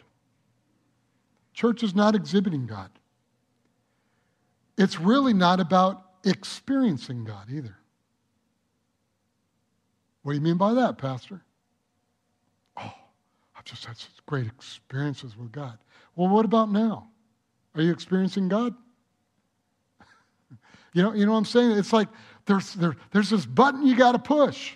Church 1.63 1.85
is 1.85 1.95
not 1.95 2.17
exhibiting 2.17 2.67
God. 2.67 2.91
It's 4.77 4.99
really 4.99 5.33
not 5.33 5.61
about 5.61 6.03
experiencing 6.25 7.23
God 7.23 7.47
either. 7.49 7.77
What 10.25 10.33
do 10.33 10.39
you 10.39 10.43
mean 10.43 10.57
by 10.57 10.75
that, 10.75 10.99
Pastor? 10.99 11.41
Oh, 12.77 12.93
I've 13.57 13.63
just 13.63 13.85
had 13.85 13.97
such 13.97 14.11
great 14.27 14.49
experiences 14.49 15.37
with 15.37 15.53
God. 15.53 15.79
Well, 16.17 16.31
what 16.31 16.45
about 16.45 16.73
now? 16.73 17.07
Are 17.77 17.83
you 17.83 17.93
experiencing 17.93 18.49
God? 18.49 18.75
you 20.95 21.05
know, 21.05 21.13
you 21.15 21.27
know 21.27 21.31
what 21.31 21.39
I'm 21.39 21.45
saying? 21.45 21.79
It's 21.79 21.93
like 21.93 22.09
there's, 22.47 22.75
there, 22.75 22.97
there's 23.13 23.31
this 23.31 23.47
button 23.47 23.87
you 23.87 23.95
got 23.95 24.13
to 24.13 24.19
push. 24.19 24.75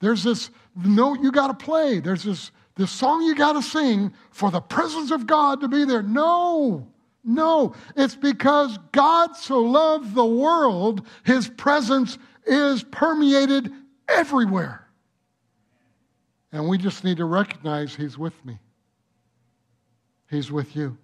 There's 0.00 0.22
this 0.22 0.50
note 0.76 1.20
you 1.22 1.32
got 1.32 1.46
to 1.46 1.64
play. 1.64 1.98
There's 1.98 2.24
this 2.24 2.50
the 2.76 2.86
song 2.86 3.22
you 3.22 3.34
got 3.34 3.52
to 3.52 3.62
sing 3.62 4.12
for 4.30 4.50
the 4.50 4.60
presence 4.60 5.10
of 5.10 5.26
God 5.26 5.60
to 5.60 5.68
be 5.68 5.84
there. 5.84 6.02
No, 6.02 6.86
no. 7.24 7.74
It's 7.96 8.16
because 8.16 8.78
God 8.92 9.36
so 9.36 9.60
loved 9.60 10.14
the 10.14 10.24
world, 10.24 11.06
his 11.24 11.48
presence 11.48 12.18
is 12.46 12.82
permeated 12.84 13.72
everywhere. 14.08 14.86
And 16.52 16.68
we 16.68 16.78
just 16.78 17.04
need 17.04 17.18
to 17.18 17.26
recognize 17.26 17.94
he's 17.94 18.18
with 18.18 18.44
me, 18.44 18.58
he's 20.28 20.50
with 20.50 20.74
you. 20.74 20.96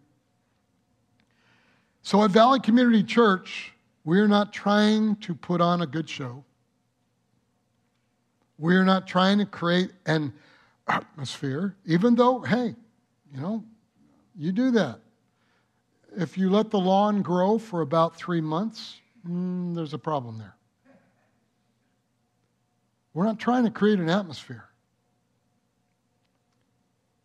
So 2.02 2.22
at 2.22 2.30
Valley 2.30 2.60
Community 2.60 3.02
Church, 3.02 3.72
we're 4.04 4.28
not 4.28 4.52
trying 4.52 5.16
to 5.16 5.34
put 5.34 5.60
on 5.60 5.82
a 5.82 5.86
good 5.86 6.08
show. 6.08 6.44
We're 8.58 8.84
not 8.84 9.06
trying 9.06 9.38
to 9.38 9.44
create 9.44 9.90
an 10.06 10.32
atmosphere, 10.88 11.76
even 11.84 12.14
though, 12.14 12.40
hey, 12.40 12.74
you 13.32 13.40
know, 13.40 13.64
you 14.36 14.52
do 14.52 14.70
that. 14.72 15.00
If 16.16 16.38
you 16.38 16.50
let 16.50 16.70
the 16.70 16.78
lawn 16.78 17.22
grow 17.22 17.58
for 17.58 17.82
about 17.82 18.16
three 18.16 18.40
months, 18.40 19.00
mm, 19.28 19.74
there's 19.74 19.94
a 19.94 19.98
problem 19.98 20.38
there. 20.38 20.54
We're 23.12 23.24
not 23.24 23.38
trying 23.38 23.64
to 23.64 23.70
create 23.70 23.98
an 23.98 24.10
atmosphere. 24.10 24.64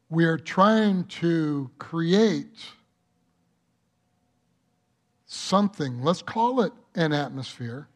We 0.10 0.26
are 0.26 0.38
trying 0.38 1.06
to 1.06 1.70
create 1.78 2.58
something, 5.26 6.02
let's 6.02 6.22
call 6.22 6.62
it 6.62 6.74
an 6.96 7.14
atmosphere, 7.14 7.88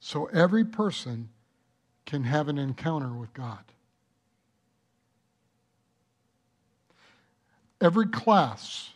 so 0.00 0.26
every 0.26 0.64
person 0.64 1.30
can 2.04 2.24
have 2.24 2.48
an 2.48 2.58
encounter 2.58 3.12
with 3.14 3.32
God. 3.32 3.64
Every 7.86 8.08
class, 8.08 8.90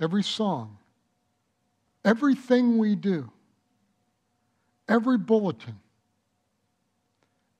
every 0.00 0.22
song, 0.22 0.78
everything 2.04 2.78
we 2.78 2.94
do, 2.94 3.28
every 4.88 5.18
bulletin, 5.18 5.74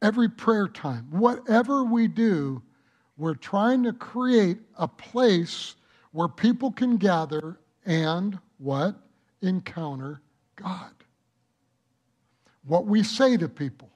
every 0.01 0.29
prayer 0.29 0.69
time, 0.69 1.05
whatever 1.11 1.83
we 1.83 2.07
do, 2.07 2.63
we're 3.17 3.35
trying 3.35 3.83
to 3.83 3.93
create 3.93 4.59
a 4.77 4.87
place 4.87 5.75
where 6.13 6.29
people 6.29 6.71
can 6.71 6.97
gather 6.97 7.59
and 7.85 8.39
what? 8.59 8.95
Encounter 9.41 10.23
God. 10.55 10.93
What 12.65 12.87
we 12.87 13.03
say 13.03 13.37
to 13.37 13.49
people. 13.49 13.91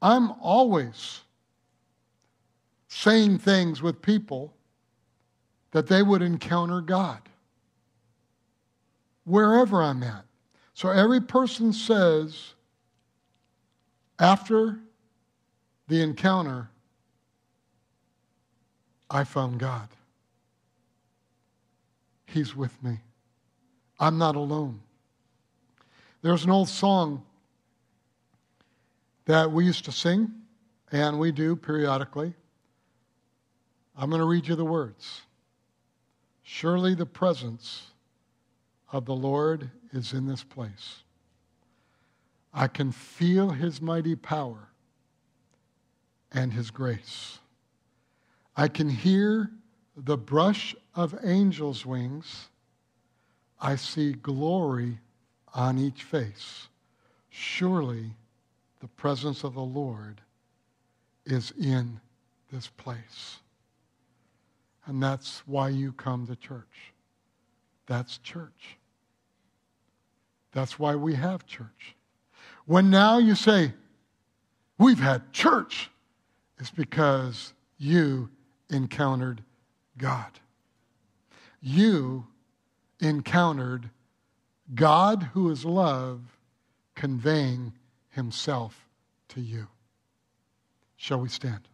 I'm 0.00 0.30
always 0.40 1.22
saying 2.86 3.38
things 3.38 3.82
with 3.82 4.00
people 4.00 4.53
that 5.74 5.88
they 5.88 6.04
would 6.04 6.22
encounter 6.22 6.80
God 6.80 7.18
wherever 9.24 9.82
I'm 9.82 10.04
at. 10.04 10.24
So 10.72 10.88
every 10.88 11.20
person 11.20 11.72
says, 11.72 12.54
after 14.20 14.78
the 15.88 16.00
encounter, 16.00 16.70
I 19.10 19.24
found 19.24 19.58
God. 19.58 19.88
He's 22.26 22.54
with 22.54 22.80
me. 22.80 23.00
I'm 23.98 24.16
not 24.16 24.36
alone. 24.36 24.80
There's 26.22 26.44
an 26.44 26.52
old 26.52 26.68
song 26.68 27.24
that 29.24 29.50
we 29.50 29.64
used 29.64 29.86
to 29.86 29.92
sing, 29.92 30.30
and 30.92 31.18
we 31.18 31.32
do 31.32 31.56
periodically. 31.56 32.32
I'm 33.96 34.08
going 34.08 34.20
to 34.20 34.26
read 34.26 34.46
you 34.46 34.54
the 34.54 34.64
words. 34.64 35.22
Surely 36.44 36.94
the 36.94 37.06
presence 37.06 37.88
of 38.92 39.06
the 39.06 39.14
Lord 39.14 39.70
is 39.92 40.12
in 40.12 40.26
this 40.26 40.44
place. 40.44 41.02
I 42.52 42.68
can 42.68 42.92
feel 42.92 43.50
his 43.50 43.80
mighty 43.80 44.14
power 44.14 44.68
and 46.30 46.52
his 46.52 46.70
grace. 46.70 47.38
I 48.56 48.68
can 48.68 48.88
hear 48.88 49.50
the 49.96 50.18
brush 50.18 50.76
of 50.94 51.18
angels' 51.24 51.86
wings. 51.86 52.48
I 53.60 53.76
see 53.76 54.12
glory 54.12 54.98
on 55.54 55.78
each 55.78 56.02
face. 56.02 56.68
Surely 57.30 58.14
the 58.80 58.88
presence 58.88 59.44
of 59.44 59.54
the 59.54 59.60
Lord 59.60 60.20
is 61.24 61.52
in 61.58 62.00
this 62.52 62.68
place. 62.68 63.38
And 64.86 65.02
that's 65.02 65.42
why 65.46 65.70
you 65.70 65.92
come 65.92 66.26
to 66.26 66.36
church. 66.36 66.92
That's 67.86 68.18
church. 68.18 68.78
That's 70.52 70.78
why 70.78 70.94
we 70.94 71.14
have 71.14 71.46
church. 71.46 71.96
When 72.66 72.90
now 72.90 73.18
you 73.18 73.34
say, 73.34 73.72
We've 74.78 74.98
had 74.98 75.32
church, 75.32 75.90
it's 76.58 76.70
because 76.70 77.52
you 77.78 78.28
encountered 78.70 79.42
God. 79.96 80.40
You 81.60 82.26
encountered 83.00 83.90
God, 84.74 85.30
who 85.34 85.50
is 85.50 85.64
love, 85.64 86.20
conveying 86.94 87.72
himself 88.10 88.88
to 89.28 89.40
you. 89.40 89.68
Shall 90.96 91.20
we 91.20 91.28
stand? 91.28 91.68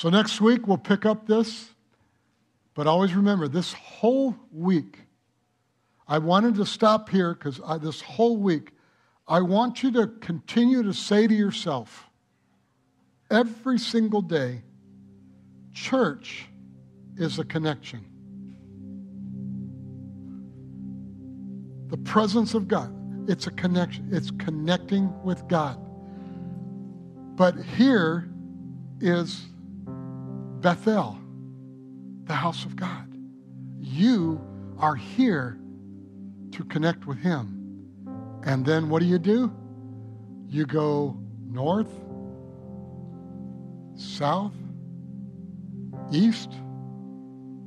So 0.00 0.08
next 0.08 0.40
week 0.40 0.66
we'll 0.66 0.78
pick 0.78 1.04
up 1.04 1.26
this, 1.26 1.68
but 2.72 2.86
always 2.86 3.12
remember 3.12 3.48
this 3.48 3.74
whole 3.74 4.34
week, 4.50 4.98
I 6.08 6.16
wanted 6.16 6.54
to 6.54 6.64
stop 6.64 7.10
here 7.10 7.34
because 7.34 7.60
this 7.82 8.00
whole 8.00 8.38
week, 8.38 8.72
I 9.28 9.42
want 9.42 9.82
you 9.82 9.92
to 9.92 10.06
continue 10.06 10.82
to 10.84 10.94
say 10.94 11.26
to 11.26 11.34
yourself 11.34 12.08
every 13.30 13.78
single 13.78 14.22
day, 14.22 14.62
church 15.74 16.46
is 17.18 17.38
a 17.38 17.44
connection. 17.44 18.02
The 21.88 21.98
presence 21.98 22.54
of 22.54 22.68
God, 22.68 22.90
it's 23.28 23.48
a 23.48 23.50
connection. 23.50 24.08
It's 24.10 24.30
connecting 24.30 25.12
with 25.22 25.46
God. 25.46 25.78
But 27.36 27.62
here 27.62 28.30
is 29.02 29.44
Bethel, 30.60 31.18
the 32.24 32.34
house 32.34 32.64
of 32.64 32.76
God. 32.76 33.06
You 33.78 34.40
are 34.78 34.94
here 34.94 35.58
to 36.52 36.64
connect 36.64 37.06
with 37.06 37.18
Him. 37.18 37.56
And 38.44 38.64
then 38.64 38.88
what 38.88 39.00
do 39.00 39.06
you 39.06 39.18
do? 39.18 39.52
You 40.48 40.66
go 40.66 41.16
north, 41.46 41.90
south, 43.94 44.54
east, 46.10 46.50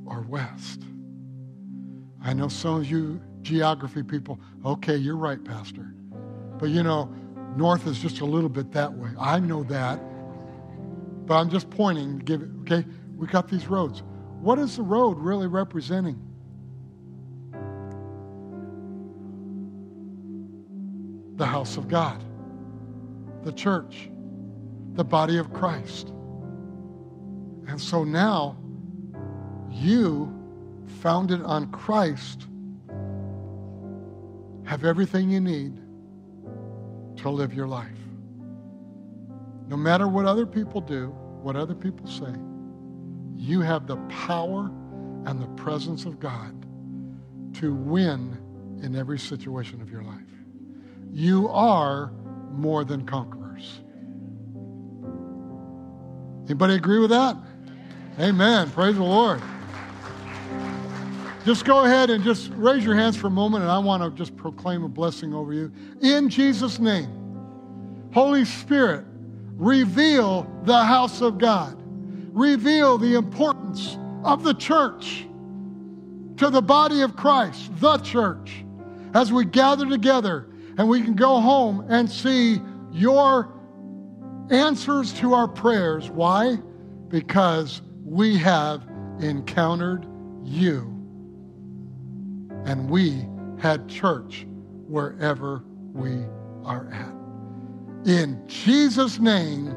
or 0.06 0.22
west. 0.28 0.82
I 2.22 2.32
know 2.32 2.48
some 2.48 2.76
of 2.76 2.90
you 2.90 3.20
geography 3.42 4.02
people, 4.02 4.40
okay, 4.64 4.96
you're 4.96 5.16
right, 5.16 5.42
Pastor. 5.44 5.94
But 6.58 6.70
you 6.70 6.82
know, 6.82 7.12
north 7.56 7.86
is 7.86 7.98
just 7.98 8.20
a 8.20 8.24
little 8.24 8.48
bit 8.48 8.72
that 8.72 8.92
way. 8.92 9.10
I 9.18 9.38
know 9.38 9.62
that. 9.64 10.00
But 11.26 11.36
I'm 11.36 11.50
just 11.50 11.70
pointing 11.70 12.18
to 12.18 12.24
give 12.24 12.42
it, 12.42 12.50
okay? 12.62 12.84
We 13.16 13.26
got 13.26 13.48
these 13.48 13.66
roads. 13.66 14.02
What 14.40 14.58
is 14.58 14.76
the 14.76 14.82
road 14.82 15.18
really 15.18 15.46
representing? 15.46 16.20
The 21.36 21.46
house 21.46 21.76
of 21.76 21.88
God, 21.88 22.22
the 23.42 23.52
church, 23.52 24.10
the 24.92 25.04
body 25.04 25.38
of 25.38 25.52
Christ. 25.52 26.08
And 27.66 27.80
so 27.80 28.04
now, 28.04 28.56
you, 29.70 30.32
founded 31.00 31.42
on 31.42 31.70
Christ, 31.72 32.46
have 34.64 34.84
everything 34.84 35.30
you 35.30 35.40
need 35.40 35.80
to 37.16 37.30
live 37.30 37.54
your 37.54 37.66
life. 37.66 38.03
No 39.66 39.76
matter 39.76 40.08
what 40.08 40.26
other 40.26 40.46
people 40.46 40.80
do, 40.80 41.08
what 41.42 41.56
other 41.56 41.74
people 41.74 42.06
say, 42.06 42.34
you 43.36 43.60
have 43.60 43.86
the 43.86 43.96
power 44.08 44.70
and 45.26 45.40
the 45.40 45.46
presence 45.62 46.04
of 46.04 46.20
God 46.20 46.66
to 47.54 47.74
win 47.74 48.38
in 48.82 48.94
every 48.96 49.18
situation 49.18 49.80
of 49.80 49.90
your 49.90 50.02
life. 50.02 50.20
You 51.10 51.48
are 51.48 52.12
more 52.50 52.84
than 52.84 53.06
conquerors. 53.06 53.80
Anybody 56.46 56.74
agree 56.74 56.98
with 56.98 57.10
that? 57.10 57.36
Amen. 58.18 58.70
Praise 58.70 58.96
the 58.96 59.02
Lord. 59.02 59.40
Just 61.44 61.64
go 61.64 61.84
ahead 61.84 62.10
and 62.10 62.24
just 62.24 62.50
raise 62.54 62.84
your 62.84 62.94
hands 62.94 63.16
for 63.16 63.26
a 63.26 63.30
moment, 63.30 63.62
and 63.62 63.70
I 63.70 63.78
want 63.78 64.02
to 64.02 64.10
just 64.10 64.36
proclaim 64.36 64.82
a 64.82 64.88
blessing 64.88 65.34
over 65.34 65.52
you. 65.52 65.72
In 66.00 66.28
Jesus' 66.28 66.78
name, 66.78 67.08
Holy 68.12 68.44
Spirit, 68.44 69.04
reveal 69.56 70.50
the 70.64 70.84
house 70.84 71.20
of 71.20 71.38
God, 71.38 71.76
reveal 72.32 72.98
the 72.98 73.14
importance 73.14 73.98
of 74.24 74.42
the 74.42 74.54
church 74.54 75.26
to 76.36 76.50
the 76.50 76.62
body 76.62 77.02
of 77.02 77.16
Christ, 77.16 77.70
the 77.80 77.98
church, 77.98 78.64
as 79.14 79.32
we 79.32 79.44
gather 79.44 79.88
together 79.88 80.48
and 80.76 80.88
we 80.88 81.02
can 81.02 81.14
go 81.14 81.40
home 81.40 81.86
and 81.88 82.10
see 82.10 82.60
your 82.90 83.52
answers 84.50 85.12
to 85.14 85.34
our 85.34 85.46
prayers. 85.46 86.10
Why? 86.10 86.58
Because 87.08 87.82
we 88.04 88.36
have 88.38 88.82
encountered 89.20 90.06
you 90.42 90.90
and 92.66 92.90
we 92.90 93.26
had 93.58 93.88
church 93.88 94.46
wherever 94.88 95.62
we 95.92 96.24
are 96.64 96.90
at. 96.92 97.13
In 98.06 98.42
Jesus' 98.46 99.18
name, 99.18 99.74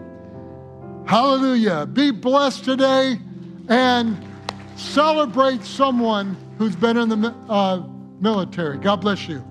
hallelujah. 1.06 1.86
Be 1.86 2.12
blessed 2.12 2.66
today 2.66 3.20
and 3.70 4.18
celebrate 4.76 5.64
someone 5.64 6.36
who's 6.58 6.76
been 6.76 6.98
in 6.98 7.10
the 7.10 7.34
uh, 7.50 7.88
military. 8.20 8.78
God 8.78 8.98
bless 8.98 9.28
you. 9.28 9.44